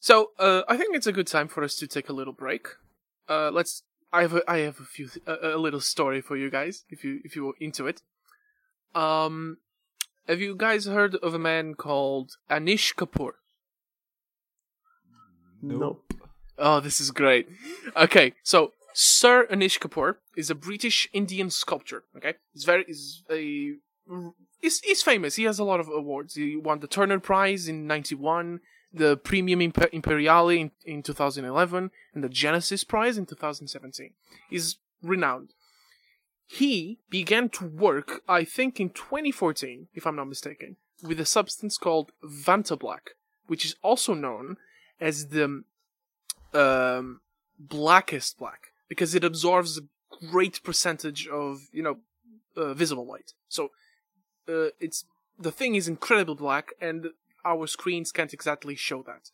So 0.00 0.30
uh, 0.40 0.62
i 0.68 0.76
think 0.76 0.96
it's 0.96 1.06
a 1.06 1.12
good 1.12 1.28
time 1.28 1.46
for 1.46 1.62
us 1.62 1.76
to 1.76 1.86
take 1.86 2.08
a 2.08 2.12
little 2.12 2.32
break. 2.32 2.66
Uh, 3.28 3.50
let's 3.52 3.84
i 4.12 4.22
have 4.22 4.34
a, 4.34 4.42
i 4.50 4.58
have 4.58 4.80
a 4.80 4.84
few 4.84 5.08
a, 5.24 5.50
a 5.56 5.58
little 5.66 5.80
story 5.80 6.20
for 6.20 6.36
you 6.36 6.50
guys 6.50 6.84
if 6.90 7.04
you 7.04 7.20
if 7.24 7.36
you're 7.36 7.54
into 7.60 7.86
it. 7.86 8.02
Um 8.92 9.58
have 10.26 10.40
you 10.40 10.56
guys 10.56 10.86
heard 10.86 11.14
of 11.26 11.32
a 11.32 11.38
man 11.38 11.74
called 11.74 12.32
anish 12.50 12.92
kapoor? 12.96 13.34
Nope. 15.62 16.12
Oh, 16.58 16.80
this 16.80 17.00
is 17.00 17.12
great. 17.12 17.48
Okay, 17.96 18.34
so 18.42 18.72
Sir 19.00 19.46
Anish 19.46 19.78
Kapoor 19.78 20.16
is 20.36 20.50
a 20.50 20.56
British 20.56 21.08
Indian 21.12 21.50
sculptor. 21.50 22.02
Okay, 22.16 22.34
he's 22.52 22.64
very 22.64 22.84
is 22.88 23.22
a 23.30 23.74
he's, 24.60 24.80
he's 24.80 25.04
famous. 25.04 25.36
He 25.36 25.44
has 25.44 25.60
a 25.60 25.64
lot 25.64 25.78
of 25.78 25.86
awards. 25.86 26.34
He 26.34 26.56
won 26.56 26.80
the 26.80 26.88
Turner 26.88 27.20
Prize 27.20 27.68
in 27.68 27.86
'91, 27.86 28.58
the 28.92 29.16
Praemium 29.16 29.62
Imper- 29.70 29.92
Imperiale 29.92 30.60
in, 30.60 30.72
in 30.84 31.04
2011, 31.04 31.92
and 32.12 32.24
the 32.24 32.28
Genesis 32.28 32.82
Prize 32.82 33.16
in 33.16 33.24
2017. 33.24 34.14
He's 34.50 34.78
renowned. 35.00 35.50
He 36.48 36.98
began 37.08 37.50
to 37.50 37.66
work, 37.66 38.22
I 38.28 38.42
think, 38.42 38.80
in 38.80 38.90
2014, 38.90 39.86
if 39.94 40.08
I'm 40.08 40.16
not 40.16 40.24
mistaken, 40.24 40.74
with 41.04 41.20
a 41.20 41.24
substance 41.24 41.78
called 41.78 42.10
Vantablack, 42.24 43.10
which 43.46 43.64
is 43.64 43.76
also 43.80 44.12
known 44.12 44.56
as 45.00 45.28
the 45.28 45.62
um, 46.52 47.20
blackest 47.60 48.38
black 48.38 48.67
because 48.88 49.14
it 49.14 49.24
absorbs 49.24 49.78
a 49.78 49.82
great 50.30 50.62
percentage 50.62 51.28
of 51.28 51.68
you 51.72 51.82
know 51.82 51.98
uh, 52.56 52.74
visible 52.74 53.06
light. 53.06 53.32
So 53.48 53.70
uh, 54.48 54.70
it's 54.80 55.04
the 55.38 55.52
thing 55.52 55.74
is 55.74 55.88
incredibly 55.88 56.34
black, 56.34 56.72
and 56.80 57.08
our 57.44 57.66
screens 57.66 58.12
can't 58.12 58.32
exactly 58.32 58.74
show 58.74 59.04
that. 59.04 59.30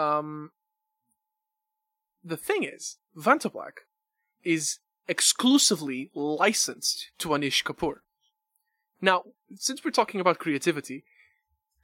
Um, 0.00 0.50
the 2.22 2.36
thing 2.36 2.64
is, 2.64 2.98
Vantablack 3.16 3.84
is 4.44 4.78
exclusively 5.08 6.10
licensed 6.14 7.10
to 7.18 7.28
Anish 7.30 7.62
Kapoor. 7.64 7.98
Now, 9.00 9.24
since 9.54 9.84
we're 9.84 9.90
talking 9.90 10.20
about 10.20 10.38
creativity, 10.38 11.04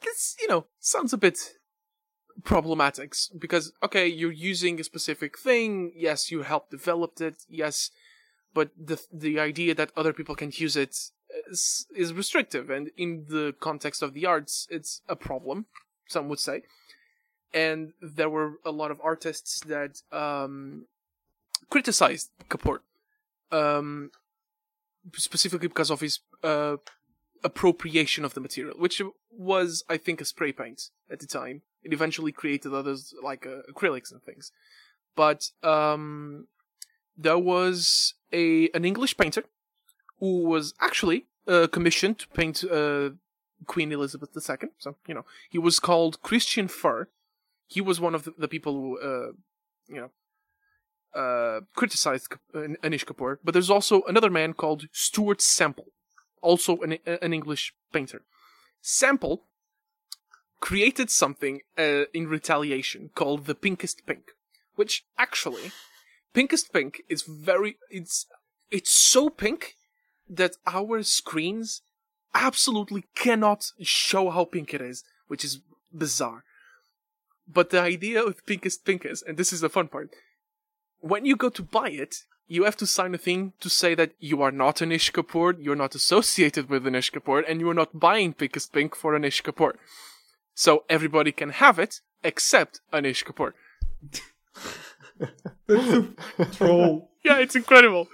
this 0.02 0.36
you 0.40 0.48
know 0.48 0.66
sounds 0.80 1.12
a 1.12 1.18
bit 1.18 1.38
problematic 2.44 3.10
s- 3.12 3.30
because 3.38 3.72
okay 3.82 4.06
you're 4.06 4.32
using 4.52 4.80
a 4.80 4.84
specific 4.84 5.38
thing. 5.38 5.92
Yes 5.94 6.30
you 6.30 6.42
helped 6.42 6.70
developed 6.70 7.20
it. 7.20 7.44
Yes. 7.48 7.90
But 8.54 8.70
the 8.78 9.00
the 9.12 9.38
idea 9.40 9.74
that 9.74 9.92
other 9.96 10.12
people 10.12 10.34
can 10.34 10.50
use 10.54 10.76
it 10.76 10.94
is, 11.50 11.86
is 11.94 12.12
restrictive. 12.12 12.68
And 12.70 12.90
in 12.96 13.26
the 13.28 13.54
context 13.60 14.02
of 14.02 14.12
the 14.14 14.26
arts 14.26 14.66
it's 14.70 15.02
a 15.08 15.16
problem 15.16 15.66
some 16.06 16.28
would 16.28 16.40
say. 16.40 16.62
And 17.54 17.92
there 18.00 18.30
were 18.30 18.54
a 18.64 18.70
lot 18.70 18.90
of 18.90 19.00
artists 19.02 19.60
that 19.66 20.02
um 20.12 20.86
criticized 21.70 22.30
Kapoor 22.48 22.78
um 23.50 24.10
specifically 25.14 25.68
because 25.68 25.90
of 25.90 26.00
his 26.00 26.20
uh 26.42 26.76
appropriation 27.44 28.24
of 28.24 28.34
the 28.34 28.40
material 28.40 28.76
which 28.78 29.02
was 29.36 29.82
i 29.88 29.96
think 29.96 30.20
a 30.20 30.24
spray 30.24 30.52
paint 30.52 30.90
at 31.10 31.18
the 31.18 31.26
time 31.26 31.62
it 31.82 31.92
eventually 31.92 32.32
created 32.32 32.72
others 32.72 33.14
like 33.22 33.46
uh, 33.46 33.62
acrylics 33.70 34.12
and 34.12 34.22
things. 34.22 34.52
But 35.16 35.50
um, 35.62 36.46
there 37.16 37.38
was 37.38 38.14
a 38.32 38.68
an 38.70 38.84
English 38.84 39.16
painter 39.16 39.44
who 40.18 40.44
was 40.44 40.74
actually 40.80 41.26
uh, 41.46 41.66
commissioned 41.66 42.18
to 42.20 42.28
paint 42.28 42.64
uh, 42.64 43.10
Queen 43.66 43.92
Elizabeth 43.92 44.30
II. 44.36 44.68
So 44.78 44.96
you 45.06 45.14
know 45.14 45.24
he 45.50 45.58
was 45.58 45.80
called 45.80 46.22
Christian 46.22 46.68
Furr. 46.68 47.08
He 47.66 47.80
was 47.80 48.00
one 48.00 48.14
of 48.14 48.24
the, 48.24 48.34
the 48.38 48.48
people 48.48 48.74
who 48.74 48.98
uh, 48.98 49.32
you 49.88 50.00
know 50.00 50.10
uh, 51.14 51.60
criticized 51.74 52.34
uh, 52.54 52.58
Anish 52.82 53.04
Kapoor. 53.04 53.38
But 53.44 53.52
there's 53.52 53.70
also 53.70 54.02
another 54.02 54.30
man 54.30 54.54
called 54.54 54.88
Stuart 54.92 55.40
Semple, 55.42 55.88
also 56.40 56.78
an 56.78 56.98
an 57.06 57.32
English 57.32 57.74
painter. 57.92 58.22
Semple 58.80 59.44
created 60.62 61.10
something 61.10 61.60
uh, 61.76 62.04
in 62.14 62.28
retaliation 62.28 63.10
called 63.16 63.46
the 63.46 63.54
pinkest 63.54 64.06
pink 64.06 64.30
which 64.76 65.04
actually 65.18 65.72
pinkest 66.32 66.72
pink 66.72 67.02
is 67.08 67.22
very 67.22 67.76
it's 67.90 68.26
it's 68.70 68.92
so 68.92 69.28
pink 69.28 69.74
that 70.30 70.52
our 70.64 71.02
screens 71.02 71.82
absolutely 72.32 73.02
cannot 73.16 73.72
show 73.82 74.30
how 74.30 74.44
pink 74.44 74.72
it 74.72 74.80
is 74.80 75.02
which 75.26 75.44
is 75.44 75.58
bizarre 75.92 76.44
but 77.48 77.70
the 77.70 77.80
idea 77.80 78.22
of 78.22 78.46
pinkest 78.46 78.84
pink 78.84 79.04
is 79.04 79.20
and 79.20 79.36
this 79.36 79.52
is 79.52 79.62
the 79.62 79.68
fun 79.68 79.88
part 79.88 80.10
when 81.00 81.26
you 81.26 81.34
go 81.34 81.48
to 81.48 81.62
buy 81.62 81.88
it 81.88 82.18
you 82.46 82.62
have 82.62 82.76
to 82.76 82.86
sign 82.86 83.14
a 83.16 83.18
thing 83.18 83.52
to 83.58 83.68
say 83.68 83.96
that 83.96 84.12
you 84.20 84.42
are 84.42 84.52
not 84.52 84.80
an 84.82 84.90
Kapoor, 84.90 85.56
you're 85.58 85.82
not 85.84 85.94
associated 85.94 86.68
with 86.68 86.86
an 86.86 86.94
Kapoor, 86.94 87.42
and 87.48 87.60
you 87.60 87.70
are 87.70 87.80
not 87.82 87.98
buying 87.98 88.34
Pinkest 88.34 88.74
Pink 88.74 88.94
for 88.94 89.14
an 89.14 89.22
Kapoor. 89.22 89.72
So 90.54 90.84
everybody 90.88 91.32
can 91.32 91.50
have 91.50 91.78
it 91.78 92.00
except 92.22 92.80
Anish 92.92 93.24
Kapoor. 93.24 93.52
That's 95.66 96.56
Troll. 96.56 97.10
Yeah, 97.24 97.38
it's 97.38 97.54
incredible. 97.56 98.08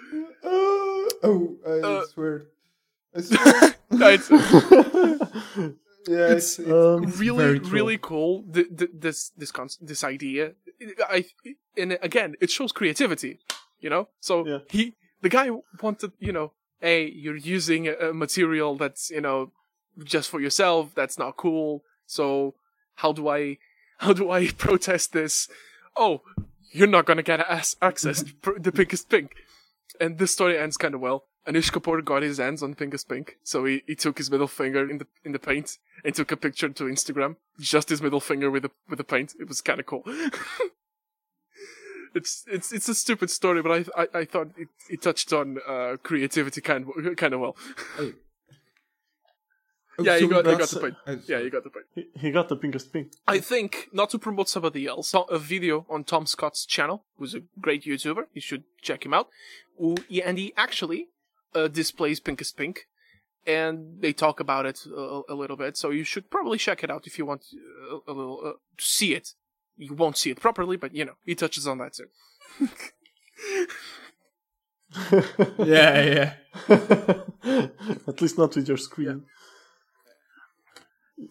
Uh, 0.45 0.49
oh, 1.23 1.57
I 1.67 1.71
Uh, 1.71 2.05
swear. 2.07 2.47
I 3.17 3.21
swear. 3.23 3.75
No, 3.91 4.09
it's 4.09 4.31
yeah, 6.07 6.33
it's, 6.33 6.59
it's, 6.59 6.71
Um, 6.71 7.05
really, 7.17 7.59
really 7.59 7.99
cool. 7.99 8.45
Th- 8.53 8.69
th- 8.77 8.91
this 8.95 9.31
this 9.37 9.51
con- 9.51 9.69
this 9.81 10.05
idea. 10.05 10.53
I 11.09 11.25
and 11.77 11.99
again, 12.03 12.35
it 12.41 12.51
shows 12.51 12.73
creativity. 12.73 13.39
You 13.81 13.91
know, 13.91 14.09
so 14.21 14.47
Yeah. 14.47 14.59
he 14.71 14.95
the 15.23 15.29
guy 15.29 15.51
wanted. 15.83 16.13
You 16.21 16.33
know, 16.33 16.53
hey, 16.81 17.07
you're 17.07 17.37
using 17.37 17.89
a, 17.89 17.95
a 18.11 18.13
material 18.13 18.77
that's 18.77 19.11
you 19.11 19.21
know 19.23 19.53
just 20.05 20.29
for 20.31 20.41
yourself. 20.41 20.95
That's 20.95 21.19
not 21.19 21.37
cool. 21.37 21.83
So 22.09 22.55
how 22.97 23.13
do 23.13 23.29
I 23.29 23.59
how 23.99 24.13
do 24.13 24.31
I 24.31 24.49
protest 24.59 25.13
this? 25.13 25.49
Oh, 25.97 26.23
you're 26.73 26.89
not 26.89 27.07
gonna 27.07 27.23
get 27.23 27.41
ass- 27.41 27.77
access 27.81 28.23
to 28.43 28.57
the 28.59 28.73
pinkest 28.73 29.09
pink. 29.09 29.35
And 30.01 30.19
this 30.19 30.33
story 30.33 30.59
ends 30.59 30.77
kind 30.77 30.95
of 30.95 31.01
well. 31.01 31.25
Anish 31.47 31.73
Kapoor 31.73 32.05
got 32.05 32.23
his 32.23 32.37
hands 32.39 32.63
on 32.63 32.75
pinkest 32.75 33.09
pink, 33.09 33.39
so 33.43 33.65
he, 33.65 33.83
he 33.87 33.95
took 33.95 34.19
his 34.19 34.31
middle 34.31 34.47
finger 34.47 34.89
in 34.89 34.99
the 34.99 35.07
in 35.25 35.33
the 35.33 35.39
paint 35.39 35.79
and 36.05 36.15
took 36.15 36.31
a 36.31 36.37
picture 36.37 36.69
to 36.69 36.85
Instagram. 36.85 37.37
Just 37.59 37.89
his 37.89 38.03
middle 38.03 38.21
finger 38.21 38.51
with 38.51 38.65
the 38.65 38.71
with 38.89 38.99
the 38.99 39.05
paint. 39.05 39.35
It 39.41 39.49
was 39.49 39.61
kind 39.63 39.81
of 39.81 39.87
cool. 39.87 40.03
it's 42.15 42.45
it's 42.47 42.71
it's 42.71 42.89
a 42.89 42.95
stupid 42.95 43.31
story, 43.31 43.63
but 43.63 43.73
I 43.73 44.03
I, 44.03 44.19
I 44.21 44.25
thought 44.27 44.49
it, 44.59 44.69
it 44.91 45.01
touched 45.01 45.33
on 45.33 45.59
uh, 45.67 45.97
creativity 46.03 46.61
kind 46.61 46.87
kind 47.17 47.33
of 47.33 47.41
well. 47.41 47.57
Oh, 50.01 50.05
yeah, 50.05 50.15
you 50.17 50.21
so 50.21 50.29
got 50.29 50.37
you 50.37 50.43
got 50.43 50.51
that's- 50.53 50.71
the 50.71 50.81
point. 50.81 50.95
uh, 51.07 51.17
Yeah, 51.27 51.39
you 51.41 51.51
got 51.51 51.65
the 51.65 51.71
point. 51.71 51.87
he, 51.95 52.07
he 52.19 52.31
got 52.31 52.49
the 52.49 52.57
pinkest 52.57 52.93
pink. 52.93 53.13
I 53.27 53.39
think 53.41 53.89
not 53.93 54.11
to 54.11 54.19
promote 54.19 54.49
somebody 54.49 54.87
else, 54.87 55.09
saw 55.11 55.23
a 55.25 55.39
video 55.39 55.87
on 55.91 56.05
Tom 56.05 56.25
Scott's 56.27 56.65
channel, 56.65 57.05
who's 57.19 57.35
a 57.35 57.41
great 57.61 57.83
YouTuber. 57.85 58.25
You 58.33 58.41
should 58.41 58.65
check 58.81 59.05
him 59.05 59.13
out. 59.13 59.29
Who, 59.79 59.97
yeah, 60.09 60.25
and 60.29 60.39
he 60.39 60.53
actually 60.57 61.09
uh, 61.55 61.67
displays 61.69 62.21
Pinkest 62.21 62.57
Pink, 62.57 62.87
and 63.47 64.01
they 64.01 64.13
talk 64.13 64.39
about 64.41 64.67
it 64.67 64.81
a, 64.87 65.23
a 65.29 65.35
little 65.35 65.57
bit. 65.57 65.77
So 65.77 65.91
you 65.91 66.05
should 66.05 66.31
probably 66.31 66.59
check 66.59 66.85
it 66.85 66.91
out 66.91 67.07
if 67.07 67.19
you 67.19 67.27
want 67.27 67.45
a, 67.91 68.11
a 68.11 68.13
little 68.13 68.41
uh, 68.45 68.53
to 68.77 68.85
see 68.85 69.15
it. 69.15 69.35
You 69.77 69.95
won't 69.95 70.17
see 70.17 70.31
it 70.31 70.41
properly, 70.41 70.77
but 70.77 70.95
you 70.95 71.05
know 71.05 71.15
he 71.25 71.35
touches 71.35 71.67
on 71.67 71.79
that 71.79 71.95
too. 71.95 72.09
yeah, 75.59 76.03
yeah. 76.03 76.33
At 78.09 78.21
least 78.21 78.39
not 78.39 78.57
with 78.57 78.67
your 78.69 78.77
screen. 78.79 79.07
You'd 79.09 79.25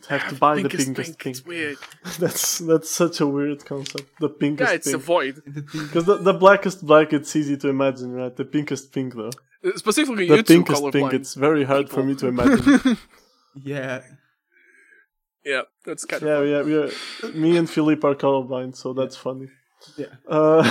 have 0.09 0.29
to 0.29 0.35
buy 0.35 0.61
the 0.61 0.69
pinkest 0.69 0.95
pink. 0.95 1.17
pink. 1.19 1.37
It's 1.37 1.45
weird. 1.45 1.77
That's 2.19 2.59
that's 2.59 2.89
such 2.89 3.19
a 3.21 3.27
weird 3.27 3.63
concept. 3.65 4.07
The 4.19 4.29
pinkest 4.29 4.69
Yeah, 4.69 4.75
it's 4.75 4.87
a 4.87 4.91
pink. 4.91 5.03
void. 5.03 5.35
The 5.45 5.61
thing- 5.61 5.83
Because 5.87 6.05
the, 6.05 6.17
the 6.17 6.33
blackest 6.33 6.85
black, 6.85 7.13
it's 7.13 7.35
easy 7.35 7.57
to 7.57 7.67
imagine, 7.69 8.11
right? 8.11 8.35
The 8.35 8.45
pinkest 8.45 8.91
pink, 8.93 9.15
though. 9.15 9.31
Uh, 9.63 9.71
Specifically, 9.75 10.27
The 10.27 10.37
YouTube 10.37 10.47
pinkest 10.47 10.81
colorblind. 10.83 10.91
pink, 10.93 11.13
it's 11.13 11.33
very 11.33 11.63
hard 11.63 11.89
for 11.89 12.03
me 12.03 12.15
to 12.15 12.27
imagine. 12.27 12.97
Yeah. 13.63 14.01
Yeah, 15.43 15.61
that's 15.85 16.05
kind 16.05 16.21
of 16.23 16.47
Yeah, 16.47 16.61
yeah, 16.61 16.89
yeah. 17.23 17.29
Me 17.31 17.57
and 17.57 17.67
Philippe 17.69 18.05
are 18.07 18.13
colorblind, 18.15 18.75
so 18.75 18.93
that's 18.93 19.15
funny. 19.15 19.47
Yeah. 19.95 20.07
Uh, 20.27 20.61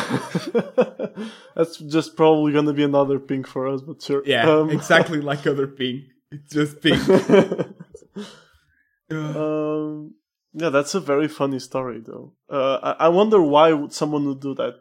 that's 1.57 1.79
just 1.79 2.17
probably 2.17 2.53
gonna 2.53 2.73
be 2.73 2.83
another 2.85 3.19
pink 3.19 3.47
for 3.47 3.67
us, 3.69 3.81
but 3.83 4.03
sure. 4.03 4.23
Yeah, 4.27 4.49
Um, 4.51 4.71
exactly 4.71 5.21
like 5.21 5.47
other 5.47 5.67
pink. 5.67 6.05
It's 6.31 6.53
just 6.53 6.81
pink. 6.83 7.01
Uh, 9.11 9.17
um, 9.17 10.15
yeah, 10.53 10.71
that's 10.71 10.95
a 10.95 11.01
very 11.01 11.29
funny 11.29 11.59
story, 11.59 12.01
though. 12.05 12.33
Uh, 12.51 12.79
I, 12.83 13.07
I 13.07 13.09
wonder 13.09 13.41
why 13.41 13.73
would 13.73 13.93
someone 13.93 14.27
would 14.27 14.41
do 14.41 14.55
that. 14.55 14.75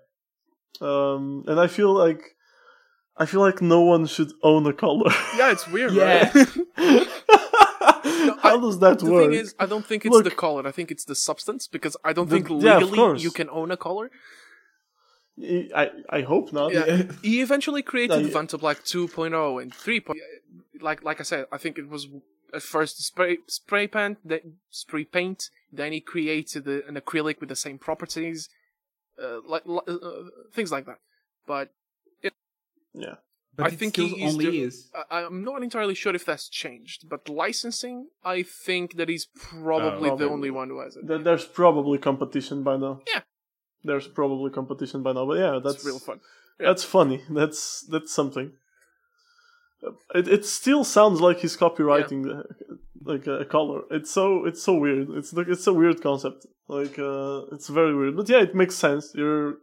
Um, 0.86 1.44
and 1.48 1.60
I 1.60 1.68
feel 1.68 1.94
like 1.94 2.22
I 3.18 3.26
feel 3.26 3.40
like 3.42 3.62
no 3.62 3.82
one 3.82 4.06
should 4.08 4.32
own 4.44 4.66
a 4.68 4.74
color. 4.74 5.10
Yeah, 5.38 5.52
it's 5.52 5.68
weird, 5.68 5.94
Yeah. 5.94 6.32
right? 6.34 6.48
How 8.42 8.60
does 8.60 8.80
that 8.80 9.00
the 9.00 9.12
work? 9.12 9.32
thing 9.32 9.40
is, 9.40 9.56
I 9.60 9.66
don't 9.66 9.86
think 9.86 10.06
it's 10.06 10.14
Look- 10.14 10.24
the 10.26 10.32
color. 10.32 10.66
I 10.68 10.72
think 10.72 10.92
it's 10.92 11.06
the 11.06 11.16
substance 11.16 11.68
because 11.68 11.96
I 12.04 12.14
don't 12.14 12.30
The- 12.30 12.36
think 12.38 12.50
legally 12.50 12.98
course. 12.98 13.24
you 13.24 13.32
can 13.32 13.50
own 13.50 13.72
a 13.72 13.78
color. 13.78 14.10
I 15.76 15.92
I 16.10 16.22
hope 16.22 16.54
not. 16.54 16.74
Yeah. 16.74 17.04
He 17.22 17.42
eventually 17.42 17.82
created 17.84 18.22
Yeah, 18.22 18.28
yeah. 18.28 18.34
Vantablack 18.38 18.80
2.0 18.84 19.62
and 19.62 19.74
3. 19.74 20.06
Like 20.82 21.04
like 21.04 21.20
I 21.20 21.24
said, 21.24 21.46
I 21.52 21.58
think 21.58 21.78
it 21.78 21.88
was 21.90 22.06
at 22.06 22.12
first 22.60 23.04
spray 23.04 23.38
spray 23.48 23.88
paint, 23.88 24.18
then 24.24 24.58
spray 24.70 25.04
paint. 25.04 25.50
Then 25.72 25.92
he 25.92 26.00
created 26.02 26.68
a, 26.68 26.86
an 26.88 26.96
acrylic 26.96 27.40
with 27.40 27.50
the 27.50 27.56
same 27.56 27.78
properties, 27.78 28.50
uh, 29.22 29.40
like 29.48 29.64
uh, 29.68 29.76
uh, 29.92 30.24
things 30.54 30.72
like 30.72 30.86
that. 30.86 31.00
But 31.48 31.70
Yeah. 32.94 33.16
but 33.56 33.66
I 33.66 33.70
it 33.70 33.80
think 33.80 33.94
still 33.96 34.08
he 34.08 34.24
is 34.24 34.34
only 34.34 34.46
the- 34.52 34.62
is. 34.62 34.90
I, 35.12 35.24
I'm 35.24 35.44
not 35.44 35.64
entirely 35.64 35.96
sure 35.96 36.16
if 36.16 36.26
that's 36.26 36.48
changed. 36.50 37.10
But 37.10 37.28
licensing, 37.30 38.08
I 38.24 38.44
think 38.44 38.96
that 38.98 39.10
he's 39.10 39.26
probably 39.26 40.10
the 40.10 40.16
Probably. 40.18 40.28
only 40.28 40.52
one 40.52 40.70
who 40.70 40.80
has 40.82 40.96
it. 40.96 41.06
There- 41.08 41.18
There's 41.20 41.46
probably 41.46 41.98
competition 41.98 42.64
by 42.64 42.78
now. 42.78 43.02
Yeah. 43.14 43.22
There's 43.84 44.08
probably 44.08 44.50
competition 44.52 45.04
by 45.04 45.12
now, 45.14 45.26
but 45.28 45.38
yeah, 45.38 45.60
that's 45.64 45.76
That's 45.76 45.86
real 45.86 46.00
fun. 46.00 46.20
That's 46.58 46.84
funny. 46.84 47.22
That's 47.30 47.82
that's 47.82 48.14
something. 48.14 48.54
Uh, 49.86 49.92
It 50.20 50.28
it 50.28 50.46
still 50.46 50.84
sounds 50.84 51.20
like 51.22 51.38
he's 51.40 51.58
copyrighting 51.58 52.24
the, 52.24 52.44
like 53.04 53.28
a, 53.28 53.46
color. 53.46 53.82
It's 53.92 54.12
so 54.12 54.46
it's 54.46 54.64
so 54.64 54.74
weird. 54.76 55.10
It's 55.18 55.34
like 55.34 55.48
it's 55.48 55.68
a 55.68 55.74
weird 55.74 56.02
concept. 56.02 56.46
Like 56.68 56.98
uh, 57.00 57.42
it's 57.56 57.68
very 57.70 57.96
weird. 57.96 58.16
But 58.16 58.30
yeah, 58.30 58.42
it 58.42 58.56
makes 58.56 58.76
sense. 58.76 59.12
You're 59.16 59.56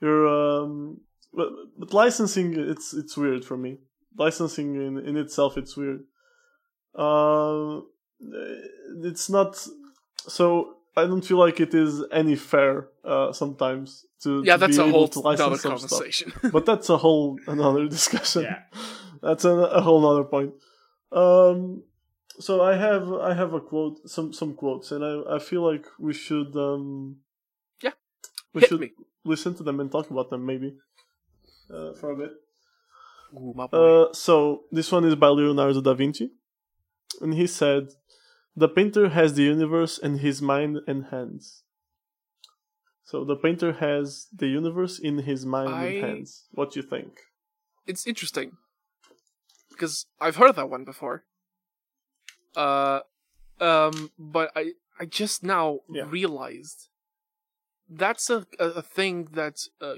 you're 0.00 0.26
um 0.28 1.00
but, 1.32 1.48
but 1.78 1.92
licensing 1.94 2.54
it's 2.72 2.94
it's 2.94 3.16
weird 3.16 3.44
for 3.44 3.56
me. 3.56 3.78
Licensing 4.18 4.74
in 4.86 4.98
in 5.08 5.16
itself 5.16 5.56
it's 5.56 5.76
weird. 5.76 6.00
Uh, 6.94 7.80
it's 9.04 9.30
not 9.30 9.56
so. 10.28 10.74
I 10.96 11.06
don't 11.06 11.24
feel 11.24 11.38
like 11.38 11.60
it 11.60 11.72
is 11.74 12.02
any 12.12 12.34
fair 12.36 12.88
uh, 13.04 13.32
sometimes 13.32 14.04
to 14.22 14.42
Yeah, 14.44 14.54
to 14.56 14.60
that's 14.60 14.76
be 14.76 14.82
a 14.82 14.86
able 14.86 14.98
whole 14.98 15.08
to 15.08 15.20
license 15.20 15.46
other 15.46 15.56
some 15.56 15.78
stuff 15.78 15.90
conversation. 15.90 16.32
but 16.52 16.66
that's 16.66 16.90
a 16.90 16.96
whole 16.96 17.38
another 17.46 17.86
discussion. 17.88 18.42
Yeah. 18.42 18.62
That's 19.22 19.44
a, 19.44 19.50
a 19.50 19.80
whole 19.80 20.04
other 20.06 20.24
point. 20.24 20.54
Um, 21.12 21.82
so 22.38 22.62
I 22.62 22.76
have 22.76 23.12
I 23.12 23.34
have 23.34 23.52
a 23.54 23.60
quote, 23.60 24.08
some 24.08 24.32
some 24.32 24.54
quotes, 24.54 24.92
and 24.92 25.04
I, 25.04 25.36
I 25.36 25.38
feel 25.38 25.62
like 25.70 25.86
we 25.98 26.12
should 26.14 26.54
um, 26.56 27.16
Yeah. 27.82 27.92
we 28.54 28.60
Hit 28.60 28.68
should 28.68 28.80
me. 28.80 28.92
listen 29.24 29.54
to 29.56 29.62
them 29.62 29.80
and 29.80 29.90
talk 29.90 30.10
about 30.10 30.30
them 30.30 30.46
maybe 30.46 30.76
uh, 31.70 31.92
for 31.94 32.10
a 32.12 32.16
bit. 32.16 32.32
Ooh. 33.34 33.54
Uh, 33.72 34.12
so 34.12 34.64
this 34.72 34.90
one 34.90 35.04
is 35.04 35.14
by 35.14 35.28
Leonardo 35.28 35.80
da 35.80 35.94
Vinci, 35.94 36.30
and 37.20 37.34
he 37.34 37.46
said, 37.46 37.88
"The 38.56 38.68
painter 38.68 39.08
has 39.10 39.34
the 39.34 39.42
universe 39.44 39.98
in 39.98 40.18
his 40.18 40.40
mind 40.42 40.78
and 40.86 41.06
hands." 41.06 41.62
So 43.04 43.24
the 43.24 43.36
painter 43.36 43.72
has 43.72 44.28
the 44.32 44.46
universe 44.46 44.98
in 45.00 45.18
his 45.18 45.44
mind 45.44 45.70
I- 45.74 45.84
and 45.86 46.04
hands. 46.04 46.46
What 46.52 46.72
do 46.72 46.80
you 46.80 46.86
think? 46.86 47.12
it's 47.86 48.06
interesting 48.06 48.52
because 49.80 50.04
I've 50.20 50.36
heard 50.36 50.56
that 50.56 50.68
one 50.68 50.84
before. 50.84 51.24
Uh, 52.54 53.00
um, 53.58 54.10
but 54.18 54.52
I 54.54 54.72
I 54.98 55.06
just 55.06 55.42
now 55.42 55.80
Yeah. 55.90 56.04
realized 56.06 56.88
that's 57.88 58.28
a 58.28 58.46
a, 58.58 58.82
thing 58.82 59.28
that 59.32 59.56
uh, 59.80 59.96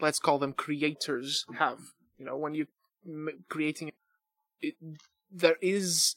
let's 0.00 0.20
call 0.20 0.38
them 0.38 0.52
creators 0.52 1.44
have. 1.58 1.80
You 2.18 2.26
know, 2.26 2.36
when 2.36 2.54
you 2.54 2.66
m- 3.04 3.44
creating 3.48 3.90
it, 4.60 4.76
there 5.30 5.56
is 5.60 6.14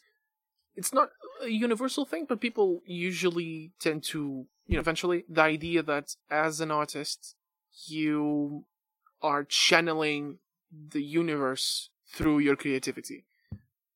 it's 0.75 0.93
not 0.93 1.09
a 1.41 1.49
universal 1.49 2.05
thing, 2.05 2.25
but 2.29 2.39
people 2.39 2.81
usually 2.85 3.71
tend 3.79 4.03
to 4.13 4.45
you 4.67 4.75
know 4.75 4.79
eventually 4.81 5.25
the 5.27 5.41
idea 5.41 5.81
that 5.81 6.15
as 6.29 6.61
an 6.61 6.69
artist 6.69 7.35
you 7.87 8.65
are 9.21 9.43
channeling 9.43 10.39
the 10.71 11.03
universe 11.03 11.89
through 12.11 12.39
your 12.39 12.55
creativity, 12.55 13.25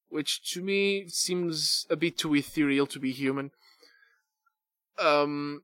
which 0.10 0.54
to 0.54 0.62
me 0.62 1.08
seems 1.08 1.86
a 1.90 1.96
bit 1.96 2.18
too 2.18 2.34
ethereal 2.36 2.88
to 2.88 3.00
be 3.00 3.12
human. 3.12 3.52
Um, 4.98 5.64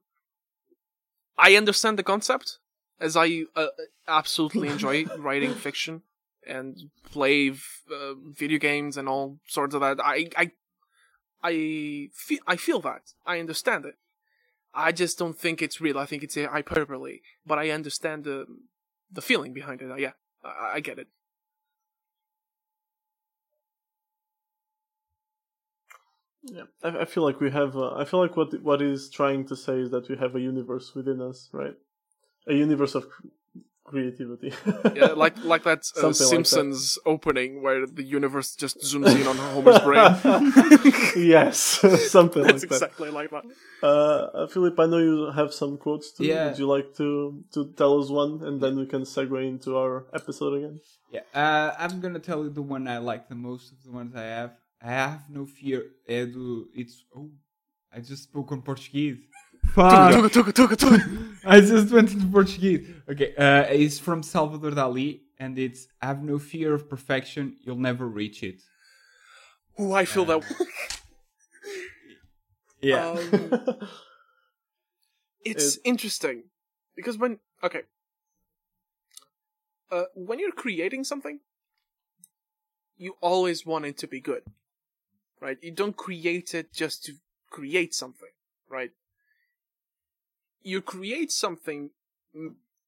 I 1.37 1.55
understand 1.55 1.97
the 1.97 2.03
concept, 2.03 2.59
as 2.99 3.15
I 3.15 3.43
uh, 3.55 3.67
absolutely 4.07 4.67
enjoy 4.67 5.05
writing 5.17 5.53
fiction 5.53 6.01
and 6.45 6.89
play 7.03 7.49
v- 7.49 7.61
uh, 7.91 8.13
video 8.15 8.59
games 8.59 8.97
and 8.97 9.07
all 9.07 9.39
sorts 9.47 9.73
of 9.73 9.81
that. 9.81 9.99
I 10.03 10.27
I 10.35 10.51
I 11.43 12.09
feel 12.13 12.39
I 12.45 12.55
feel 12.57 12.81
that 12.81 13.13
I 13.25 13.39
understand 13.39 13.85
it. 13.85 13.95
I 14.73 14.91
just 14.91 15.17
don't 15.17 15.37
think 15.37 15.61
it's 15.61 15.81
real. 15.81 15.97
I 15.97 16.05
think 16.05 16.23
it's 16.23 16.37
a 16.37 16.47
hyperbole, 16.47 17.19
but 17.45 17.59
I 17.59 17.69
understand 17.69 18.23
the 18.23 18.45
the 19.11 19.21
feeling 19.21 19.53
behind 19.53 19.81
it. 19.81 19.99
Yeah, 19.99 20.13
I, 20.43 20.73
I 20.75 20.79
get 20.79 20.99
it. 20.99 21.07
Yeah, 26.43 26.63
I, 26.83 27.01
I 27.01 27.05
feel 27.05 27.23
like 27.23 27.39
we 27.39 27.51
have. 27.51 27.75
Uh, 27.75 27.93
I 27.95 28.05
feel 28.05 28.19
like 28.19 28.35
what 28.35 28.59
what 28.61 28.81
he's 28.81 29.09
trying 29.09 29.45
to 29.47 29.55
say 29.55 29.79
is 29.79 29.91
that 29.91 30.09
we 30.09 30.17
have 30.17 30.35
a 30.35 30.39
universe 30.39 30.93
within 30.95 31.21
us, 31.21 31.49
right? 31.53 31.75
A 32.47 32.53
universe 32.53 32.95
of 32.95 33.05
creativity. 33.83 34.53
Yeah, 34.95 35.05
like 35.15 35.37
like 35.43 35.63
that 35.63 35.79
uh, 35.79 35.81
Something 35.81 36.07
like 36.07 36.17
that. 36.17 36.47
Simpsons 36.47 36.97
opening 37.05 37.61
where 37.61 37.85
the 37.85 38.03
universe 38.03 38.55
just 38.55 38.79
zooms 38.79 39.13
in 39.19 39.27
on 39.27 39.37
Homer's 39.37 39.79
brain. 39.79 40.11
yes, 41.29 41.57
something 42.09 42.41
That's 42.43 42.63
like 42.63 42.69
that. 42.69 42.75
exactly 42.75 43.09
like 43.11 43.29
that. 43.31 43.43
Uh, 43.83 44.47
Philip, 44.47 44.79
I 44.79 44.85
know 44.85 44.97
you 44.97 45.31
have 45.31 45.53
some 45.53 45.77
quotes 45.77 46.11
too. 46.11 46.25
Yeah. 46.25 46.47
Would 46.47 46.59
you 46.59 46.67
like 46.67 46.95
to 46.97 47.43
to 47.53 47.71
tell 47.73 48.01
us 48.01 48.09
one, 48.09 48.41
and 48.43 48.61
then 48.61 48.77
we 48.77 48.85
can 48.85 49.01
segue 49.01 49.47
into 49.47 49.77
our 49.77 50.05
episode 50.13 50.53
again? 50.57 50.79
Yeah, 51.11 51.21
uh, 51.35 51.73
I'm 51.77 51.99
gonna 51.99 52.19
tell 52.19 52.43
you 52.43 52.49
the 52.49 52.61
one 52.61 52.87
I 52.87 52.97
like 52.97 53.27
the 53.29 53.35
most 53.35 53.71
of 53.71 53.83
the 53.83 53.91
ones 53.91 54.15
I 54.15 54.23
have. 54.23 54.51
I 54.81 54.91
have 54.91 55.29
no 55.29 55.45
fear. 55.45 55.85
É 56.07 56.25
do. 56.25 56.69
It's. 56.73 57.05
Oh, 57.15 57.29
I 57.91 57.99
just 57.99 58.23
spoke 58.23 58.51
on 58.51 58.61
Portuguese. 58.61 59.19
Fuck! 59.73 60.13
Tuga, 60.13 60.29
tuga, 60.29 60.51
tuga, 60.51 60.75
tuga. 60.75 61.37
I 61.45 61.61
just 61.61 61.91
went 61.93 62.11
into 62.11 62.25
Portuguese. 62.25 62.87
Okay, 63.07 63.35
uh, 63.35 63.63
it's 63.69 63.99
from 63.99 64.23
Salvador 64.23 64.71
Dali, 64.71 65.21
and 65.39 65.57
it's 65.57 65.87
"I 66.01 66.07
"Have 66.07 66.23
no 66.23 66.39
fear 66.39 66.73
of 66.73 66.89
perfection. 66.89 67.57
You'll 67.63 67.77
never 67.77 68.07
reach 68.07 68.41
it." 68.43 68.61
Oh, 69.77 69.93
I 69.93 70.05
feel 70.05 70.25
that. 70.25 70.43
Yeah. 72.81 73.11
Um, 73.11 73.63
it's 75.45 75.77
interesting 75.83 76.45
because 76.95 77.17
when 77.17 77.39
okay, 77.63 77.83
uh, 79.91 80.05
when 80.15 80.39
you're 80.39 80.51
creating 80.51 81.03
something, 81.03 81.39
you 82.97 83.15
always 83.21 83.65
want 83.65 83.85
it 83.85 83.97
to 83.99 84.07
be 84.07 84.19
good, 84.19 84.43
right? 85.41 85.57
You 85.61 85.71
don't 85.71 85.97
create 85.97 86.53
it 86.53 86.71
just 86.71 87.03
to 87.05 87.13
create 87.49 87.93
something, 87.93 88.29
right? 88.69 88.91
You 90.61 90.81
create 90.81 91.31
something 91.31 91.89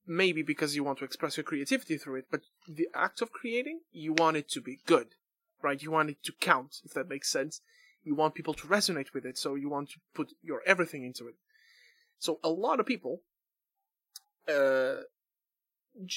maybe 0.06 0.42
because 0.42 0.76
you 0.76 0.84
want 0.84 0.98
to 0.98 1.04
express 1.04 1.36
your 1.36 1.44
creativity 1.44 1.98
through 1.98 2.16
it, 2.16 2.26
but 2.30 2.42
the 2.68 2.88
act 2.94 3.20
of 3.20 3.32
creating, 3.32 3.80
you 3.90 4.12
want 4.12 4.36
it 4.36 4.48
to 4.50 4.60
be 4.60 4.78
good, 4.86 5.08
right? 5.62 5.82
You 5.82 5.90
want 5.90 6.10
it 6.10 6.22
to 6.24 6.32
count, 6.40 6.80
if 6.84 6.94
that 6.94 7.08
makes 7.08 7.30
sense. 7.30 7.60
You 8.04 8.14
want 8.14 8.34
people 8.34 8.54
to 8.54 8.66
resonate 8.66 9.12
with 9.14 9.24
it, 9.24 9.38
so 9.38 9.54
you 9.54 9.68
want 9.68 9.90
to 9.90 10.00
put 10.14 10.32
your 10.42 10.60
everything 10.66 11.04
into 11.04 11.26
it. 11.26 11.34
So 12.18 12.38
a 12.44 12.50
lot 12.50 12.80
of 12.80 12.86
people, 12.86 13.22
uh, 14.48 15.02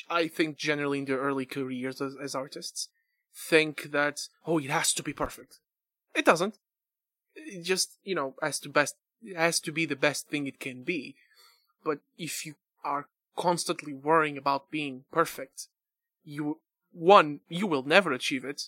I 0.10 0.28
think 0.28 0.58
generally 0.58 1.00
in 1.00 1.06
their 1.06 1.20
early 1.20 1.46
careers 1.46 2.02
as, 2.02 2.16
as 2.22 2.36
artists, 2.36 2.90
think 3.34 3.92
that 3.92 4.28
oh 4.46 4.58
it 4.58 4.70
has 4.70 4.94
to 4.94 5.04
be 5.04 5.14
perfect. 5.14 5.60
It 6.18 6.26
doesn't. 6.26 6.58
It 7.36 7.62
just 7.62 8.00
you 8.04 8.16
know 8.16 8.34
has 8.42 8.60
to 8.62 8.70
best 8.70 8.96
has 9.36 9.60
to 9.62 9.72
be 9.72 9.86
the 9.86 9.96
best 9.96 10.28
thing 10.30 10.48
it 10.48 10.60
can 10.60 10.84
be. 10.84 11.16
But 11.86 12.00
if 12.18 12.44
you 12.44 12.56
are 12.84 13.08
constantly 13.38 13.94
worrying 13.94 14.36
about 14.36 14.72
being 14.72 15.04
perfect, 15.12 15.68
you 16.26 16.60
one 16.92 17.42
you 17.48 17.68
will 17.68 17.84
never 17.84 18.12
achieve 18.12 18.44
it, 18.44 18.64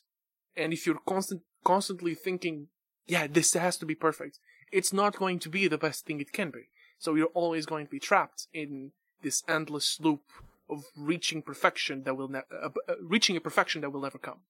and 0.55 0.71
if 0.71 0.85
you're 0.85 1.01
constant 1.07 1.41
constantly 1.63 2.13
thinking 2.13 2.67
yeah, 3.07 3.25
this 3.25 3.53
has 3.53 3.77
to 3.77 3.87
be 3.87 3.95
perfect. 3.95 4.37
It's 4.71 4.93
not 4.93 5.17
going 5.17 5.39
to 5.39 5.49
be 5.49 5.67
the 5.67 5.79
best 5.79 6.05
thing 6.05 6.21
it 6.21 6.31
can 6.31 6.51
be. 6.51 6.69
So 6.99 7.15
you're 7.15 7.33
always 7.33 7.65
going 7.65 7.87
to 7.87 7.91
be 7.91 7.99
trapped 7.99 8.45
in 8.53 8.91
this 9.23 9.41
endless 9.47 9.99
loop 9.99 10.21
of 10.69 10.83
reaching 10.95 11.41
perfection 11.41 12.03
that 12.03 12.15
will 12.15 12.27
ne- 12.27 12.51
uh, 12.51 12.69
uh, 12.87 12.93
reaching 13.01 13.35
a 13.35 13.41
perfection 13.41 13.81
that 13.81 13.89
will 13.89 14.01
never 14.01 14.19
come. 14.19 14.41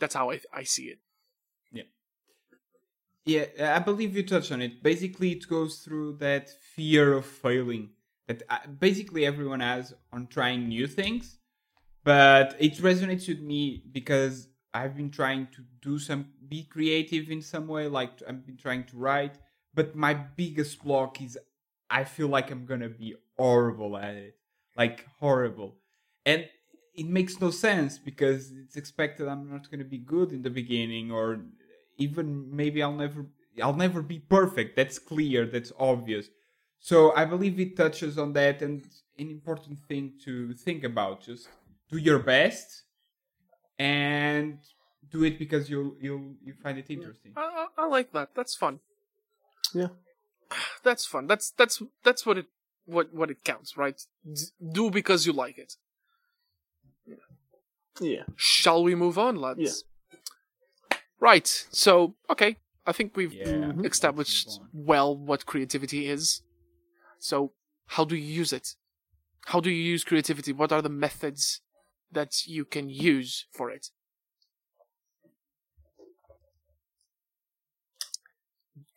That's 0.00 0.16
how 0.16 0.32
I 0.32 0.40
I 0.52 0.64
see 0.64 0.86
it. 0.86 0.98
Yeah, 3.26 3.74
I 3.74 3.80
believe 3.80 4.16
you 4.16 4.22
touched 4.22 4.52
on 4.52 4.62
it. 4.62 4.84
Basically, 4.84 5.32
it 5.32 5.48
goes 5.48 5.78
through 5.78 6.18
that 6.18 6.48
fear 6.48 7.12
of 7.12 7.26
failing 7.26 7.90
that 8.28 8.44
uh, 8.48 8.58
basically 8.78 9.26
everyone 9.26 9.60
has 9.60 9.92
on 10.12 10.28
trying 10.28 10.68
new 10.68 10.86
things. 10.86 11.38
But 12.04 12.54
it 12.60 12.74
resonates 12.76 13.26
with 13.26 13.40
me 13.40 13.82
because 13.90 14.46
I've 14.72 14.96
been 14.96 15.10
trying 15.10 15.48
to 15.56 15.64
do 15.82 15.98
some, 15.98 16.28
be 16.48 16.62
creative 16.62 17.28
in 17.28 17.42
some 17.42 17.66
way. 17.66 17.88
Like 17.88 18.22
I've 18.28 18.46
been 18.46 18.56
trying 18.56 18.84
to 18.84 18.96
write, 18.96 19.38
but 19.74 19.96
my 19.96 20.14
biggest 20.14 20.84
block 20.84 21.20
is 21.20 21.36
I 21.90 22.04
feel 22.04 22.28
like 22.28 22.52
I'm 22.52 22.64
gonna 22.64 22.88
be 22.88 23.16
horrible 23.36 23.96
at 23.96 24.14
it, 24.14 24.36
like 24.76 25.04
horrible, 25.18 25.76
and 26.24 26.48
it 26.94 27.06
makes 27.06 27.40
no 27.40 27.50
sense 27.50 27.98
because 27.98 28.52
it's 28.52 28.76
expected 28.76 29.26
I'm 29.28 29.50
not 29.50 29.70
gonna 29.70 29.84
be 29.84 29.98
good 29.98 30.32
in 30.32 30.42
the 30.42 30.50
beginning 30.50 31.10
or 31.10 31.40
even 31.98 32.54
maybe 32.54 32.82
I'll 32.82 32.92
never 32.92 33.26
I'll 33.62 33.74
never 33.74 34.02
be 34.02 34.18
perfect. 34.18 34.76
That's 34.76 34.98
clear. 34.98 35.46
That's 35.46 35.72
obvious. 35.78 36.28
So 36.78 37.14
I 37.16 37.24
believe 37.24 37.58
it 37.58 37.76
touches 37.76 38.18
on 38.18 38.32
that 38.34 38.62
and 38.62 38.82
an 39.18 39.30
important 39.30 39.78
thing 39.88 40.12
to 40.24 40.52
think 40.54 40.84
about. 40.84 41.22
Just 41.22 41.48
do 41.90 41.96
your 41.96 42.18
best 42.18 42.82
and 43.78 44.58
do 45.10 45.24
it 45.24 45.38
because 45.38 45.70
you'll 45.70 45.96
you'll 46.00 46.34
you 46.44 46.54
find 46.62 46.78
it 46.78 46.90
interesting. 46.90 47.32
I, 47.36 47.66
I, 47.78 47.84
I 47.84 47.86
like 47.86 48.12
that. 48.12 48.30
That's 48.34 48.54
fun. 48.54 48.80
Yeah. 49.74 49.88
That's 50.84 51.04
fun. 51.06 51.26
That's 51.26 51.50
that's 51.50 51.82
that's 52.04 52.24
what 52.24 52.38
it 52.38 52.46
what 52.84 53.12
what 53.12 53.30
it 53.30 53.42
counts, 53.42 53.76
right? 53.76 54.00
D- 54.24 54.42
do 54.72 54.90
because 54.90 55.26
you 55.26 55.32
like 55.32 55.58
it. 55.58 55.74
Yeah. 58.00 58.24
Shall 58.36 58.84
we 58.84 58.94
move 58.94 59.18
on, 59.18 59.36
lads? 59.36 59.84
Right. 61.20 61.66
So, 61.70 62.14
okay. 62.30 62.56
I 62.86 62.92
think 62.92 63.16
we've 63.16 63.32
Yeah. 63.32 63.72
established 63.84 64.46
Let's 64.46 64.60
well 64.72 65.16
what 65.16 65.46
creativity 65.46 66.06
is. 66.08 66.42
So, 67.18 67.52
how 67.86 68.04
do 68.04 68.14
you 68.16 68.24
use 68.40 68.52
it? 68.52 68.76
How 69.46 69.60
do 69.60 69.70
you 69.70 69.82
use 69.82 70.04
creativity? 70.04 70.52
What 70.52 70.72
are 70.72 70.82
the 70.82 70.88
methods 70.88 71.60
that 72.12 72.46
you 72.46 72.64
can 72.64 72.88
use 72.90 73.46
for 73.52 73.70
it? 73.70 73.90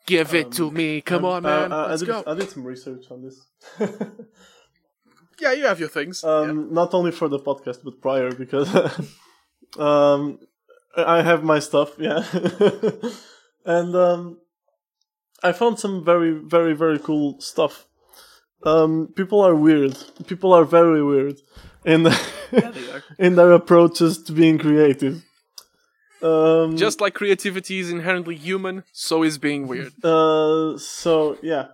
Give 0.05 0.33
it 0.33 0.51
to 0.53 0.67
Um, 0.67 0.73
me. 0.73 1.01
Come 1.01 1.25
Um, 1.25 1.31
on, 1.31 1.43
man. 1.43 1.71
uh, 1.71 1.75
uh, 1.75 1.87
Let's 1.89 2.01
I 2.01 2.05
did, 2.05 2.11
go. 2.11 2.23
I 2.31 2.33
did 2.35 2.49
some 2.49 2.63
research 2.63 3.11
on 3.11 3.23
this. 3.23 3.37
Yeah, 5.39 5.53
you 5.53 5.65
have 5.65 5.79
your 5.79 5.89
things. 5.89 6.23
um, 6.23 6.73
Not 6.73 6.93
only 6.93 7.11
for 7.11 7.27
the 7.29 7.39
podcast, 7.39 7.83
but 7.83 8.01
prior, 8.01 8.31
because 8.31 8.67
um, 9.77 10.39
I 10.95 11.21
have 11.21 11.43
my 11.43 11.59
stuff, 11.59 11.95
yeah. 11.97 12.25
and 13.65 13.95
um, 13.95 14.37
I 15.43 15.51
found 15.51 15.79
some 15.79 16.03
very, 16.03 16.31
very, 16.31 16.73
very 16.73 16.99
cool 16.99 17.39
stuff. 17.39 17.85
Um, 18.63 19.13
people 19.15 19.41
are 19.41 19.55
weird. 19.55 19.97
People 20.27 20.53
are 20.53 20.65
very 20.65 21.03
weird 21.03 21.39
in 21.85 22.07
Yeah, 22.51 22.71
in 23.19 23.35
their 23.35 23.51
approaches 23.51 24.23
to 24.23 24.31
being 24.31 24.57
creative. 24.57 25.23
Um, 26.21 26.77
Just 26.77 26.99
like 26.99 27.13
creativity 27.13 27.79
is 27.79 27.91
inherently 27.91 28.35
human, 28.35 28.83
so 28.91 29.23
is 29.23 29.37
being 29.37 29.67
weird. 29.67 29.93
Uh, 30.03 30.77
so 30.77 31.37
yeah, 31.41 31.67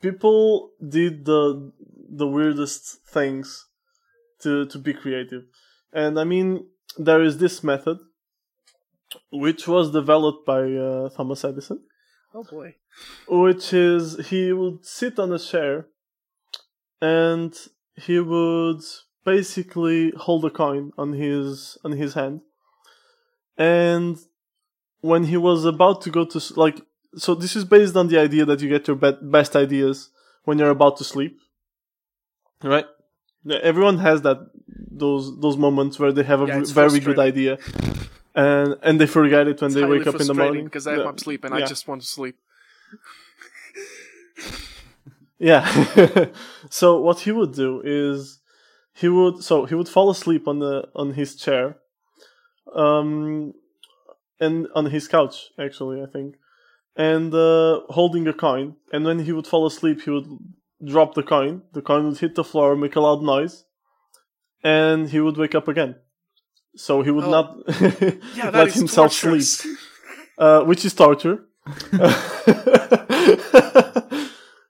people 0.00 0.70
did 0.86 1.24
the 1.24 1.72
the 2.10 2.26
weirdest 2.26 2.98
things 3.08 3.66
to 4.40 4.66
to 4.66 4.78
be 4.78 4.92
creative, 4.92 5.44
and 5.92 6.20
I 6.20 6.24
mean 6.24 6.66
there 6.98 7.22
is 7.22 7.38
this 7.38 7.62
method, 7.64 7.98
which 9.32 9.66
was 9.68 9.90
developed 9.92 10.46
by 10.46 10.62
uh, 10.72 11.08
Thomas 11.10 11.44
Edison, 11.44 11.80
Oh 12.34 12.44
boy. 12.44 12.74
which 13.28 13.72
is 13.72 14.26
he 14.28 14.52
would 14.52 14.84
sit 14.84 15.18
on 15.18 15.32
a 15.32 15.38
chair, 15.38 15.86
and 17.00 17.54
he 17.96 18.18
would 18.20 18.82
basically 19.24 20.12
hold 20.16 20.44
a 20.44 20.50
coin 20.50 20.92
on 20.98 21.12
his 21.12 21.78
on 21.84 21.92
his 21.92 22.14
hand, 22.14 22.40
and 23.56 24.18
when 25.00 25.24
he 25.24 25.36
was 25.36 25.64
about 25.64 26.00
to 26.02 26.10
go 26.10 26.24
to 26.24 26.40
like 26.56 26.80
so 27.16 27.34
this 27.34 27.54
is 27.54 27.64
based 27.64 27.94
on 27.96 28.08
the 28.08 28.18
idea 28.18 28.44
that 28.44 28.60
you 28.60 28.68
get 28.68 28.86
your 28.88 28.96
be- 28.96 29.16
best 29.22 29.54
ideas 29.54 30.10
when 30.44 30.58
you're 30.58 30.70
about 30.70 30.96
to 30.96 31.04
sleep 31.04 31.38
right 32.62 32.86
everyone 33.50 33.98
has 33.98 34.22
that 34.22 34.38
those 34.90 35.38
those 35.40 35.56
moments 35.56 35.98
where 35.98 36.12
they 36.12 36.22
have 36.22 36.40
a 36.40 36.46
Yeah, 36.46 36.62
very 36.64 37.00
good 37.00 37.18
idea 37.18 37.58
and 38.34 38.76
and 38.82 39.00
they 39.00 39.06
forget 39.06 39.46
it 39.48 39.60
when 39.60 39.72
they 39.72 39.84
wake 39.84 40.06
up 40.06 40.20
in 40.20 40.26
the 40.26 40.34
morning 40.34 40.64
because 40.64 40.86
I'm 40.86 40.98
Yeah. 41.00 41.08
up 41.08 41.20
sleep 41.20 41.44
and 41.44 41.54
I 41.54 41.60
just 41.66 41.86
want 41.88 42.02
to 42.02 42.06
sleep. 42.06 42.36
Yeah. 45.38 45.64
so 46.70 47.00
what 47.00 47.20
he 47.20 47.32
would 47.32 47.52
do 47.52 47.82
is 47.84 48.40
he 48.94 49.08
would 49.08 49.42
so 49.42 49.64
he 49.66 49.74
would 49.74 49.88
fall 49.88 50.08
asleep 50.10 50.46
on 50.48 50.60
the 50.60 50.88
on 50.94 51.12
his 51.14 51.34
chair, 51.36 51.76
um, 52.74 53.52
and 54.40 54.68
on 54.74 54.86
his 54.86 55.08
couch 55.08 55.50
actually 55.58 56.00
I 56.02 56.06
think, 56.06 56.36
and 56.96 57.34
uh, 57.34 57.80
holding 57.90 58.26
a 58.28 58.32
coin. 58.32 58.76
And 58.92 59.04
when 59.04 59.18
he 59.20 59.32
would 59.32 59.46
fall 59.46 59.66
asleep, 59.66 60.02
he 60.02 60.10
would 60.10 60.28
drop 60.84 61.14
the 61.14 61.22
coin. 61.22 61.62
The 61.72 61.82
coin 61.82 62.06
would 62.08 62.18
hit 62.18 62.34
the 62.34 62.44
floor, 62.44 62.76
make 62.76 62.96
a 62.96 63.00
loud 63.00 63.22
noise, 63.22 63.64
and 64.62 65.08
he 65.10 65.20
would 65.20 65.36
wake 65.36 65.54
up 65.54 65.68
again. 65.68 65.96
So 66.76 67.02
he 67.02 67.10
would 67.10 67.24
Oh. 67.24 67.30
not 67.30 67.56
Yeah, 68.36 68.50
let 68.52 68.72
himself 68.72 69.12
torturous. 69.12 69.58
sleep 69.58 69.76
uh, 70.38 70.62
which 70.64 70.84
is 70.84 70.94
torture. 70.94 71.44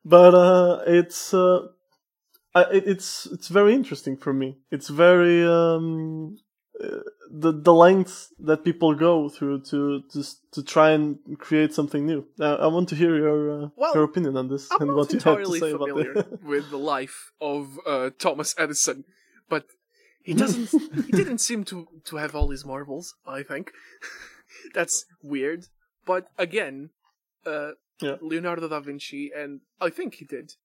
but 0.04 0.34
uh, 0.34 0.82
it's 0.86 1.32
uh, 1.34 1.60
it, 2.56 2.84
it's 2.86 3.26
it's 3.32 3.48
very 3.48 3.74
interesting 3.74 4.16
for 4.16 4.32
me. 4.32 4.58
It's 4.70 4.88
very 4.88 5.44
um, 5.46 6.36
the 7.30 7.52
the 7.52 7.72
lengths 7.74 8.32
that 8.38 8.64
people 8.64 8.94
go 8.94 9.28
through 9.28 9.60
to 9.70 10.02
to 10.12 10.22
to 10.52 10.62
try 10.62 10.90
and 10.90 11.18
create 11.38 11.72
something 11.74 12.04
new. 12.06 12.26
Uh, 12.40 12.54
I 12.56 12.66
want 12.66 12.88
to 12.90 12.94
hear 12.96 13.16
your 13.16 13.64
uh, 13.64 13.68
Well, 13.76 13.94
your 13.94 14.04
opinion 14.04 14.36
on 14.36 14.48
this 14.48 14.68
I'm 14.70 14.80
and 14.82 14.88
not 14.90 14.96
what 14.96 15.12
you 15.12 15.18
have 15.18 15.24
to 15.24 15.30
entirely 15.30 15.60
say 15.60 15.70
about 15.72 15.88
familiar 15.88 16.12
it. 16.18 16.42
with 16.52 16.70
the 16.70 16.78
life 16.78 17.32
of 17.40 17.78
uh, 17.86 18.10
Thomas 18.18 18.54
Edison, 18.58 19.04
but 19.48 19.66
he 20.22 20.34
doesn't. 20.42 20.70
he 21.06 21.12
didn't 21.12 21.38
seem 21.38 21.64
to 21.64 21.86
to 22.04 22.16
have 22.16 22.34
all 22.34 22.50
his 22.50 22.64
marbles. 22.64 23.14
I 23.26 23.42
think 23.42 23.72
that's 24.74 25.06
weird. 25.22 25.66
But 26.06 26.28
again, 26.38 26.90
uh, 27.46 27.72
Yeah. 28.02 28.16
Leonardo 28.20 28.68
da 28.68 28.80
Vinci, 28.80 29.30
and 29.34 29.60
I 29.80 29.90
think 29.90 30.14
he 30.14 30.24
did, 30.26 30.56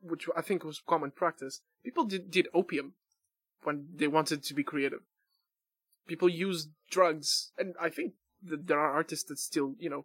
which 0.00 0.28
I 0.36 0.42
think 0.42 0.62
was 0.64 0.80
common 0.86 1.10
practice. 1.10 1.62
People 1.84 2.04
did 2.04 2.30
did 2.30 2.46
opium 2.54 2.94
when 3.64 3.88
they 3.98 4.06
wanted 4.08 4.42
to 4.44 4.54
be 4.54 4.62
creative. 4.62 5.02
People 6.06 6.28
use 6.28 6.68
drugs, 6.90 7.52
and 7.58 7.74
I 7.80 7.88
think 7.88 8.14
that 8.42 8.66
there 8.66 8.78
are 8.78 8.92
artists 8.92 9.28
that 9.28 9.38
still, 9.38 9.74
you 9.78 9.90
know, 9.90 10.04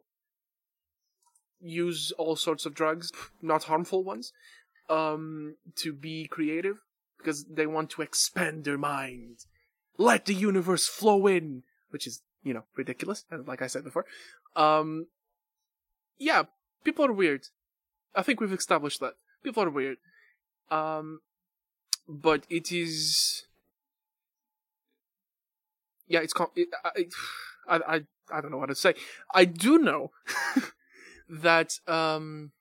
use 1.59 2.11
all 2.17 2.35
sorts 2.35 2.65
of 2.65 2.73
drugs, 2.73 3.11
not 3.41 3.65
harmful 3.65 4.03
ones, 4.03 4.33
um, 4.89 5.55
to 5.75 5.93
be 5.93 6.27
creative 6.27 6.77
because 7.17 7.45
they 7.45 7.67
want 7.67 7.89
to 7.91 8.01
expand 8.01 8.63
their 8.63 8.77
mind. 8.77 9.45
Let 9.97 10.25
the 10.25 10.33
universe 10.33 10.87
flow 10.87 11.27
in, 11.27 11.63
which 11.91 12.07
is, 12.07 12.21
you 12.43 12.53
know, 12.53 12.63
ridiculous, 12.75 13.25
and 13.29 13.47
like 13.47 13.61
I 13.61 13.67
said 13.67 13.83
before. 13.83 14.05
Um, 14.55 15.07
yeah, 16.17 16.43
people 16.83 17.05
are 17.05 17.13
weird. 17.13 17.47
I 18.15 18.23
think 18.23 18.41
we've 18.41 18.51
established 18.51 18.99
that. 18.99 19.13
People 19.43 19.63
are 19.63 19.69
weird. 19.69 19.97
Um, 20.69 21.21
but 22.07 22.45
it 22.49 22.71
is. 22.71 23.45
Yeah, 26.11 26.19
it's. 26.21 26.33
called. 26.33 26.51
it, 26.55 26.69
I, 26.83 27.05
I, 27.67 27.75
I, 27.95 28.01
I 28.31 28.41
don't 28.41 28.51
know 28.51 28.57
what 28.57 28.69
to 28.69 28.75
say. 28.75 28.93
I 29.33 29.45
do 29.45 29.77
know 29.77 30.11
that 31.29 31.79
um, 31.87 32.51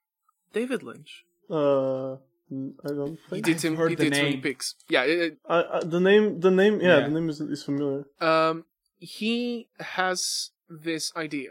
David 0.53 0.83
Lynch. 0.83 1.25
Uh, 1.49 2.13
n- 2.51 2.75
I 2.85 2.89
don't 2.89 3.19
He 3.31 3.41
think. 3.41 3.45
did. 3.47 3.55
I've 3.57 3.61
Tim, 3.63 3.77
heard 3.77 3.91
he 3.91 3.97
the 3.97 4.05
did 4.05 4.13
Twin 4.13 4.25
name. 4.33 4.41
Peaks. 4.43 4.75
Yeah. 4.89 5.03
It, 5.05 5.39
I, 5.49 5.63
I, 5.63 5.81
the 5.85 6.01
name, 6.01 6.41
the 6.41 6.51
name, 6.51 6.81
yeah, 6.81 6.99
Yeah. 6.99 7.01
the 7.07 7.11
name 7.11 7.29
is 7.29 7.41
is 7.41 7.63
familiar. 7.65 8.05
um, 8.21 8.65
he 8.99 9.69
has 9.81 10.51
this 10.69 11.11
idea, 11.17 11.51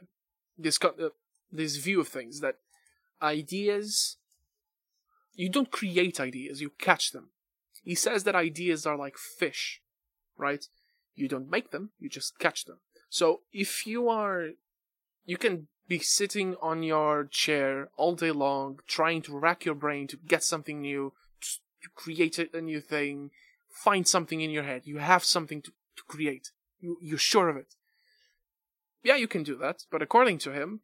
this 0.58 0.78
co- 0.78 0.96
uh, 1.02 1.10
this 1.52 1.78
view 1.78 2.00
of 2.02 2.08
things 2.08 2.40
that 2.42 2.56
ideas. 3.22 4.18
You 5.36 5.50
don't 5.50 5.72
create 5.72 6.20
ideas; 6.20 6.62
you 6.62 6.72
catch 6.78 7.12
them. 7.12 7.30
He 7.84 7.96
says 7.96 8.24
that 8.26 8.36
ideas 8.36 8.86
are 8.86 8.98
like 8.98 9.18
fish, 9.18 9.82
right? 10.38 10.66
You 11.20 11.28
don't 11.28 11.52
make 11.52 11.72
them; 11.72 11.92
you 12.00 12.10
just 12.10 12.40
catch 12.40 12.66
them. 12.66 12.78
So 13.10 13.42
if 13.52 13.86
you 13.86 14.10
are 14.10 14.50
you 15.26 15.38
can 15.38 15.68
be 15.88 16.00
sitting 16.00 16.56
on 16.62 16.84
your 16.84 17.26
chair 17.26 17.90
all 17.98 18.16
day 18.16 18.32
long, 18.32 18.80
trying 18.88 19.22
to 19.24 19.38
rack 19.38 19.66
your 19.66 19.76
brain 19.76 20.08
to 20.08 20.18
get 20.18 20.44
something 20.44 20.82
new, 20.82 21.14
to 21.82 21.90
create 21.96 22.40
a 22.40 22.62
new 22.62 22.80
thing, 22.80 23.32
find 23.70 24.08
something 24.08 24.42
in 24.42 24.52
your 24.52 24.64
head. 24.64 24.84
You 24.86 24.98
have 24.98 25.24
something 25.24 25.62
to, 25.64 25.72
to 25.98 26.04
create. 26.08 26.52
You, 26.80 26.98
you're 27.02 27.18
sure 27.18 27.50
of 27.50 27.58
it. 27.58 27.76
Yeah, 29.04 29.16
you 29.16 29.28
can 29.28 29.44
do 29.44 29.56
that, 29.58 29.86
but 29.92 30.02
according 30.02 30.40
to 30.40 30.52
him, 30.52 30.82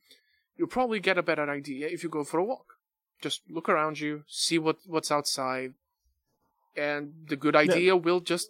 you'll 0.57 0.67
probably 0.67 0.99
get 0.99 1.17
a 1.17 1.23
better 1.23 1.49
idea 1.49 1.87
if 1.87 2.03
you 2.03 2.09
go 2.09 2.23
for 2.23 2.39
a 2.39 2.43
walk. 2.43 2.77
Just 3.21 3.41
look 3.49 3.67
around 3.67 3.99
you, 3.99 4.23
see 4.27 4.57
what, 4.57 4.77
what's 4.85 5.11
outside, 5.11 5.73
and 6.75 7.13
the 7.27 7.35
good 7.35 7.55
idea 7.55 7.93
yeah. 7.93 7.93
will 7.93 8.19
just 8.19 8.49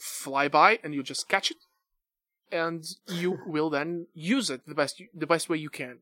fly 0.00 0.48
by 0.48 0.78
and 0.82 0.94
you 0.94 1.02
just 1.02 1.28
catch 1.28 1.50
it. 1.50 1.58
And 2.50 2.84
you 3.06 3.38
will 3.46 3.70
then 3.70 4.06
use 4.14 4.50
it 4.50 4.66
the 4.66 4.74
best 4.74 5.02
the 5.14 5.26
best 5.26 5.48
way 5.48 5.56
you 5.58 5.70
can. 5.70 5.98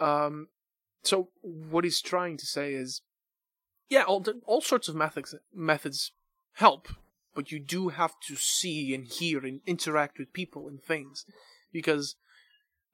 Um 0.00 0.48
so 1.02 1.28
what 1.42 1.84
he's 1.84 2.00
trying 2.00 2.36
to 2.38 2.46
say 2.46 2.74
is 2.74 3.02
yeah 3.88 4.02
all 4.02 4.24
all 4.46 4.60
sorts 4.60 4.88
of 4.88 4.94
methods 4.94 5.34
methods 5.54 6.12
help 6.54 6.88
but 7.34 7.50
you 7.50 7.58
do 7.58 7.88
have 7.88 8.14
to 8.28 8.36
see 8.36 8.94
and 8.94 9.06
hear 9.08 9.44
and 9.44 9.60
interact 9.66 10.18
with 10.18 10.32
people 10.32 10.68
and 10.68 10.82
things. 10.82 11.26
Because 11.72 12.14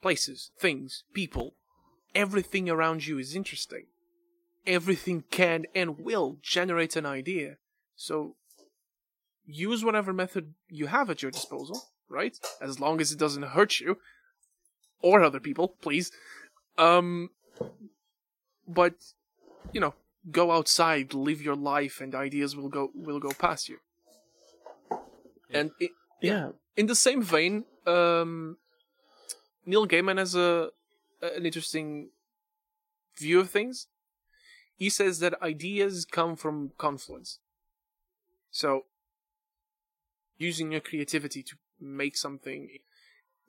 places 0.01 0.51
things 0.59 1.05
people 1.13 1.55
everything 2.15 2.69
around 2.69 3.07
you 3.07 3.19
is 3.19 3.35
interesting. 3.35 3.87
Everything 4.67 5.25
can 5.31 5.67
and 5.75 6.01
will 6.01 6.39
generate 6.43 6.97
an 6.97 7.07
idea. 7.07 7.57
So 7.97 8.37
use 9.53 9.85
whatever 9.85 10.13
method 10.13 10.55
you 10.69 10.87
have 10.87 11.11
at 11.11 11.23
your 11.23 11.31
disposal, 11.31 11.83
right? 12.09 12.37
As 12.61 12.81
long 12.81 13.01
as 13.01 13.13
it 13.13 13.19
doesn't 13.19 13.43
hurt 13.43 13.81
you 13.81 13.99
or 15.03 15.23
other 15.23 15.41
people, 15.41 15.69
please. 15.69 16.11
Um, 16.79 17.31
but 18.67 18.95
you 19.73 19.81
know, 19.81 19.95
go 20.31 20.53
outside, 20.53 21.15
live 21.15 21.43
your 21.43 21.57
life, 21.57 22.01
and 22.01 22.15
ideas 22.15 22.57
will 22.57 22.69
go 22.69 22.91
will 22.95 23.21
go 23.21 23.31
past 23.31 23.69
you. 23.69 23.79
And 25.53 25.73
it, 25.81 25.91
yeah, 26.21 26.51
in 26.77 26.87
the 26.87 26.95
same 26.95 27.23
vein, 27.23 27.65
um, 27.87 28.57
Neil 29.67 29.87
Gaiman 29.87 30.19
has 30.19 30.35
a 30.35 30.71
an 31.23 31.45
interesting 31.45 32.11
view 33.19 33.41
of 33.41 33.51
things. 33.51 33.87
He 34.77 34.89
says 34.89 35.19
that 35.19 35.41
ideas 35.43 36.07
come 36.11 36.37
from 36.37 36.73
confluence. 36.79 37.39
So 38.51 38.85
using 40.41 40.73
your 40.73 40.81
creativity 40.81 41.43
to 41.43 41.57
make 41.81 42.17
something 42.17 42.69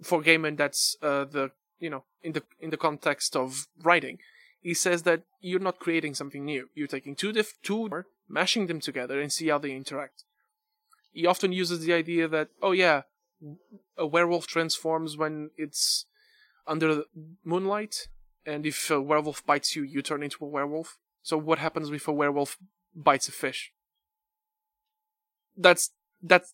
for 0.04 0.22
Gaiman 0.22 0.58
that's 0.58 0.96
uh, 1.02 1.26
the 1.26 1.52
you 1.80 1.90
know 1.90 2.04
in 2.22 2.34
the 2.34 2.44
in 2.60 2.70
the 2.70 2.78
context 2.78 3.36
of 3.36 3.68
writing. 3.82 4.20
He 4.62 4.76
says 4.76 5.04
that 5.04 5.24
you're 5.40 5.60
not 5.60 5.80
creating 5.80 6.14
something 6.14 6.46
new. 6.46 6.70
You're 6.76 6.88
taking 6.88 7.16
two 7.16 7.32
diff 7.32 7.54
two 7.64 7.90
mashing 8.28 8.68
them 8.68 8.80
together 8.80 9.20
and 9.20 9.32
see 9.32 9.48
how 9.48 9.58
they 9.58 9.72
interact. 9.72 10.24
He 11.12 11.26
often 11.26 11.52
uses 11.52 11.80
the 11.80 11.94
idea 11.94 12.28
that 12.28 12.50
oh 12.62 12.74
yeah 12.74 13.04
a 13.98 14.06
werewolf 14.06 14.46
transforms 14.46 15.18
when 15.18 15.50
it's 15.58 16.06
under 16.68 17.04
moonlight 17.44 18.08
and 18.46 18.66
if 18.66 18.92
a 18.92 19.02
werewolf 19.02 19.46
bites 19.46 19.76
you 19.76 19.84
you 19.84 20.02
turn 20.02 20.24
into 20.24 20.44
a 20.44 20.48
werewolf. 20.48 20.98
So 21.24 21.38
what 21.38 21.60
happens 21.60 21.90
if 21.90 22.08
a 22.08 22.14
werewolf 22.14 22.58
bites 22.96 23.28
a 23.28 23.32
fish? 23.32 23.72
That's 25.56 25.92
that's 26.22 26.54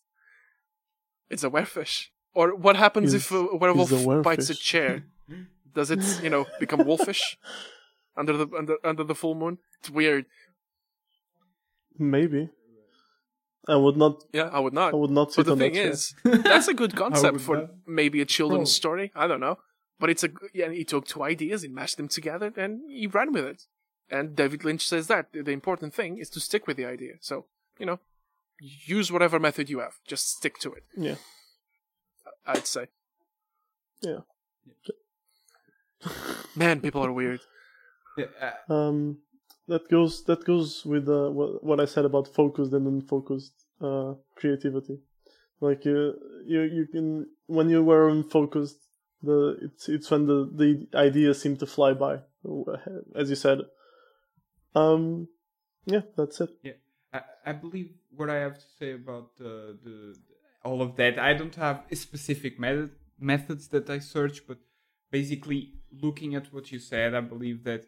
it's 1.30 1.44
a 1.44 1.50
werefish. 1.50 2.08
Or 2.34 2.54
what 2.54 2.76
happens 2.76 3.14
if 3.14 3.30
a 3.30 3.56
werewolf 3.56 3.92
a 3.92 4.20
bites 4.22 4.50
a 4.50 4.54
chair? 4.54 5.04
Does 5.74 5.90
it, 5.90 6.00
you 6.22 6.30
know, 6.30 6.46
become 6.58 6.84
wolfish 6.84 7.36
under 8.16 8.36
the 8.36 8.46
under 8.56 8.76
under 8.84 9.04
the 9.04 9.14
full 9.14 9.34
moon? 9.34 9.58
It's 9.80 9.90
weird. 9.90 10.26
Maybe. 11.98 12.50
I 13.68 13.76
would 13.76 13.96
not. 13.96 14.24
Yeah, 14.32 14.48
I 14.52 14.60
would 14.60 14.72
not. 14.72 14.94
I 14.94 14.96
would 14.96 15.10
not 15.10 15.32
sit 15.32 15.44
but 15.44 15.54
the 15.54 15.56
thing 15.56 15.74
is, 15.74 16.14
that's 16.24 16.68
a 16.68 16.74
good 16.74 16.96
concept 16.96 17.40
for 17.40 17.56
not. 17.56 17.70
maybe 17.86 18.20
a 18.20 18.24
children's 18.24 18.70
Bro. 18.70 18.82
story. 18.82 19.12
I 19.14 19.26
don't 19.26 19.40
know, 19.40 19.58
but 20.00 20.08
it's 20.08 20.24
a 20.24 20.30
yeah. 20.54 20.70
He 20.70 20.84
took 20.84 21.06
two 21.06 21.22
ideas, 21.22 21.62
he 21.62 21.68
mashed 21.68 21.98
them 21.98 22.08
together, 22.08 22.52
and 22.56 22.80
he 22.88 23.06
ran 23.06 23.32
with 23.32 23.44
it. 23.44 23.64
And 24.10 24.34
David 24.34 24.64
Lynch 24.64 24.88
says 24.88 25.06
that 25.08 25.26
the 25.32 25.50
important 25.50 25.92
thing 25.92 26.16
is 26.16 26.30
to 26.30 26.40
stick 26.40 26.66
with 26.66 26.78
the 26.78 26.86
idea. 26.86 27.14
So 27.20 27.44
you 27.78 27.84
know, 27.84 28.00
use 28.60 29.12
whatever 29.12 29.38
method 29.38 29.70
you 29.70 29.80
have. 29.80 29.94
Just 30.06 30.28
stick 30.36 30.58
to 30.60 30.72
it. 30.72 30.84
Yeah. 30.96 31.16
I'd 32.46 32.66
say. 32.66 32.86
Yeah. 34.00 34.20
Man, 36.56 36.80
people 36.80 37.04
are 37.04 37.12
weird. 37.12 37.40
Uh, 38.18 38.72
um, 38.72 39.18
that 39.68 39.88
goes 39.88 40.24
that 40.24 40.44
goes 40.44 40.84
with 40.84 41.08
uh, 41.08 41.30
what, 41.30 41.62
what 41.62 41.80
I 41.80 41.84
said 41.84 42.04
about 42.04 42.34
focused 42.34 42.72
and 42.72 42.86
unfocused 42.86 43.52
uh, 43.80 44.14
creativity. 44.34 45.00
Like 45.60 45.84
you, 45.84 46.14
you, 46.46 46.62
you 46.62 46.86
can 46.86 47.26
when 47.46 47.68
you 47.68 47.82
were 47.82 48.08
unfocused, 48.08 48.78
the 49.22 49.58
it's 49.62 49.88
it's 49.88 50.10
when 50.10 50.26
the 50.26 50.50
the 50.52 50.98
ideas 50.98 51.40
seem 51.42 51.56
to 51.58 51.66
fly 51.66 51.92
by, 51.92 52.20
as 53.14 53.30
you 53.30 53.36
said. 53.36 53.60
Um, 54.74 55.28
yeah, 55.86 56.02
that's 56.16 56.40
it. 56.40 56.50
Yeah, 56.62 56.72
I, 57.48 57.52
believe 57.52 57.90
what 58.10 58.28
I 58.30 58.36
have 58.36 58.56
to 58.58 58.64
say 58.78 58.92
about 58.92 59.36
the, 59.36 59.78
the 59.84 60.16
all 60.64 60.82
of 60.82 60.96
that. 60.96 61.18
I 61.18 61.34
don't 61.34 61.54
have 61.54 61.84
specific 61.94 62.58
method, 62.58 62.90
methods 63.18 63.68
that 63.68 63.88
I 63.90 63.98
search, 63.98 64.46
but 64.46 64.58
basically 65.10 65.74
looking 66.02 66.34
at 66.34 66.52
what 66.52 66.70
you 66.72 66.78
said, 66.78 67.14
I 67.14 67.20
believe 67.20 67.64
that 67.64 67.84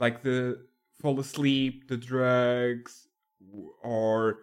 like 0.00 0.22
the 0.22 0.66
fall 1.00 1.18
asleep, 1.20 1.88
the 1.88 1.96
drugs, 1.96 3.08
or 3.82 4.38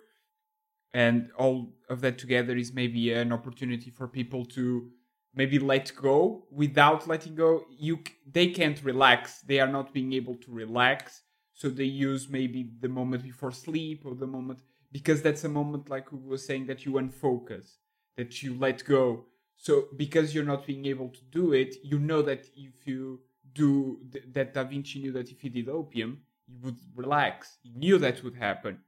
and 0.93 1.31
all 1.37 1.73
of 1.89 2.01
that 2.01 2.17
together 2.17 2.55
is 2.55 2.73
maybe 2.73 3.13
an 3.13 3.31
opportunity 3.31 3.89
for 3.89 4.07
people 4.07 4.45
to 4.45 4.89
maybe 5.33 5.57
let 5.59 5.91
go 5.95 6.43
without 6.51 7.07
letting 7.07 7.35
go 7.35 7.65
you 7.69 7.99
they 8.29 8.47
can't 8.47 8.83
relax 8.83 9.41
they 9.41 9.59
are 9.59 9.67
not 9.67 9.93
being 9.93 10.11
able 10.11 10.35
to 10.35 10.51
relax 10.51 11.21
so 11.53 11.69
they 11.69 11.83
use 11.83 12.29
maybe 12.29 12.71
the 12.79 12.89
moment 12.89 13.23
before 13.23 13.51
sleep 13.51 14.03
or 14.05 14.15
the 14.15 14.27
moment 14.27 14.59
because 14.91 15.21
that's 15.21 15.43
a 15.43 15.49
moment 15.49 15.89
like 15.89 16.11
we 16.11 16.19
were 16.19 16.37
saying 16.37 16.65
that 16.67 16.85
you 16.85 16.93
unfocus 16.93 17.77
that 18.17 18.43
you 18.43 18.53
let 18.59 18.83
go. 18.83 19.25
So 19.55 19.85
because 19.95 20.35
you're 20.35 20.43
not 20.43 20.65
being 20.65 20.85
able 20.85 21.09
to 21.09 21.23
do 21.31 21.53
it 21.53 21.75
you 21.83 21.99
know 21.99 22.21
that 22.23 22.45
if 22.55 22.87
you 22.87 23.21
do 23.53 23.99
th- 24.11 24.25
that 24.33 24.53
da 24.53 24.63
vinci 24.63 24.99
knew 24.99 25.11
that 25.11 25.29
if 25.29 25.41
he 25.41 25.49
did 25.49 25.69
opium 25.69 26.21
he 26.47 26.55
would 26.63 26.77
relax. 26.95 27.57
He 27.61 27.71
knew 27.71 27.97
that 27.99 28.23
would 28.23 28.35
happen. 28.35 28.79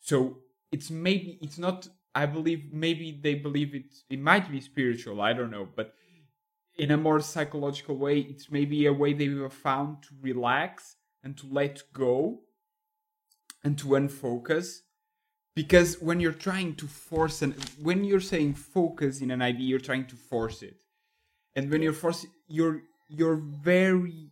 So 0.00 0.38
it's 0.72 0.90
maybe 0.90 1.38
it's 1.40 1.58
not 1.58 1.88
i 2.14 2.26
believe 2.26 2.72
maybe 2.72 3.18
they 3.22 3.34
believe 3.34 3.74
it 3.74 3.94
it 4.10 4.20
might 4.20 4.50
be 4.50 4.60
spiritual 4.60 5.20
i 5.20 5.32
don't 5.32 5.50
know 5.50 5.68
but 5.76 5.92
in 6.78 6.90
a 6.90 6.96
more 6.96 7.20
psychological 7.20 7.96
way 7.96 8.18
it's 8.18 8.50
maybe 8.50 8.86
a 8.86 8.92
way 8.92 9.12
they 9.12 9.26
have 9.26 9.52
found 9.52 10.02
to 10.02 10.10
relax 10.20 10.95
and 11.26 11.36
to 11.36 11.46
let 11.50 11.82
go 11.92 12.38
and 13.64 13.76
to 13.76 13.96
unfocus. 13.96 14.82
Because 15.56 16.00
when 16.00 16.20
you're 16.20 16.40
trying 16.48 16.76
to 16.76 16.86
force 16.86 17.42
and 17.42 17.52
when 17.82 18.04
you're 18.04 18.28
saying 18.32 18.54
focus 18.54 19.20
in 19.20 19.32
an 19.32 19.42
idea 19.42 19.66
you're 19.66 19.88
trying 19.90 20.06
to 20.06 20.14
force 20.14 20.62
it. 20.62 20.76
And 21.56 21.68
when 21.68 21.82
you're 21.82 22.00
forcing 22.04 22.30
you're 22.46 22.82
you're 23.08 23.40
very 23.72 24.30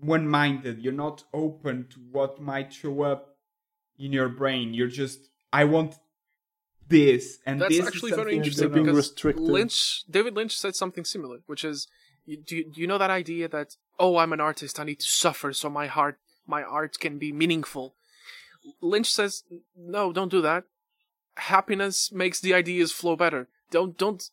one-minded. 0.00 0.82
You're 0.82 1.00
not 1.06 1.22
open 1.32 1.86
to 1.92 1.98
what 2.10 2.40
might 2.40 2.72
show 2.72 3.02
up 3.02 3.36
in 3.96 4.12
your 4.12 4.28
brain. 4.28 4.74
You're 4.74 4.94
just 5.02 5.20
i 5.52 5.62
want 5.62 5.94
this 6.88 7.38
and 7.46 7.60
that's 7.60 7.76
this 7.76 7.86
actually 7.86 8.12
very 8.22 8.36
interesting 8.36 8.72
because 8.72 8.96
restricted. 8.96 9.44
lynch 9.56 10.04
david 10.08 10.34
lynch 10.38 10.54
said 10.56 10.74
something 10.82 11.04
similar 11.04 11.38
which 11.46 11.64
is 11.64 11.88
do 12.48 12.54
you, 12.56 12.64
do 12.72 12.80
you 12.82 12.86
know 12.86 12.98
that 12.98 13.10
idea 13.10 13.48
that 13.48 13.76
oh 13.98 14.18
i'm 14.18 14.32
an 14.32 14.40
artist 14.40 14.78
i 14.80 14.84
need 14.84 15.00
to 15.00 15.06
suffer 15.06 15.52
so 15.52 15.68
my 15.68 15.86
heart 15.86 16.18
my 16.46 16.62
art 16.62 16.98
can 16.98 17.18
be 17.18 17.32
meaningful 17.32 17.94
Lynch 18.80 19.12
says, 19.12 19.44
no, 19.76 20.12
don't 20.12 20.30
do 20.30 20.42
that. 20.42 20.64
Happiness 21.36 22.10
makes 22.12 22.40
the 22.40 22.54
ideas 22.54 22.92
flow 22.92 23.16
better. 23.16 23.48
Don't, 23.70 23.96
don't, 23.96 24.28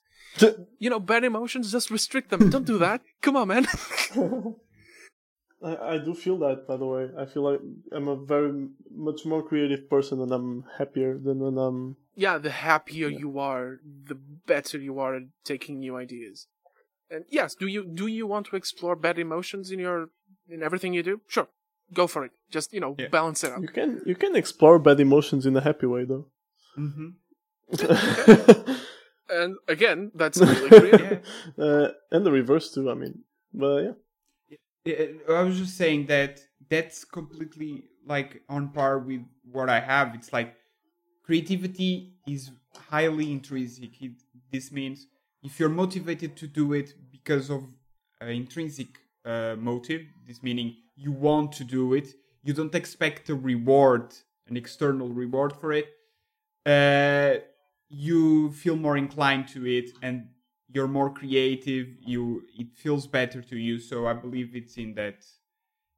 you 0.79 0.89
know, 0.89 0.99
bad 0.99 1.23
emotions, 1.23 1.71
just 1.71 1.91
restrict 1.91 2.29
them. 2.29 2.49
don't 2.49 2.65
do 2.65 2.77
that. 2.79 3.01
Come 3.21 3.35
on, 3.35 3.47
man. 3.49 3.67
I, 5.63 5.93
I 5.93 5.97
do 5.97 6.13
feel 6.13 6.37
that, 6.39 6.67
by 6.67 6.77
the 6.77 6.85
way. 6.85 7.09
I 7.17 7.25
feel 7.25 7.43
like 7.43 7.59
I'm 7.91 8.07
a 8.07 8.15
very 8.15 8.67
much 8.93 9.25
more 9.25 9.43
creative 9.43 9.89
person 9.89 10.21
and 10.21 10.31
I'm 10.31 10.65
happier 10.77 11.17
than 11.17 11.39
when 11.39 11.57
I'm. 11.57 11.97
Yeah, 12.15 12.37
the 12.37 12.51
happier 12.51 13.07
yeah. 13.07 13.19
you 13.19 13.39
are, 13.39 13.79
the 13.83 14.15
better 14.15 14.77
you 14.77 14.99
are 14.99 15.15
at 15.15 15.23
taking 15.43 15.79
new 15.79 15.95
ideas. 15.95 16.47
And 17.13 17.25
yes, 17.29 17.53
do 17.53 17.67
you 17.67 17.85
do 17.85 18.07
you 18.07 18.25
want 18.25 18.47
to 18.47 18.55
explore 18.55 18.95
bad 18.95 19.19
emotions 19.19 19.69
in 19.69 19.79
your 19.79 20.09
in 20.49 20.63
everything 20.63 20.93
you 20.93 21.03
do? 21.03 21.21
Sure, 21.27 21.47
go 21.93 22.07
for 22.07 22.25
it. 22.25 22.31
Just 22.49 22.73
you 22.73 22.79
know, 22.79 22.95
yeah. 22.97 23.07
balance 23.07 23.43
it 23.43 23.51
out. 23.51 23.61
You 23.61 23.67
can 23.67 24.01
you 24.05 24.15
can 24.15 24.35
explore 24.35 24.79
bad 24.79 24.99
emotions 24.99 25.45
in 25.45 25.55
a 25.55 25.61
happy 25.61 25.85
way 25.85 26.05
though. 26.05 26.25
Mm-hmm. 26.77 27.09
and 29.29 29.55
again, 29.67 30.11
that's 30.15 30.37
really 30.41 30.69
creative. 30.69 31.23
uh, 31.59 31.89
and 32.11 32.25
the 32.25 32.31
reverse 32.31 32.73
too. 32.73 32.89
I 32.89 32.95
mean, 32.95 33.23
But 33.53 33.95
yeah. 34.85 35.05
I 35.29 35.43
was 35.43 35.59
just 35.59 35.77
saying 35.77 36.07
that 36.07 36.41
that's 36.67 37.05
completely 37.05 37.85
like 38.07 38.41
on 38.49 38.69
par 38.69 38.97
with 38.97 39.21
what 39.51 39.69
I 39.69 39.79
have. 39.79 40.15
It's 40.15 40.33
like 40.33 40.55
creativity 41.23 42.15
is 42.27 42.51
highly 42.89 43.31
intrinsic. 43.31 44.01
It, 44.01 44.13
this 44.51 44.71
means 44.71 45.07
if 45.43 45.59
you're 45.59 45.69
motivated 45.69 46.35
to 46.37 46.47
do 46.47 46.73
it 46.73 46.93
because 47.11 47.49
of 47.49 47.65
uh, 48.21 48.25
intrinsic 48.25 48.99
uh, 49.25 49.55
motive, 49.57 50.01
this 50.27 50.41
meaning 50.41 50.75
you 50.95 51.11
want 51.11 51.51
to 51.53 51.63
do 51.63 51.93
it, 51.93 52.15
you 52.43 52.53
don't 52.53 52.73
expect 52.75 53.29
a 53.29 53.35
reward, 53.35 54.13
an 54.47 54.57
external 54.57 55.09
reward 55.09 55.53
for 55.53 55.73
it. 55.73 55.87
Uh, 56.65 57.41
you 57.89 58.51
feel 58.51 58.75
more 58.75 58.97
inclined 58.97 59.47
to 59.49 59.65
it, 59.67 59.91
and 60.01 60.27
you're 60.71 60.87
more 60.87 61.13
creative. 61.13 61.87
You 62.01 62.43
it 62.57 62.67
feels 62.75 63.05
better 63.05 63.41
to 63.41 63.57
you. 63.57 63.79
So 63.79 64.07
I 64.07 64.13
believe 64.13 64.55
it's 64.55 64.77
in 64.77 64.95
that 64.95 65.25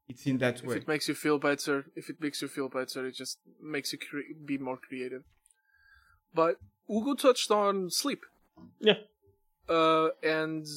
it's 0.07 0.25
in 0.25 0.37
that 0.39 0.59
if 0.59 0.65
way. 0.65 0.77
it 0.77 0.87
makes 0.87 1.07
you 1.07 1.15
feel 1.15 1.39
better, 1.39 1.85
if 1.95 2.09
it 2.09 2.17
makes 2.19 2.41
you 2.41 2.47
feel 2.47 2.69
better, 2.69 3.05
it 3.05 3.15
just 3.15 3.39
makes 3.61 3.93
you 3.93 3.99
cre- 3.99 4.33
be 4.43 4.57
more 4.57 4.77
creative. 4.77 5.23
But 6.33 6.57
Hugo 6.87 7.13
touched 7.15 7.49
on 7.49 7.89
sleep. 7.89 8.25
Yeah. 8.79 8.95
Uh, 9.67 10.09
and 10.23 10.67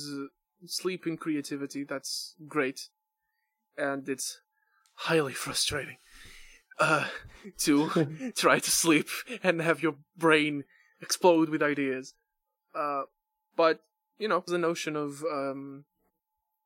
sleep 0.66 1.04
and 1.06 1.18
creativity. 1.18 1.84
That's 1.84 2.34
great, 2.46 2.88
and 3.76 4.08
it's 4.08 4.40
highly 4.94 5.34
frustrating. 5.34 5.96
Uh, 6.78 7.06
to 7.58 8.32
try 8.36 8.60
to 8.60 8.70
sleep 8.70 9.08
and 9.42 9.60
have 9.60 9.82
your 9.82 9.96
brain 10.16 10.62
explode 11.00 11.48
with 11.48 11.62
ideas. 11.62 12.14
Uh, 12.72 13.02
but 13.56 13.80
you 14.18 14.28
know, 14.28 14.42
the 14.46 14.58
notion 14.58 14.96
of 14.96 15.24
um, 15.24 15.84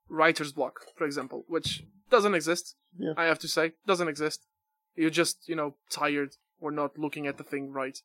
writer's 0.09 0.53
block, 0.53 0.81
for 0.97 1.05
example, 1.05 1.45
which 1.49 1.85
doesn't 2.11 2.35
exist. 2.35 2.77
Yeah. 2.97 3.15
I 3.17 3.25
have 3.25 3.39
to 3.41 3.49
say, 3.49 3.73
doesn't 3.87 4.09
exist. 4.09 4.47
You're 4.95 5.11
just, 5.11 5.49
you 5.49 5.57
know, 5.57 5.77
tired 5.91 6.37
or 6.61 6.71
not 6.71 6.99
looking 6.99 7.27
at 7.27 7.39
the 7.39 7.45
thing 7.45 7.73
right. 7.73 7.99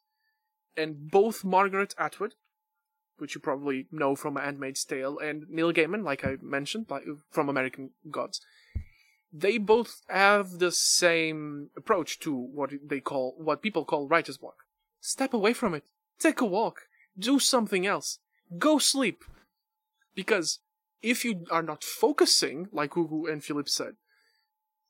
And 0.76 1.09
both 1.11 1.43
Margaret 1.43 1.93
Atwood, 1.97 2.36
which 3.18 3.36
you 3.36 3.41
probably 3.41 3.88
know 3.91 4.15
from 4.15 4.36
*Handmaid's 4.36 4.86
Tale*, 4.86 5.18
and 5.20 5.45
Neil 5.49 5.74
Gaiman, 5.74 6.03
like 6.03 6.26
I 6.26 6.38
mentioned, 6.41 6.88
like 6.89 7.03
from 7.30 7.49
*American 7.49 7.91
Gods*, 8.09 8.41
they 9.32 9.57
both 9.57 10.01
have 10.07 10.59
the 10.59 10.72
same 10.72 11.70
approach 11.76 12.20
to 12.20 12.34
what 12.34 12.72
they 12.84 12.99
call, 12.99 13.36
what 13.38 13.61
people 13.61 13.86
call 13.86 14.07
writer's 14.07 14.38
block. 14.38 14.63
Step 14.99 15.34
away 15.34 15.53
from 15.53 15.74
it. 15.74 15.84
Take 16.20 16.41
a 16.41 16.45
walk. 16.45 16.82
Do 17.18 17.39
something 17.39 17.86
else. 17.86 18.20
Go 18.57 18.80
sleep. 18.80 19.24
Because 20.15 20.59
if 21.01 21.24
you 21.24 21.45
are 21.51 21.61
not 21.61 21.84
focusing, 21.84 22.68
like 22.72 22.95
Hugo 22.95 23.26
and 23.26 23.43
Philip 23.43 23.70
said, 23.70 23.95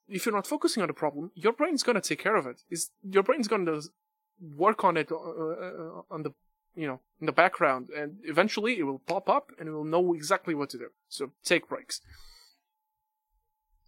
if 0.07 0.25
you're 0.25 0.35
not 0.35 0.47
focusing 0.47 0.81
on 0.81 0.87
the 0.87 0.93
problem, 0.93 1.31
your 1.35 1.51
brain's 1.51 1.83
gonna 1.83 2.01
take 2.01 2.19
care 2.19 2.35
of 2.35 2.47
it. 2.47 2.61
Is 2.69 2.91
your 3.03 3.23
brain's 3.23 3.47
gonna 3.47 3.81
work 4.39 4.83
on 4.83 4.95
it 4.97 5.11
uh, 5.11 5.15
uh, 5.15 6.01
on 6.09 6.23
the 6.23 6.33
you 6.77 6.87
know 6.87 6.99
in 7.19 7.25
the 7.25 7.31
background, 7.31 7.89
and 7.89 8.17
eventually 8.23 8.77
it 8.79 8.83
will 8.83 8.99
pop 8.99 9.27
up 9.27 9.51
and 9.59 9.67
it 9.67 9.71
will 9.71 9.83
know 9.83 10.13
exactly 10.13 10.53
what 10.53 10.69
to 10.69 10.77
do. 10.77 10.89
So 11.09 11.31
take 11.43 11.67
breaks. 11.67 12.01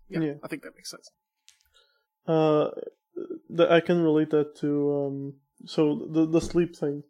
Yeah, 0.10 0.22
Yeah. 0.22 0.34
I 0.44 0.48
think 0.48 0.64
that 0.64 0.76
makes 0.76 0.90
sense. 0.90 1.12
Uh, 2.26 2.70
the, 3.50 3.72
I 3.72 3.80
can 3.80 4.02
relate 4.02 4.32
that 4.32 4.56
to 4.58 4.70
um. 5.06 5.34
So 5.66 6.08
the 6.12 6.26
the 6.26 6.42
sleep 6.42 6.76
thing. 6.76 7.04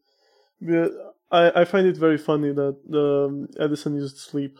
Yeah, 0.59 0.87
I 1.31 1.61
I 1.61 1.65
find 1.65 1.87
it 1.87 1.97
very 1.97 2.17
funny 2.17 2.51
that 2.51 2.77
the 2.87 3.25
um, 3.27 3.47
Edison 3.59 3.95
used 3.95 4.17
sleep, 4.17 4.59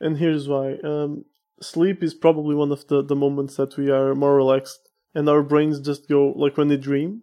and 0.00 0.18
here's 0.18 0.48
why. 0.48 0.74
Um, 0.84 1.24
sleep 1.62 2.02
is 2.02 2.14
probably 2.14 2.54
one 2.54 2.72
of 2.72 2.86
the 2.88 3.02
the 3.02 3.16
moments 3.16 3.56
that 3.56 3.76
we 3.76 3.90
are 3.90 4.14
more 4.14 4.36
relaxed, 4.36 4.80
and 5.14 5.28
our 5.28 5.42
brains 5.42 5.80
just 5.80 6.08
go 6.08 6.32
like 6.36 6.56
when 6.56 6.68
they 6.68 6.76
dream. 6.76 7.22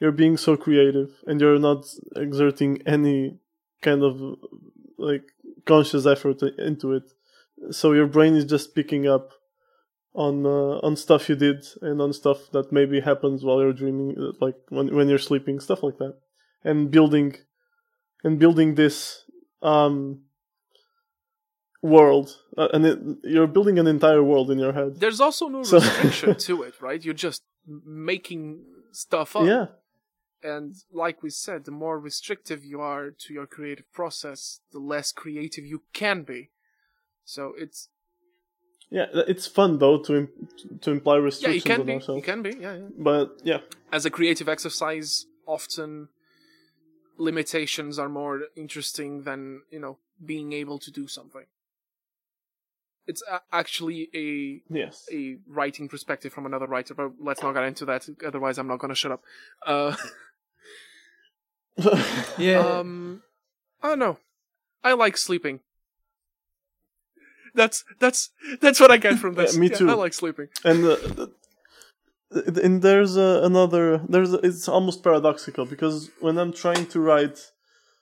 You're 0.00 0.12
being 0.12 0.36
so 0.36 0.56
creative, 0.56 1.10
and 1.26 1.40
you're 1.40 1.58
not 1.58 1.84
exerting 2.16 2.82
any 2.86 3.38
kind 3.82 4.02
of 4.02 4.20
like 4.98 5.24
conscious 5.64 6.06
effort 6.06 6.42
into 6.58 6.92
it. 6.92 7.04
So 7.70 7.92
your 7.92 8.06
brain 8.06 8.34
is 8.36 8.44
just 8.44 8.74
picking 8.74 9.06
up 9.08 9.30
on 10.14 10.44
uh, 10.46 10.78
on 10.86 10.96
stuff 10.96 11.28
you 11.28 11.36
did 11.36 11.64
and 11.82 12.00
on 12.00 12.12
stuff 12.12 12.50
that 12.52 12.72
maybe 12.72 13.00
happens 13.00 13.42
while 13.44 13.60
you're 13.62 13.72
dreaming, 13.72 14.14
uh, 14.18 14.32
like 14.40 14.56
when 14.68 14.94
when 14.94 15.08
you're 15.08 15.18
sleeping, 15.30 15.60
stuff 15.60 15.82
like 15.82 15.98
that, 15.98 16.14
and 16.64 16.90
building 16.90 17.34
and 18.24 18.38
building 18.38 18.74
this 18.74 19.24
um 19.62 20.20
world, 21.82 22.36
uh, 22.58 22.68
and 22.72 22.86
it, 22.86 22.98
you're 23.24 23.46
building 23.46 23.78
an 23.78 23.86
entire 23.86 24.22
world 24.22 24.50
in 24.50 24.58
your 24.58 24.72
head. 24.72 24.98
There's 24.98 25.20
also 25.20 25.48
no 25.48 25.62
So- 25.62 25.76
restriction 25.80 26.34
to 26.36 26.62
it, 26.62 26.74
right? 26.80 27.02
You're 27.04 27.14
just 27.14 27.42
making 27.84 28.64
stuff 28.92 29.36
up. 29.36 29.46
Yeah, 29.46 29.66
And 30.42 30.74
like 30.92 31.22
we 31.22 31.30
said, 31.30 31.64
the 31.64 31.70
more 31.70 31.98
restrictive 31.98 32.64
you 32.64 32.80
are 32.80 33.10
to 33.10 33.32
your 33.32 33.46
creative 33.46 33.90
process, 33.92 34.60
the 34.72 34.78
less 34.78 35.12
creative 35.12 35.64
you 35.64 35.82
can 35.92 36.22
be. 36.22 36.50
So 37.24 37.54
it's 37.56 37.88
yeah, 38.90 39.06
it's 39.12 39.46
fun 39.46 39.78
though 39.78 39.98
to 39.98 40.16
im- 40.16 40.28
to 40.80 40.90
imply 40.92 41.16
restrictions 41.16 41.64
yeah, 41.64 41.72
restrictions 41.72 41.72
can 41.72 41.80
on 41.80 41.86
be, 41.86 41.92
ourselves. 41.94 42.16
you 42.18 42.22
can 42.22 42.42
be, 42.42 42.50
yeah, 42.60 42.74
yeah. 42.76 42.88
But 42.96 43.40
yeah, 43.42 43.58
As 43.92 44.04
a 44.04 44.10
creative 44.10 44.48
exercise, 44.48 45.26
often 45.46 46.08
limitations 47.18 47.98
are 47.98 48.08
more 48.08 48.42
interesting 48.54 49.22
than 49.22 49.62
you 49.70 49.80
know 49.80 49.98
being 50.24 50.52
able 50.52 50.78
to 50.78 50.90
do 50.90 51.08
something. 51.08 51.46
It's 53.06 53.22
a- 53.30 53.40
actually 53.52 54.08
a 54.14 54.62
yes, 54.72 55.06
a 55.12 55.36
writing 55.46 55.88
perspective 55.88 56.32
from 56.32 56.46
another 56.46 56.66
writer, 56.66 56.94
but 56.94 57.12
let's 57.20 57.42
not 57.42 57.52
get 57.54 57.64
into 57.64 57.84
that. 57.86 58.08
Otherwise, 58.26 58.58
I'm 58.58 58.66
not 58.68 58.78
gonna 58.80 58.94
shut 58.96 59.12
up. 59.12 59.22
Uh, 59.64 59.94
yeah, 62.38 62.58
um, 62.58 63.22
I 63.82 63.88
don't 63.90 63.98
know. 63.98 64.18
I 64.82 64.92
like 64.94 65.16
sleeping. 65.16 65.60
That's 67.54 67.84
that's 68.00 68.30
that's 68.60 68.80
what 68.80 68.90
I 68.90 68.96
get 68.96 69.18
from 69.18 69.34
this. 69.38 69.54
Yeah, 69.54 69.60
me 69.60 69.68
too. 69.68 69.88
I 69.90 69.94
like 69.94 70.14
sleeping. 70.14 70.48
and 70.64 70.84
uh, 70.84 70.96
th- 70.96 72.58
and 72.64 72.82
there's 72.82 73.16
uh, 73.16 73.40
another 73.44 73.98
there's 74.08 74.32
it's 74.32 74.68
almost 74.68 75.02
paradoxical 75.02 75.64
because 75.64 76.10
when 76.20 76.36
i'm 76.38 76.52
trying 76.52 76.84
to 76.86 76.98
write 77.00 77.38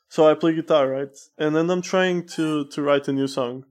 so 0.08 0.26
i 0.28 0.34
play 0.34 0.54
guitar 0.54 0.88
right 0.88 1.16
and 1.38 1.54
then 1.54 1.68
i'm 1.70 1.82
trying 1.82 2.26
to 2.26 2.64
to 2.68 2.82
write 2.82 3.06
a 3.06 3.12
new 3.12 3.26
song 3.26 3.64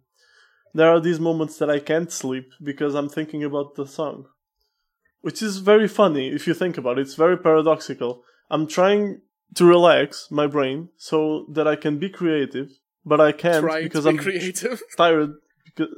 there 0.74 0.90
are 0.94 1.00
these 1.00 1.20
moments 1.20 1.58
that 1.60 1.70
i 1.70 1.80
can't 1.80 2.12
sleep 2.12 2.48
because 2.62 2.96
i'm 2.96 3.10
thinking 3.10 3.44
about 3.44 3.76
the 3.76 3.86
song 3.86 4.26
which 5.22 5.42
is 5.42 5.58
very 5.60 5.88
funny 5.88 6.30
if 6.30 6.48
you 6.48 6.54
think 6.54 6.78
about 6.78 6.98
it 6.98 7.02
it's 7.02 7.16
very 7.16 7.38
paradoxical 7.38 8.24
i'm 8.50 8.66
trying 8.68 9.22
to 9.56 9.66
relax 9.66 10.28
my 10.32 10.48
brain 10.48 10.90
so 10.98 11.46
that 11.50 11.68
i 11.68 11.76
can 11.76 11.98
be 12.00 12.10
creative 12.10 12.70
but 13.06 13.20
i 13.22 13.32
can't 13.32 13.64
Trying 13.64 13.84
because 13.84 14.06
be 14.06 14.10
i'm 14.10 14.18
creative. 14.18 14.82
tired 14.98 15.34
because, 15.66 15.94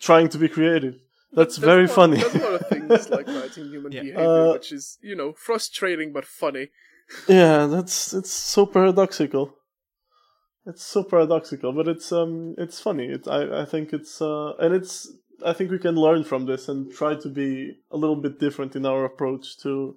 trying 0.00 0.28
to 0.30 0.38
be 0.38 0.48
creative 0.48 0.94
that's 1.32 1.56
There's 1.56 1.66
very 1.72 1.86
one- 1.86 1.94
funny 1.98 2.16
There's 2.20 2.34
a 2.34 2.38
lot 2.50 2.54
of 2.60 2.66
things 2.68 3.10
like 3.10 3.26
that 3.26 3.58
in 3.58 3.68
human 3.68 3.92
Yeah. 3.92 4.02
behavior, 4.02 4.28
Uh, 4.48 4.52
which 4.54 4.72
is 4.72 4.98
you 5.02 5.14
know 5.20 5.32
frustrating 5.48 6.12
but 6.12 6.24
funny. 6.24 6.68
Yeah, 7.28 7.66
that's 7.66 8.14
it's 8.14 8.30
so 8.54 8.64
paradoxical. 8.66 9.44
It's 10.66 10.82
so 10.82 11.04
paradoxical, 11.04 11.72
but 11.72 11.86
it's 11.88 12.10
um 12.12 12.54
it's 12.58 12.80
funny. 12.80 13.06
It 13.06 13.28
I 13.28 13.62
I 13.62 13.64
think 13.64 13.92
it's 13.92 14.20
uh 14.20 14.54
and 14.58 14.74
it's 14.74 15.12
I 15.44 15.52
think 15.52 15.70
we 15.70 15.78
can 15.78 15.94
learn 15.94 16.24
from 16.24 16.46
this 16.46 16.68
and 16.68 16.92
try 16.92 17.14
to 17.14 17.28
be 17.28 17.76
a 17.90 17.96
little 17.96 18.16
bit 18.16 18.40
different 18.40 18.74
in 18.74 18.84
our 18.84 19.04
approach 19.04 19.58
to 19.58 19.96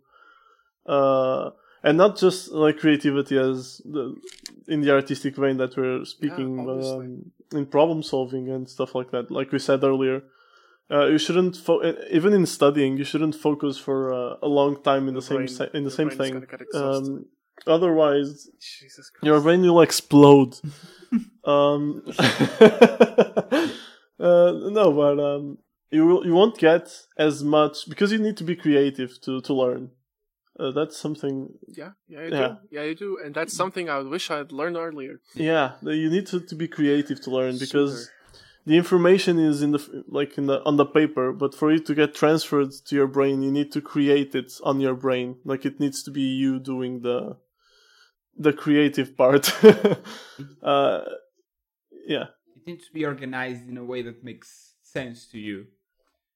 uh 0.86 1.50
and 1.82 1.98
not 1.98 2.18
just 2.18 2.52
like 2.52 2.78
creativity 2.78 3.38
as 3.38 3.82
the 3.86 4.16
in 4.68 4.82
the 4.82 4.92
artistic 4.92 5.36
vein 5.36 5.58
that 5.58 5.76
we're 5.78 6.06
speaking, 6.06 6.56
but 6.66 6.72
um, 6.94 7.32
in 7.60 7.66
problem 7.66 8.04
solving 8.04 8.50
and 8.50 8.70
stuff 8.70 8.94
like 8.94 9.12
that. 9.12 9.32
Like 9.32 9.52
we 9.52 9.60
said 9.60 9.84
earlier, 9.84 10.22
uh, 10.92 11.06
you 11.08 11.18
shouldn't 11.18 11.56
fo- 11.56 11.82
even 12.12 12.34
in 12.34 12.46
studying 12.46 12.98
you 12.98 13.06
shouldn't 13.06 13.34
focus 13.36 13.78
for 13.78 14.14
uh, 14.14 14.36
a 14.44 14.48
long 14.48 14.82
time 14.84 15.08
in 15.08 15.14
the, 15.16 15.22
same 15.22 15.38
brain- 15.38 15.70
in 15.74 15.84
the, 15.86 15.90
the 15.90 15.96
same 15.96 16.10
thing. 16.18 16.34
Um, 16.76 17.26
otherwise, 17.68 18.50
Jesus 18.60 19.10
Christ. 19.10 19.26
your 19.26 19.42
brain 19.42 19.62
will 19.62 19.82
explode. 19.82 20.60
um, 21.46 22.04
uh, 22.20 23.72
no, 24.20 24.94
but 24.94 25.20
um, 25.20 25.58
you 25.92 26.06
will, 26.06 26.26
you 26.26 26.34
won't 26.34 26.58
get 26.58 26.92
as 27.18 27.44
much 27.44 27.90
because 27.90 28.12
you 28.12 28.20
need 28.20 28.38
to 28.38 28.44
be 28.44 28.56
creative 28.56 29.20
to 29.22 29.42
to 29.42 29.54
learn. 29.54 29.92
Uh, 30.60 30.72
that's 30.72 30.98
something. 30.98 31.50
Yeah, 31.70 31.92
yeah, 32.08 32.24
you 32.26 32.32
Yeah. 32.32 32.48
do. 32.48 32.56
Yeah, 32.70 32.84
you 32.84 32.96
do, 32.96 33.18
and 33.24 33.34
that's 33.34 33.56
something 33.56 33.90
I 33.90 34.00
wish 34.00 34.30
I 34.30 34.38
had 34.38 34.52
learned 34.52 34.76
earlier. 34.76 35.22
Yeah, 35.34 35.76
you 35.82 36.10
need 36.10 36.28
to, 36.28 36.42
to 36.42 36.56
be 36.56 36.68
creative 36.68 37.22
to 37.22 37.32
learn 37.32 37.58
because 37.58 38.12
the 38.66 38.76
information 38.76 39.40
is 39.40 39.62
in 39.62 39.72
the 39.72 40.04
like 40.08 40.38
in 40.38 40.48
the 40.48 40.62
on 40.66 40.76
the 40.76 40.86
paper, 40.86 41.32
but 41.32 41.56
for 41.56 41.72
it 41.72 41.86
to 41.86 41.96
get 41.96 42.14
transferred 42.14 42.72
to 42.88 42.96
your 42.96 43.08
brain, 43.08 43.42
you 43.42 43.52
need 43.52 43.72
to 43.72 43.82
create 43.82 44.36
it 44.36 44.52
on 44.64 44.82
your 44.82 44.96
brain. 44.96 45.38
Like 45.46 45.66
it 45.66 45.80
needs 45.80 46.04
to 46.04 46.12
be 46.12 46.22
you 46.22 46.60
doing 46.60 47.02
the 47.02 47.38
the 48.40 48.54
creative 48.54 49.16
part. 49.18 49.52
uh, 50.64 51.02
yeah. 52.08 52.26
it 52.56 52.66
needs 52.66 52.88
to 52.88 52.94
be 52.94 53.06
organized 53.06 53.68
in 53.70 53.78
a 53.78 53.84
way 53.84 54.02
that 54.02 54.24
makes 54.24 54.76
sense 54.82 55.28
to 55.28 55.38
you. 55.38 55.68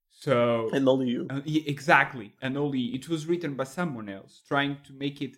So 0.09 0.69
and 0.73 0.87
only 0.87 1.09
you. 1.09 1.27
uh, 1.29 1.41
yeah, 1.45 1.63
exactly, 1.65 2.33
and 2.41 2.57
only 2.57 2.81
it 2.97 3.09
was 3.09 3.25
written 3.25 3.55
by 3.55 3.63
someone 3.63 4.09
else, 4.09 4.41
trying 4.47 4.77
to 4.85 4.93
make 4.93 5.21
it 5.21 5.37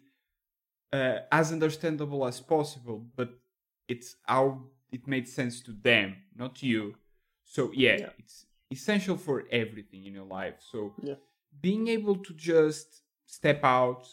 uh, 0.91 1.19
as 1.31 1.51
understandable 1.51 2.25
as 2.27 2.41
possible. 2.41 3.05
But 3.15 3.29
it's 3.87 4.15
how 4.27 4.65
it 4.91 5.07
made 5.07 5.27
sense 5.27 5.61
to 5.61 5.71
them, 5.71 6.17
not 6.35 6.61
you. 6.61 6.95
So 7.45 7.71
yeah, 7.73 7.97
Yeah. 7.99 8.09
it's 8.19 8.45
essential 8.71 9.17
for 9.17 9.45
everything 9.51 10.05
in 10.05 10.13
your 10.13 10.25
life. 10.39 10.55
So 10.71 10.93
Yeah. 11.01 11.15
being 11.61 11.87
able 11.87 12.17
to 12.17 12.33
just 12.33 13.01
step 13.25 13.63
out 13.63 14.03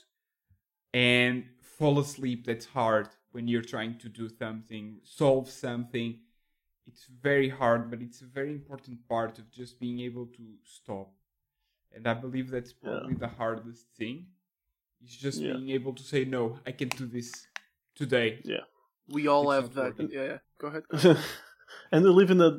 and 0.94 1.44
fall 1.82 1.98
asleep 2.06 2.40
that's 2.48 2.66
hard 2.80 3.08
when 3.34 3.44
you're 3.50 3.68
trying 3.74 3.94
to 4.04 4.08
do 4.20 4.26
something 4.42 4.84
solve 5.20 5.46
something 5.50 6.10
it's 6.90 7.04
very 7.28 7.48
hard 7.60 7.82
but 7.90 8.00
it's 8.06 8.20
a 8.26 8.30
very 8.38 8.52
important 8.60 8.96
part 9.14 9.38
of 9.40 9.44
just 9.60 9.72
being 9.84 9.98
able 10.08 10.26
to 10.38 10.44
stop 10.78 11.08
and 11.94 12.02
i 12.12 12.14
believe 12.24 12.46
that's 12.56 12.74
Yeah. 12.74 12.84
probably 12.90 13.16
the 13.26 13.32
hardest 13.40 13.84
thing 14.00 14.16
it's 15.02 15.16
just 15.26 15.38
Yeah. 15.40 15.54
being 15.54 15.70
able 15.78 15.94
to 16.00 16.04
say 16.12 16.20
no 16.36 16.42
i 16.68 16.72
can't 16.78 16.96
do 17.04 17.06
this 17.18 17.30
today 18.02 18.30
Yeah. 18.54 18.64
We 19.16 19.22
all 19.32 19.46
It's 19.50 19.56
have 19.58 19.68
that. 19.78 19.84
working. 19.98 20.10
Yeah, 20.16 20.26
yeah. 20.32 20.38
Go 20.62 20.66
ahead. 20.68 20.84
and 21.92 22.00
we 22.04 22.10
live 22.20 22.30
in 22.34 22.40
a 22.48 22.50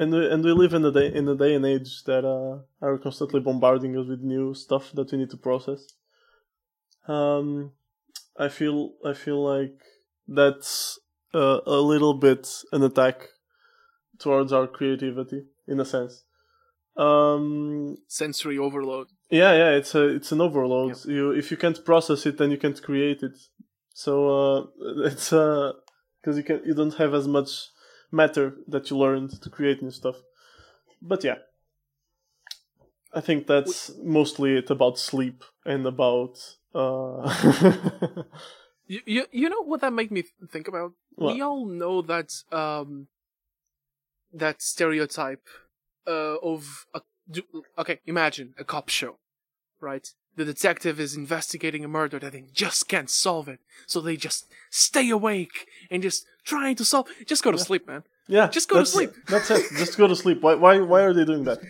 and 0.00 0.08
we, 0.14 0.20
and 0.32 0.40
we 0.46 0.52
live 0.62 0.72
in 0.78 0.84
a 0.90 0.92
day 0.98 1.08
in 1.20 1.28
a 1.34 1.36
day 1.44 1.52
and 1.56 1.64
age 1.74 2.02
that 2.08 2.24
uh, 2.24 2.54
are 2.86 2.96
constantly 3.06 3.40
bombarding 3.48 3.92
us 4.00 4.06
with 4.12 4.22
new 4.34 4.54
stuff 4.54 4.84
that 4.96 5.12
we 5.12 5.18
need 5.18 5.30
to 5.30 5.36
process. 5.48 5.80
Um, 7.06 7.72
I 8.38 8.48
feel 8.48 8.92
I 9.04 9.12
feel 9.12 9.42
like 9.42 9.78
that's 10.26 10.98
uh, 11.34 11.60
a 11.66 11.80
little 11.80 12.14
bit 12.14 12.48
an 12.72 12.82
attack 12.82 13.28
towards 14.18 14.52
our 14.52 14.66
creativity 14.66 15.44
in 15.66 15.80
a 15.80 15.84
sense. 15.84 16.24
Um, 16.96 17.96
Sensory 18.08 18.56
overload. 18.58 19.08
yeah, 19.30 19.52
yeah, 19.52 19.70
it's 19.70 19.94
a 19.94 20.06
it's 20.08 20.32
an 20.32 20.40
overload. 20.40 21.04
You 21.04 21.32
if 21.32 21.50
you 21.50 21.56
can't 21.56 21.84
process 21.84 22.24
it, 22.26 22.38
then 22.38 22.50
you 22.50 22.58
can't 22.58 22.80
create 22.82 23.22
it. 23.22 23.36
So 23.92 24.28
uh, 24.28 24.66
it's 25.06 25.32
uh 25.32 25.72
because 26.20 26.36
you 26.36 26.44
can 26.44 26.62
you 26.64 26.74
don't 26.74 26.94
have 26.94 27.14
as 27.14 27.28
much 27.28 27.68
matter 28.10 28.54
that 28.68 28.90
you 28.90 28.96
learned 28.96 29.42
to 29.42 29.50
create 29.50 29.82
new 29.82 29.90
stuff. 29.90 30.16
But 31.02 31.24
yeah, 31.24 31.38
I 33.12 33.20
think 33.20 33.46
that's 33.46 33.90
mostly 34.02 34.56
it 34.56 34.70
about 34.70 34.98
sleep 34.98 35.44
and 35.66 35.86
about 35.86 36.38
uh. 36.74 38.22
You, 38.86 39.00
you, 39.06 39.24
you 39.32 39.48
know 39.48 39.62
what 39.64 39.80
that 39.80 39.94
made 39.94 40.10
me 40.10 40.24
think 40.52 40.68
about? 40.68 40.92
What? 41.14 41.34
We 41.34 41.40
all 41.40 41.64
know 41.64 42.02
that 42.02 42.32
um 42.52 43.08
that 44.30 44.60
stereotype 44.60 45.46
uh 46.06 46.36
of 46.42 46.84
a, 46.92 47.00
do- 47.30 47.64
okay, 47.78 48.00
imagine 48.04 48.52
a 48.58 48.64
cop 48.64 48.90
show, 48.90 49.16
right? 49.80 50.06
The 50.36 50.44
detective 50.44 51.00
is 51.00 51.16
investigating 51.16 51.82
a 51.82 51.88
murder 51.88 52.18
that 52.18 52.32
they 52.32 52.44
just 52.52 52.86
can't 52.86 53.08
solve 53.08 53.48
it, 53.48 53.60
so 53.86 54.02
they 54.02 54.16
just 54.18 54.52
stay 54.70 55.08
awake 55.08 55.66
and 55.90 56.02
just 56.02 56.26
trying 56.44 56.76
to 56.76 56.84
solve. 56.84 57.06
Just 57.26 57.42
go 57.42 57.52
to 57.52 57.58
sleep, 57.58 57.86
man. 57.86 58.02
yeah, 58.28 58.48
Just 58.48 58.68
go 58.68 58.74
to 58.74 58.78
that's- 58.80 58.92
sleep. 58.92 59.12
That's 59.28 59.50
it. 59.50 59.64
Just 59.78 59.96
go 59.96 60.06
to 60.08 60.16
sleep. 60.16 60.42
Why 60.42 60.56
why 60.56 60.80
why 60.80 61.00
are 61.04 61.14
they 61.14 61.24
doing 61.24 61.44
that? 61.44 61.60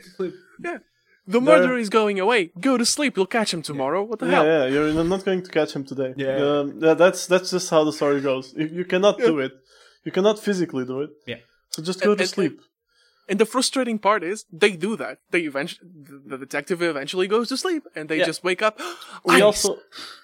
The 1.26 1.40
murderer 1.40 1.78
is 1.78 1.88
going 1.88 2.20
away. 2.20 2.50
Go 2.60 2.76
to 2.76 2.84
sleep. 2.84 3.16
You'll 3.16 3.26
catch 3.38 3.52
him 3.54 3.62
tomorrow. 3.62 4.02
What 4.02 4.18
the 4.18 4.26
Yeah, 4.26 4.32
hell? 4.32 4.46
yeah, 4.46 4.64
yeah, 4.66 4.92
you're 4.92 5.04
not 5.04 5.24
going 5.24 5.42
to 5.42 5.50
catch 5.50 5.72
him 5.74 5.84
today. 5.84 6.12
Yeah. 6.16 6.36
um, 6.36 6.78
yeah, 6.82 6.94
that's 6.94 7.26
that's 7.26 7.50
just 7.50 7.70
how 7.70 7.82
the 7.84 7.92
story 7.92 8.20
goes. 8.20 8.52
You, 8.56 8.66
you 8.78 8.84
cannot 8.84 9.16
do 9.18 9.38
it. 9.38 9.52
You 10.04 10.12
cannot 10.12 10.38
physically 10.38 10.84
do 10.84 11.00
it. 11.00 11.10
Yeah. 11.26 11.40
So 11.70 11.82
just 11.82 12.00
go 12.02 12.10
And- 12.10 12.18
to 12.18 12.24
and- 12.24 12.30
sleep. 12.30 12.60
And 13.26 13.38
the 13.40 13.46
frustrating 13.46 13.98
part 13.98 14.22
is 14.22 14.44
they 14.52 14.72
do 14.76 14.96
that. 14.96 15.16
They 15.30 15.40
eventually, 15.52 15.88
the 16.32 16.36
detective 16.36 16.82
eventually 16.82 17.26
goes 17.26 17.48
to 17.48 17.56
sleep, 17.56 17.82
and 17.96 18.06
they 18.10 18.18
Yeah. 18.18 18.26
just 18.26 18.44
wake 18.44 18.60
up. 18.60 18.78
we 19.24 19.36
"Ice!" 19.36 19.42
also, 19.48 19.78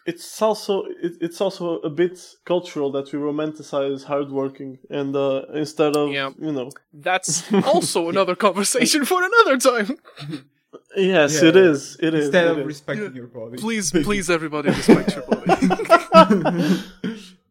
it's 0.05 0.43
also 0.43 0.83
it, 1.07 1.13
it's 1.27 1.41
also 1.41 1.79
a 1.79 1.89
bit 1.89 2.19
cultural 2.45 2.93
that 2.93 3.07
we 3.11 3.19
romanticize 3.19 4.05
hardworking 4.05 4.73
and 4.91 5.17
uh, 5.17 5.45
instead 5.55 5.97
of 5.97 6.13
Yeah. 6.13 6.31
you 6.47 6.53
know. 6.53 6.69
That's 6.93 7.51
also 7.75 8.11
another 8.11 8.37
conversation 8.37 9.07
for 9.07 9.19
another 9.25 9.57
time. 9.71 9.97
Yes, 10.97 11.43
Yeah, 11.43 11.49
it 11.49 11.55
yeah. 11.57 11.63
is. 11.63 11.97
It 12.01 12.15
is. 12.15 12.25
instead 12.27 12.45
it 12.47 12.51
of 12.53 12.59
is. 12.61 12.67
respecting 12.67 13.15
your 13.15 13.27
body 13.27 13.57
Please, 13.67 13.91
please, 13.91 14.31
everybody, 14.31 14.69
respect 14.71 15.15
your 15.17 15.25
body. 15.27 15.53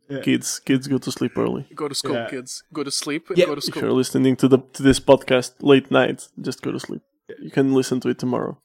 kids, 0.23 0.59
kids 0.59 0.87
go 0.87 0.97
to 0.97 1.11
sleep 1.11 1.37
early. 1.37 1.67
go 1.75 1.87
to 1.87 1.95
school, 1.95 2.15
Yeah. 2.15 2.29
kids. 2.29 2.63
Go 2.73 2.83
to 2.83 2.91
sleep 2.91 3.29
and 3.29 3.37
Yeah. 3.37 3.45
go 3.45 3.55
to 3.55 3.61
school. 3.61 3.79
If 3.79 3.83
you're 3.83 3.97
listening 4.03 4.35
to 4.37 4.47
the 4.47 4.59
to 4.75 4.83
this 4.83 4.99
podcast 4.99 5.51
late 5.61 5.91
night, 5.91 6.27
just 6.41 6.61
go 6.61 6.71
to 6.71 6.79
sleep. 6.79 7.01
You 7.45 7.51
can 7.51 7.73
listen 7.73 7.99
to 8.01 8.09
it 8.09 8.17
tomorrow. 8.19 8.57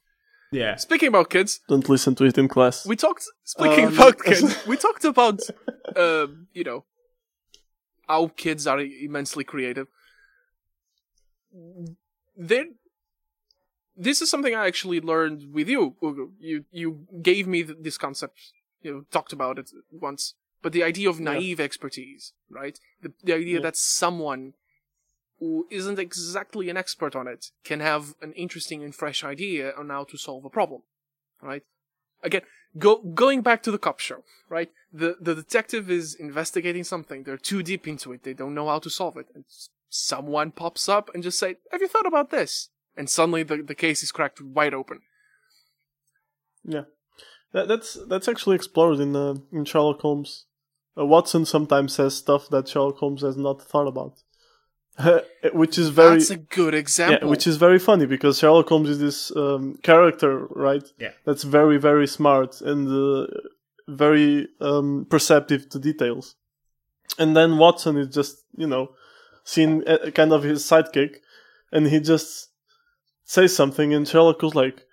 yeah 0.51 0.75
Speaking 0.77 1.09
about 1.09 1.29
kids, 1.29 1.59
Don't 1.67 1.87
listen 1.89 2.13
to 2.15 2.23
it 2.25 2.37
in 2.37 2.47
class. 2.47 2.85
we 2.85 2.95
talked. 2.95 3.25
Speaking 3.43 3.87
Um, 3.87 3.93
about 3.93 4.15
kids, 4.23 4.55
we 4.71 4.75
talked 4.77 5.03
about, 5.13 5.39
uh, 6.03 6.27
you 6.53 6.63
know, 6.69 6.79
how 8.07 8.27
kids 8.43 8.65
are 8.71 8.79
immensely 9.07 9.43
creative. 9.43 9.87
There, 12.49 12.65
this 13.97 14.21
is 14.21 14.29
something 14.29 14.53
I 14.55 14.67
actually 14.67 14.99
learned 15.01 15.53
with 15.53 15.67
you. 15.69 15.95
Hugo. 16.01 16.31
You 16.39 16.65
you 16.71 17.07
gave 17.21 17.47
me 17.47 17.63
th- 17.63 17.77
this 17.81 17.97
concept. 17.97 18.39
You 18.81 18.91
know, 18.93 19.05
talked 19.11 19.33
about 19.33 19.57
it 19.57 19.71
once, 19.91 20.35
but 20.61 20.71
the 20.73 20.83
idea 20.83 21.09
of 21.09 21.19
naive 21.19 21.59
expertise, 21.59 22.33
right? 22.49 22.79
The 23.01 23.13
the 23.23 23.33
idea 23.33 23.55
Yeah. 23.55 23.61
that 23.63 23.77
someone 23.77 24.53
who 25.39 25.67
isn't 25.69 25.99
exactly 25.99 26.69
an 26.69 26.77
expert 26.77 27.15
on 27.15 27.27
it 27.27 27.51
can 27.63 27.79
have 27.81 28.15
an 28.21 28.31
interesting 28.33 28.83
and 28.83 28.95
fresh 28.95 29.23
idea 29.23 29.73
on 29.77 29.89
how 29.89 30.03
to 30.05 30.17
solve 30.17 30.45
a 30.45 30.49
problem, 30.49 30.81
right? 31.41 31.63
Again, 32.23 32.43
go 32.77 32.97
going 32.97 33.41
back 33.41 33.61
to 33.63 33.71
the 33.71 33.77
cop 33.77 33.99
show, 33.99 34.23
right? 34.49 34.71
The 34.93 35.17
the 35.19 35.35
detective 35.35 35.89
is 35.89 36.15
investigating 36.15 36.83
something. 36.83 37.23
They're 37.23 37.37
too 37.51 37.63
deep 37.63 37.87
into 37.87 38.13
it. 38.13 38.23
They 38.23 38.33
don't 38.33 38.53
know 38.55 38.67
how 38.67 38.79
to 38.79 38.89
solve 38.89 39.17
it. 39.17 39.27
And 39.35 39.43
someone 39.89 40.51
pops 40.51 40.87
up 40.89 41.09
and 41.13 41.23
just 41.23 41.39
say, 41.39 41.57
"Have 41.71 41.81
you 41.81 41.87
thought 41.87 42.05
about 42.07 42.29
this?" 42.29 42.69
And 42.97 43.09
suddenly 43.09 43.43
the 43.43 43.57
the 43.61 43.75
case 43.75 44.03
is 44.03 44.11
cracked 44.11 44.41
wide 44.41 44.73
open. 44.73 45.01
Yeah, 46.63 46.83
that, 47.53 47.67
that's 47.67 47.97
that's 48.07 48.27
actually 48.27 48.55
explored 48.55 48.99
in 48.99 49.15
uh, 49.15 49.35
in 49.51 49.65
Sherlock 49.65 50.01
Holmes. 50.01 50.45
Uh, 50.97 51.05
Watson 51.05 51.45
sometimes 51.45 51.93
says 51.93 52.15
stuff 52.15 52.49
that 52.49 52.67
Sherlock 52.67 52.97
Holmes 52.97 53.21
has 53.21 53.35
not 53.35 53.61
thought 53.61 53.87
about, 53.87 54.23
which 55.53 55.77
is 55.77 55.89
very 55.89 56.17
That's 56.19 56.29
a 56.29 56.37
good 56.37 56.73
example. 56.73 57.27
yeah, 57.27 57.29
which 57.29 57.45
is 57.45 57.57
very 57.57 57.79
funny 57.79 58.05
because 58.05 58.39
Sherlock 58.39 58.69
Holmes 58.69 58.89
is 58.89 58.99
this 58.99 59.35
um, 59.35 59.77
character, 59.83 60.47
right? 60.47 60.83
Yeah. 60.97 61.11
that's 61.25 61.43
very 61.43 61.77
very 61.77 62.07
smart 62.07 62.61
and 62.61 62.87
uh, 62.87 63.27
very 63.87 64.47
um, 64.61 65.05
perceptive 65.09 65.69
to 65.69 65.79
details, 65.79 66.35
and 67.19 67.35
then 67.35 67.57
Watson 67.57 67.97
is 67.97 68.07
just 68.07 68.37
you 68.55 68.67
know 68.67 68.91
seen 69.43 69.83
uh, 69.87 70.09
kind 70.11 70.31
of 70.31 70.43
his 70.43 70.63
sidekick, 70.63 71.17
and 71.71 71.87
he 71.87 71.99
just 71.99 72.49
says 73.25 73.55
something, 73.55 73.93
and 73.93 74.07
Sherlock 74.07 74.39
goes 74.39 74.55
like. 74.55 74.85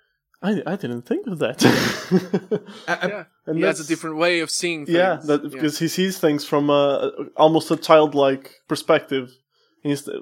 I, 0.45 0.61
I 0.67 0.75
didn't 0.75 1.03
think 1.03 1.25
of 1.27 1.39
that. 1.39 1.63
Yeah. 2.87 3.23
and 3.45 3.57
he 3.57 3.63
has 3.63 3.79
a 3.79 3.87
different 3.87 4.17
way 4.17 4.41
of 4.41 4.49
seeing 4.49 4.85
things. 4.85 4.97
yeah, 4.97 5.15
that, 5.23 5.49
because 5.49 5.79
he 5.79 5.87
sees 5.87 6.19
things 6.19 6.43
from 6.43 6.69
a, 6.69 7.11
almost 7.37 7.71
a 7.71 7.77
childlike 7.77 8.55
perspective, 8.67 9.31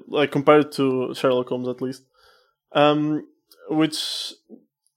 like 0.06 0.30
compared 0.30 0.70
to 0.72 1.12
Sherlock 1.14 1.48
Holmes 1.48 1.66
at 1.66 1.82
least, 1.82 2.04
um, 2.72 3.26
which 3.68 4.32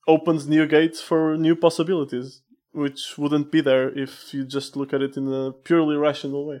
opens 0.06 0.46
new 0.46 0.64
gates 0.64 1.00
for 1.02 1.36
new 1.36 1.56
possibilities, 1.56 2.42
which 2.70 3.18
wouldn't 3.18 3.50
be 3.50 3.60
there 3.60 3.88
if 3.98 4.32
you 4.32 4.44
just 4.44 4.76
look 4.76 4.92
at 4.92 5.02
it 5.02 5.16
in 5.16 5.32
a 5.32 5.50
purely 5.50 5.96
rational 5.96 6.46
way. 6.46 6.60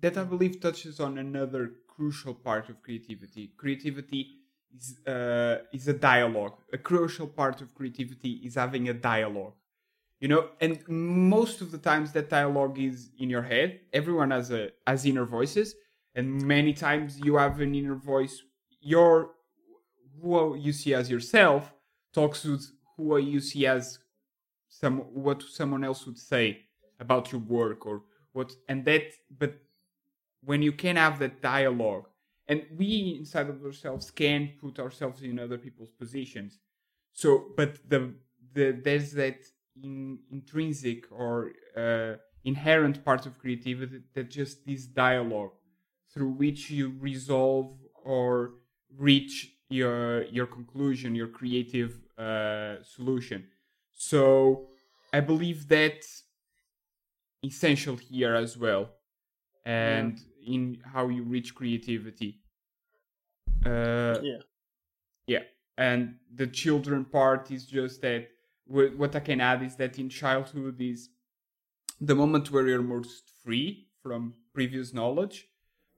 that 0.00 0.16
I 0.16 0.24
believe 0.24 0.60
touches 0.60 0.98
on 0.98 1.16
another 1.16 1.70
crucial 1.94 2.34
part 2.34 2.68
of 2.68 2.82
creativity. 2.82 3.52
Creativity 3.56 4.37
is 4.76 4.98
uh, 5.06 5.58
is 5.72 5.88
a 5.88 5.92
dialogue. 5.92 6.54
A 6.72 6.78
crucial 6.78 7.26
part 7.26 7.60
of 7.60 7.74
creativity 7.74 8.32
is 8.44 8.54
having 8.54 8.88
a 8.88 8.94
dialogue. 8.94 9.54
You 10.20 10.28
know, 10.28 10.48
and 10.60 10.80
most 10.88 11.60
of 11.60 11.70
the 11.70 11.78
times 11.78 12.12
that 12.12 12.28
dialogue 12.28 12.78
is 12.78 13.10
in 13.18 13.30
your 13.30 13.42
head. 13.42 13.80
Everyone 13.92 14.30
has 14.32 14.50
a 14.50 14.70
has 14.86 15.04
inner 15.04 15.24
voices, 15.24 15.74
and 16.14 16.42
many 16.42 16.72
times 16.72 17.18
you 17.20 17.36
have 17.36 17.60
an 17.60 17.74
inner 17.74 17.94
voice. 17.94 18.42
Your 18.80 19.30
who 20.20 20.56
you 20.56 20.72
see 20.72 20.94
as 20.94 21.10
yourself 21.10 21.72
talks 22.12 22.44
with 22.44 22.66
who 22.96 23.18
you 23.18 23.40
see 23.40 23.66
as 23.66 23.98
some 24.68 24.98
what 25.26 25.42
someone 25.42 25.84
else 25.84 26.06
would 26.06 26.18
say 26.18 26.60
about 27.00 27.32
your 27.32 27.40
work 27.40 27.86
or 27.86 28.02
what 28.32 28.52
and 28.68 28.84
that 28.84 29.02
but 29.38 29.54
when 30.44 30.62
you 30.62 30.72
can 30.72 30.96
have 30.96 31.18
that 31.18 31.40
dialogue 31.40 32.06
and 32.48 32.64
we 32.76 33.16
inside 33.18 33.48
of 33.48 33.62
ourselves 33.64 34.10
can 34.10 34.50
put 34.60 34.78
ourselves 34.78 35.22
in 35.22 35.38
other 35.38 35.58
people's 35.58 35.92
positions. 35.92 36.58
So 37.12 37.46
but 37.56 37.78
the 37.88 38.14
the 38.54 38.72
there's 38.82 39.12
that 39.12 39.38
in, 39.82 40.18
intrinsic 40.30 41.04
or 41.10 41.52
uh, 41.76 42.14
inherent 42.44 43.04
part 43.04 43.26
of 43.26 43.38
creativity 43.38 44.00
that 44.14 44.30
just 44.30 44.66
this 44.66 44.86
dialogue 44.86 45.52
through 46.12 46.30
which 46.30 46.70
you 46.70 46.94
resolve 46.98 47.76
or 48.04 48.52
reach 48.96 49.52
your 49.68 50.24
your 50.24 50.46
conclusion, 50.46 51.14
your 51.14 51.28
creative 51.28 52.00
uh, 52.18 52.76
solution. 52.82 53.46
So 53.92 54.68
I 55.12 55.20
believe 55.20 55.68
that's 55.68 56.24
essential 57.44 57.96
here 57.96 58.34
as 58.34 58.56
well, 58.56 58.90
and 59.64 60.18
in 60.46 60.80
how 60.84 61.08
you 61.08 61.22
reach 61.24 61.54
creativity. 61.54 62.42
Uh, 63.64 64.18
Yeah. 64.22 64.38
yeah, 65.26 65.42
and 65.76 66.16
the 66.34 66.46
children 66.46 67.04
part 67.04 67.50
is 67.50 67.66
just 67.66 68.00
that. 68.02 68.28
wh- 68.66 68.96
What 68.98 69.16
I 69.16 69.20
can 69.20 69.40
add 69.40 69.62
is 69.62 69.76
that 69.76 69.98
in 69.98 70.08
childhood 70.08 70.80
is 70.80 71.10
the 72.00 72.14
moment 72.14 72.50
where 72.50 72.66
you're 72.68 72.82
most 72.82 73.30
free 73.44 73.88
from 74.02 74.34
previous 74.54 74.94
knowledge, 74.94 75.48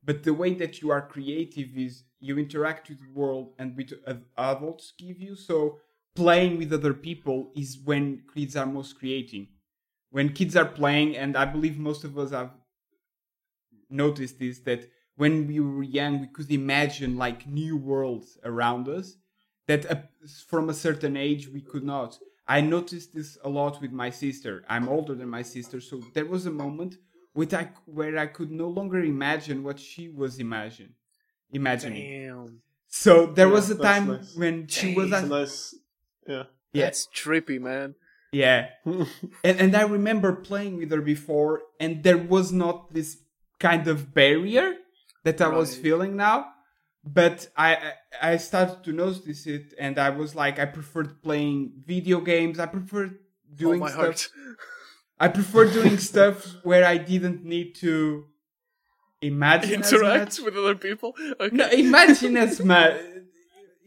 but 0.04 0.22
the 0.22 0.34
way 0.34 0.54
that 0.54 0.80
you 0.82 0.90
are 0.90 1.06
creative 1.06 1.76
is 1.76 2.04
you 2.20 2.38
interact 2.38 2.88
with 2.88 3.00
the 3.00 3.12
world 3.12 3.54
and 3.58 3.76
with 3.76 3.92
adults 4.38 4.92
give 4.98 5.20
you. 5.20 5.34
So 5.36 5.80
playing 6.14 6.58
with 6.58 6.72
other 6.72 6.94
people 6.94 7.52
is 7.56 7.78
when 7.78 8.24
kids 8.34 8.56
are 8.56 8.66
most 8.66 8.98
creating. 8.98 9.48
When 10.10 10.32
kids 10.32 10.56
are 10.56 10.66
playing, 10.66 11.16
and 11.16 11.36
I 11.36 11.44
believe 11.44 11.78
most 11.78 12.04
of 12.04 12.18
us 12.18 12.30
have 12.32 12.52
noticed 13.90 14.38
this 14.38 14.58
that 14.60 14.88
when 15.16 15.46
we 15.46 15.60
were 15.60 15.82
young 15.82 16.20
we 16.20 16.26
could 16.26 16.50
imagine 16.50 17.16
like 17.16 17.46
new 17.46 17.76
worlds 17.76 18.38
around 18.44 18.88
us 18.88 19.16
that 19.66 19.90
uh, 19.90 19.96
from 20.48 20.68
a 20.70 20.74
certain 20.74 21.16
age 21.16 21.48
we 21.48 21.60
could 21.60 21.84
not 21.84 22.18
i 22.48 22.60
noticed 22.60 23.14
this 23.14 23.38
a 23.44 23.48
lot 23.48 23.80
with 23.80 23.92
my 23.92 24.10
sister 24.10 24.64
i'm 24.68 24.88
older 24.88 25.14
than 25.14 25.28
my 25.28 25.42
sister 25.42 25.80
so 25.80 26.00
there 26.14 26.26
was 26.26 26.46
a 26.46 26.50
moment 26.50 26.96
with 27.34 27.52
I, 27.54 27.70
where 27.86 28.16
i 28.18 28.26
could 28.26 28.50
no 28.50 28.68
longer 28.68 29.00
imagine 29.00 29.62
what 29.62 29.78
she 29.78 30.08
was 30.08 30.38
imagine, 30.38 30.94
imagining 31.52 32.26
Damn. 32.26 32.60
so 32.88 33.26
there 33.26 33.46
Yeah, 33.48 33.52
was 33.54 33.70
a 33.70 33.76
time 33.76 34.06
nice. 34.08 34.36
when 34.36 34.66
she 34.66 34.94
was 34.94 35.12
It's 35.12 35.22
a 35.22 35.26
nice. 35.26 35.74
Yeah. 36.26 36.44
yeah, 36.72 36.84
That's 36.84 37.08
trippy, 37.14 37.60
man. 37.60 37.94
yeah 38.32 38.68
and, 38.84 39.06
and 39.62 39.76
I 39.76 39.82
remember 39.82 40.32
playing 40.50 40.76
with 40.78 40.90
her 40.92 41.00
before, 41.00 41.62
and 41.80 42.02
there 42.04 42.18
was 42.18 42.52
not 42.52 42.92
this 42.94 43.16
kind 43.60 43.86
of 43.86 44.12
barrier 44.12 44.74
that 45.24 45.40
I 45.40 45.48
was 45.48 45.76
feeling 45.76 46.16
now. 46.16 46.46
But 47.04 47.48
I 47.56 47.92
I 48.20 48.36
started 48.38 48.82
to 48.84 48.92
notice 48.92 49.46
it, 49.46 49.72
and 49.78 49.98
I 49.98 50.10
was 50.10 50.34
like, 50.34 50.58
I 50.58 50.66
preferred 50.66 51.22
playing 51.22 51.72
video 51.86 52.20
games. 52.20 52.58
I 52.58 52.66
preferred 52.66 53.18
doing 53.54 53.82
oh, 53.82 53.86
stuff. 53.86 54.00
heart. 54.00 54.28
I 55.18 55.28
prefer 55.28 55.64
doing 55.72 55.96
stuff 56.12 56.56
where 56.62 56.84
I 56.84 56.96
didn't 56.98 57.44
need 57.44 57.74
to 57.76 58.26
imagine 59.22 59.74
Interact 59.82 60.40
with 60.44 60.56
other 60.56 60.74
people. 60.74 61.14
Okay. 61.40 61.56
No, 61.56 61.68
imagine 61.68 62.36
as 62.36 62.60
much. 62.74 62.96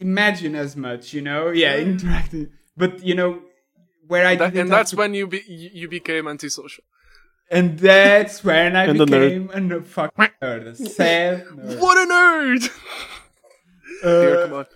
Imagine 0.00 0.54
as 0.56 0.76
much, 0.76 1.12
you 1.14 1.22
know. 1.22 1.50
Yeah, 1.50 1.76
interacting. 1.76 2.50
But 2.76 3.04
you 3.04 3.14
know, 3.14 3.42
where 4.08 4.26
I 4.26 4.34
That- 4.34 4.52
didn't 4.54 4.60
and 4.62 4.72
that's 4.72 4.90
to 4.90 4.96
when 4.96 5.14
you 5.14 5.26
be, 5.28 5.40
you 5.46 5.70
you 5.72 5.88
became 5.88 6.26
antisocial. 6.26 6.84
And 7.50 7.78
that's 7.78 8.42
when 8.42 8.74
I 8.76 8.84
And 8.88 8.98
became 8.98 9.50
a 9.50 9.58
nerd. 9.58 9.86
Fuck 9.86 10.14
nerd. 10.16 10.66
A 10.66 10.76
sad 10.76 11.46
nerd. 11.46 11.80
What 11.80 11.96
a 11.96 12.10
nerd! 12.10 12.70
Uh, 14.02 14.20
Here, 14.20 14.46
come 14.46 14.52
on. 14.54 14.66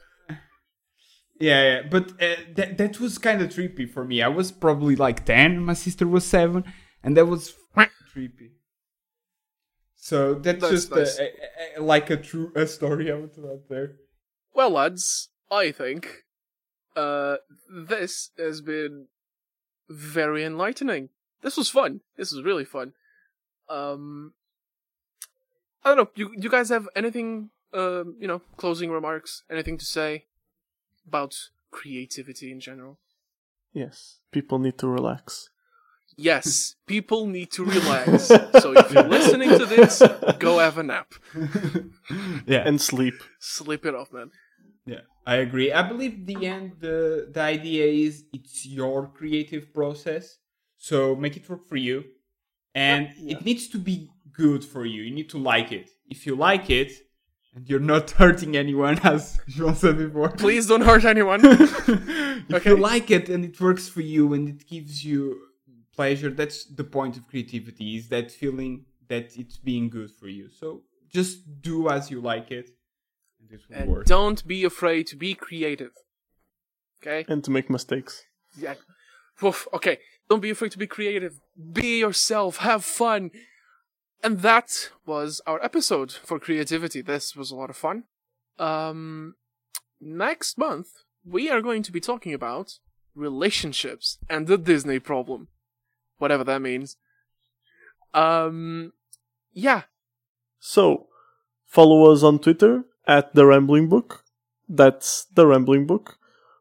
Yeah, 1.40 1.62
yeah. 1.62 1.82
But 1.88 2.10
uh, 2.20 2.36
that, 2.54 2.78
that 2.78 3.00
was 3.00 3.18
kind 3.18 3.42
of 3.42 3.48
trippy 3.50 3.88
for 3.90 4.04
me. 4.04 4.22
I 4.22 4.28
was 4.28 4.50
probably 4.52 4.96
like 4.96 5.24
10, 5.24 5.60
my 5.64 5.74
sister 5.74 6.06
was 6.06 6.24
7, 6.24 6.64
and 7.02 7.16
that 7.16 7.26
was 7.26 7.54
trippy. 8.18 8.50
So 9.96 10.34
that's, 10.34 10.60
That's 10.60 10.72
just 10.72 10.90
nice. 10.90 11.18
a, 11.18 11.24
a, 11.24 11.28
a, 11.78 11.82
like 11.82 12.10
a 12.10 12.16
true 12.16 12.52
a 12.54 12.66
story 12.66 13.12
I 13.12 13.16
to 13.16 13.50
add 13.52 13.62
there. 13.68 13.96
Well, 14.54 14.70
lads, 14.70 15.28
I 15.50 15.70
think 15.70 16.24
uh, 16.96 17.36
this 17.70 18.30
has 18.38 18.60
been 18.62 19.08
very 19.88 20.44
enlightening. 20.44 21.10
This 21.42 21.56
was 21.56 21.70
fun. 21.70 22.00
This 22.16 22.32
was 22.32 22.44
really 22.44 22.64
fun. 22.64 22.92
Um, 23.68 24.32
I 25.84 25.94
don't 25.94 25.98
know. 25.98 26.10
You 26.14 26.34
you 26.36 26.50
guys 26.50 26.68
have 26.70 26.88
anything? 26.96 27.50
Um, 27.72 28.16
you 28.18 28.26
know, 28.26 28.40
closing 28.56 28.90
remarks? 28.90 29.44
Anything 29.50 29.76
to 29.78 29.84
say 29.84 30.24
about 31.06 31.50
creativity 31.70 32.50
in 32.50 32.60
general? 32.60 32.98
yes. 33.72 34.18
People 34.32 34.58
need 34.58 34.78
to 34.78 34.88
relax. 34.88 35.50
Yes, 36.16 36.74
people 36.86 37.26
need 37.26 37.50
to 37.52 37.64
relax. 37.64 38.24
so 38.60 38.72
if 38.76 38.92
you're 38.92 39.04
listening 39.04 39.50
to 39.50 39.66
this, 39.66 40.02
go 40.38 40.58
have 40.58 40.76
a 40.76 40.82
nap. 40.82 41.14
yeah. 42.46 42.66
And 42.66 42.80
sleep. 42.80 43.22
Sleep 43.38 43.86
it 43.86 43.94
off, 43.94 44.12
man. 44.12 44.30
Yeah, 44.84 45.02
I 45.26 45.36
agree. 45.36 45.72
I 45.72 45.82
believe 45.82 46.26
the 46.26 46.46
end 46.46 46.72
the 46.80 47.28
the 47.30 47.40
idea 47.40 47.86
is 47.86 48.24
it's 48.32 48.66
your 48.66 49.08
creative 49.08 49.72
process. 49.72 50.38
So 50.78 51.14
make 51.14 51.36
it 51.36 51.48
work 51.48 51.66
for 51.68 51.76
you. 51.76 52.04
And 52.74 53.08
it 53.18 53.44
needs 53.44 53.68
to 53.68 53.78
be 53.78 54.08
good 54.32 54.64
for 54.64 54.84
you. 54.86 55.02
You 55.02 55.12
need 55.14 55.28
to 55.30 55.38
like 55.38 55.72
it. 55.72 55.90
If 56.08 56.26
you 56.26 56.36
like 56.36 56.70
it 56.70 56.92
and 57.54 57.68
you're 57.68 57.80
not 57.80 58.10
hurting 58.22 58.56
anyone 58.56 58.98
as 59.02 59.38
João 59.50 59.74
said 59.74 59.98
before. 59.98 60.28
Please 60.30 60.66
don't 60.68 60.82
hurt 60.82 61.04
anyone. 61.04 61.40
if 61.44 62.52
Okay. 62.54 62.70
you 62.70 62.76
like 62.76 63.10
it 63.10 63.28
and 63.28 63.44
it 63.44 63.60
works 63.60 63.88
for 63.88 64.00
you 64.00 64.32
and 64.34 64.48
it 64.48 64.66
gives 64.68 65.04
you 65.04 65.20
pleasure, 65.94 66.30
that's 66.30 66.64
the 66.66 66.84
point 66.84 67.16
of 67.16 67.26
creativity, 67.26 67.96
is 67.96 68.08
that 68.08 68.30
feeling 68.30 68.84
that 69.08 69.36
it's 69.36 69.56
being 69.56 69.90
good 69.90 70.10
for 70.12 70.28
you. 70.28 70.48
So 70.50 70.82
just 71.10 71.60
do 71.60 71.88
as 71.88 72.10
you 72.10 72.20
like 72.20 72.50
it. 72.52 72.70
And 73.40 73.50
it 73.50 73.60
will 73.68 73.76
and 73.76 73.90
work. 73.90 74.04
don't 74.06 74.46
be 74.46 74.62
afraid 74.64 75.06
to 75.08 75.16
be 75.16 75.34
creative. 75.34 75.92
Okay? 77.02 77.24
And 77.28 77.42
to 77.44 77.50
make 77.50 77.68
mistakes. 77.70 78.22
Yeah. 78.56 78.74
Oof, 79.42 79.66
okay. 79.72 79.98
Don't 80.28 80.40
be 80.40 80.50
afraid 80.50 80.72
to 80.72 80.78
be 80.78 80.86
creative. 80.86 81.40
Be 81.72 82.00
yourself. 82.00 82.58
Have 82.58 82.84
fun. 82.84 83.30
And 84.22 84.40
that 84.40 84.90
was 85.06 85.40
our 85.46 85.62
episode 85.64 86.12
for 86.12 86.38
creativity. 86.38 87.00
This 87.00 87.36
was 87.36 87.50
a 87.50 87.56
lot 87.56 87.70
of 87.70 87.76
fun. 87.76 88.04
Um, 88.58 89.36
next 90.00 90.58
month, 90.58 90.88
we 91.24 91.48
are 91.48 91.62
going 91.62 91.82
to 91.84 91.92
be 91.92 92.00
talking 92.00 92.34
about 92.34 92.78
relationships 93.14 94.18
and 94.28 94.46
the 94.46 94.58
Disney 94.58 94.98
problem. 94.98 95.48
Whatever 96.18 96.44
that 96.44 96.60
means. 96.60 96.96
Um, 98.12 98.92
yeah. 99.52 99.82
So, 100.58 101.06
follow 101.64 102.10
us 102.10 102.22
on 102.22 102.40
Twitter 102.40 102.84
at 103.06 103.34
The 103.34 103.46
Ramble 103.46 103.86
Box. 103.86 104.22
That's 104.68 105.26
The 105.32 105.46
Ramble 105.46 105.84
Box 105.84 106.16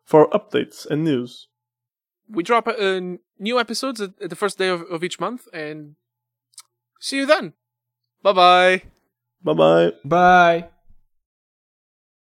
for 0.06 0.30
updates 0.30 0.85
and 0.85 1.03
news. 1.03 1.48
We 2.30 2.44
drop 2.44 2.68
uh, 2.68 2.99
new 3.40 3.60
episodes 3.60 4.02
at, 4.02 4.12
at 4.22 4.30
the 4.30 4.36
first 4.36 4.58
day 4.58 4.70
of, 4.70 4.82
of 4.84 5.04
each 5.04 5.20
month, 5.20 5.48
and 5.54 5.95
see 6.99 7.18
you 7.18 7.26
then. 7.26 7.54
Bye 8.22 8.34
bye. 8.34 8.82
Bye 9.44 9.54
bye. 9.54 9.91
Bye. 10.04 10.70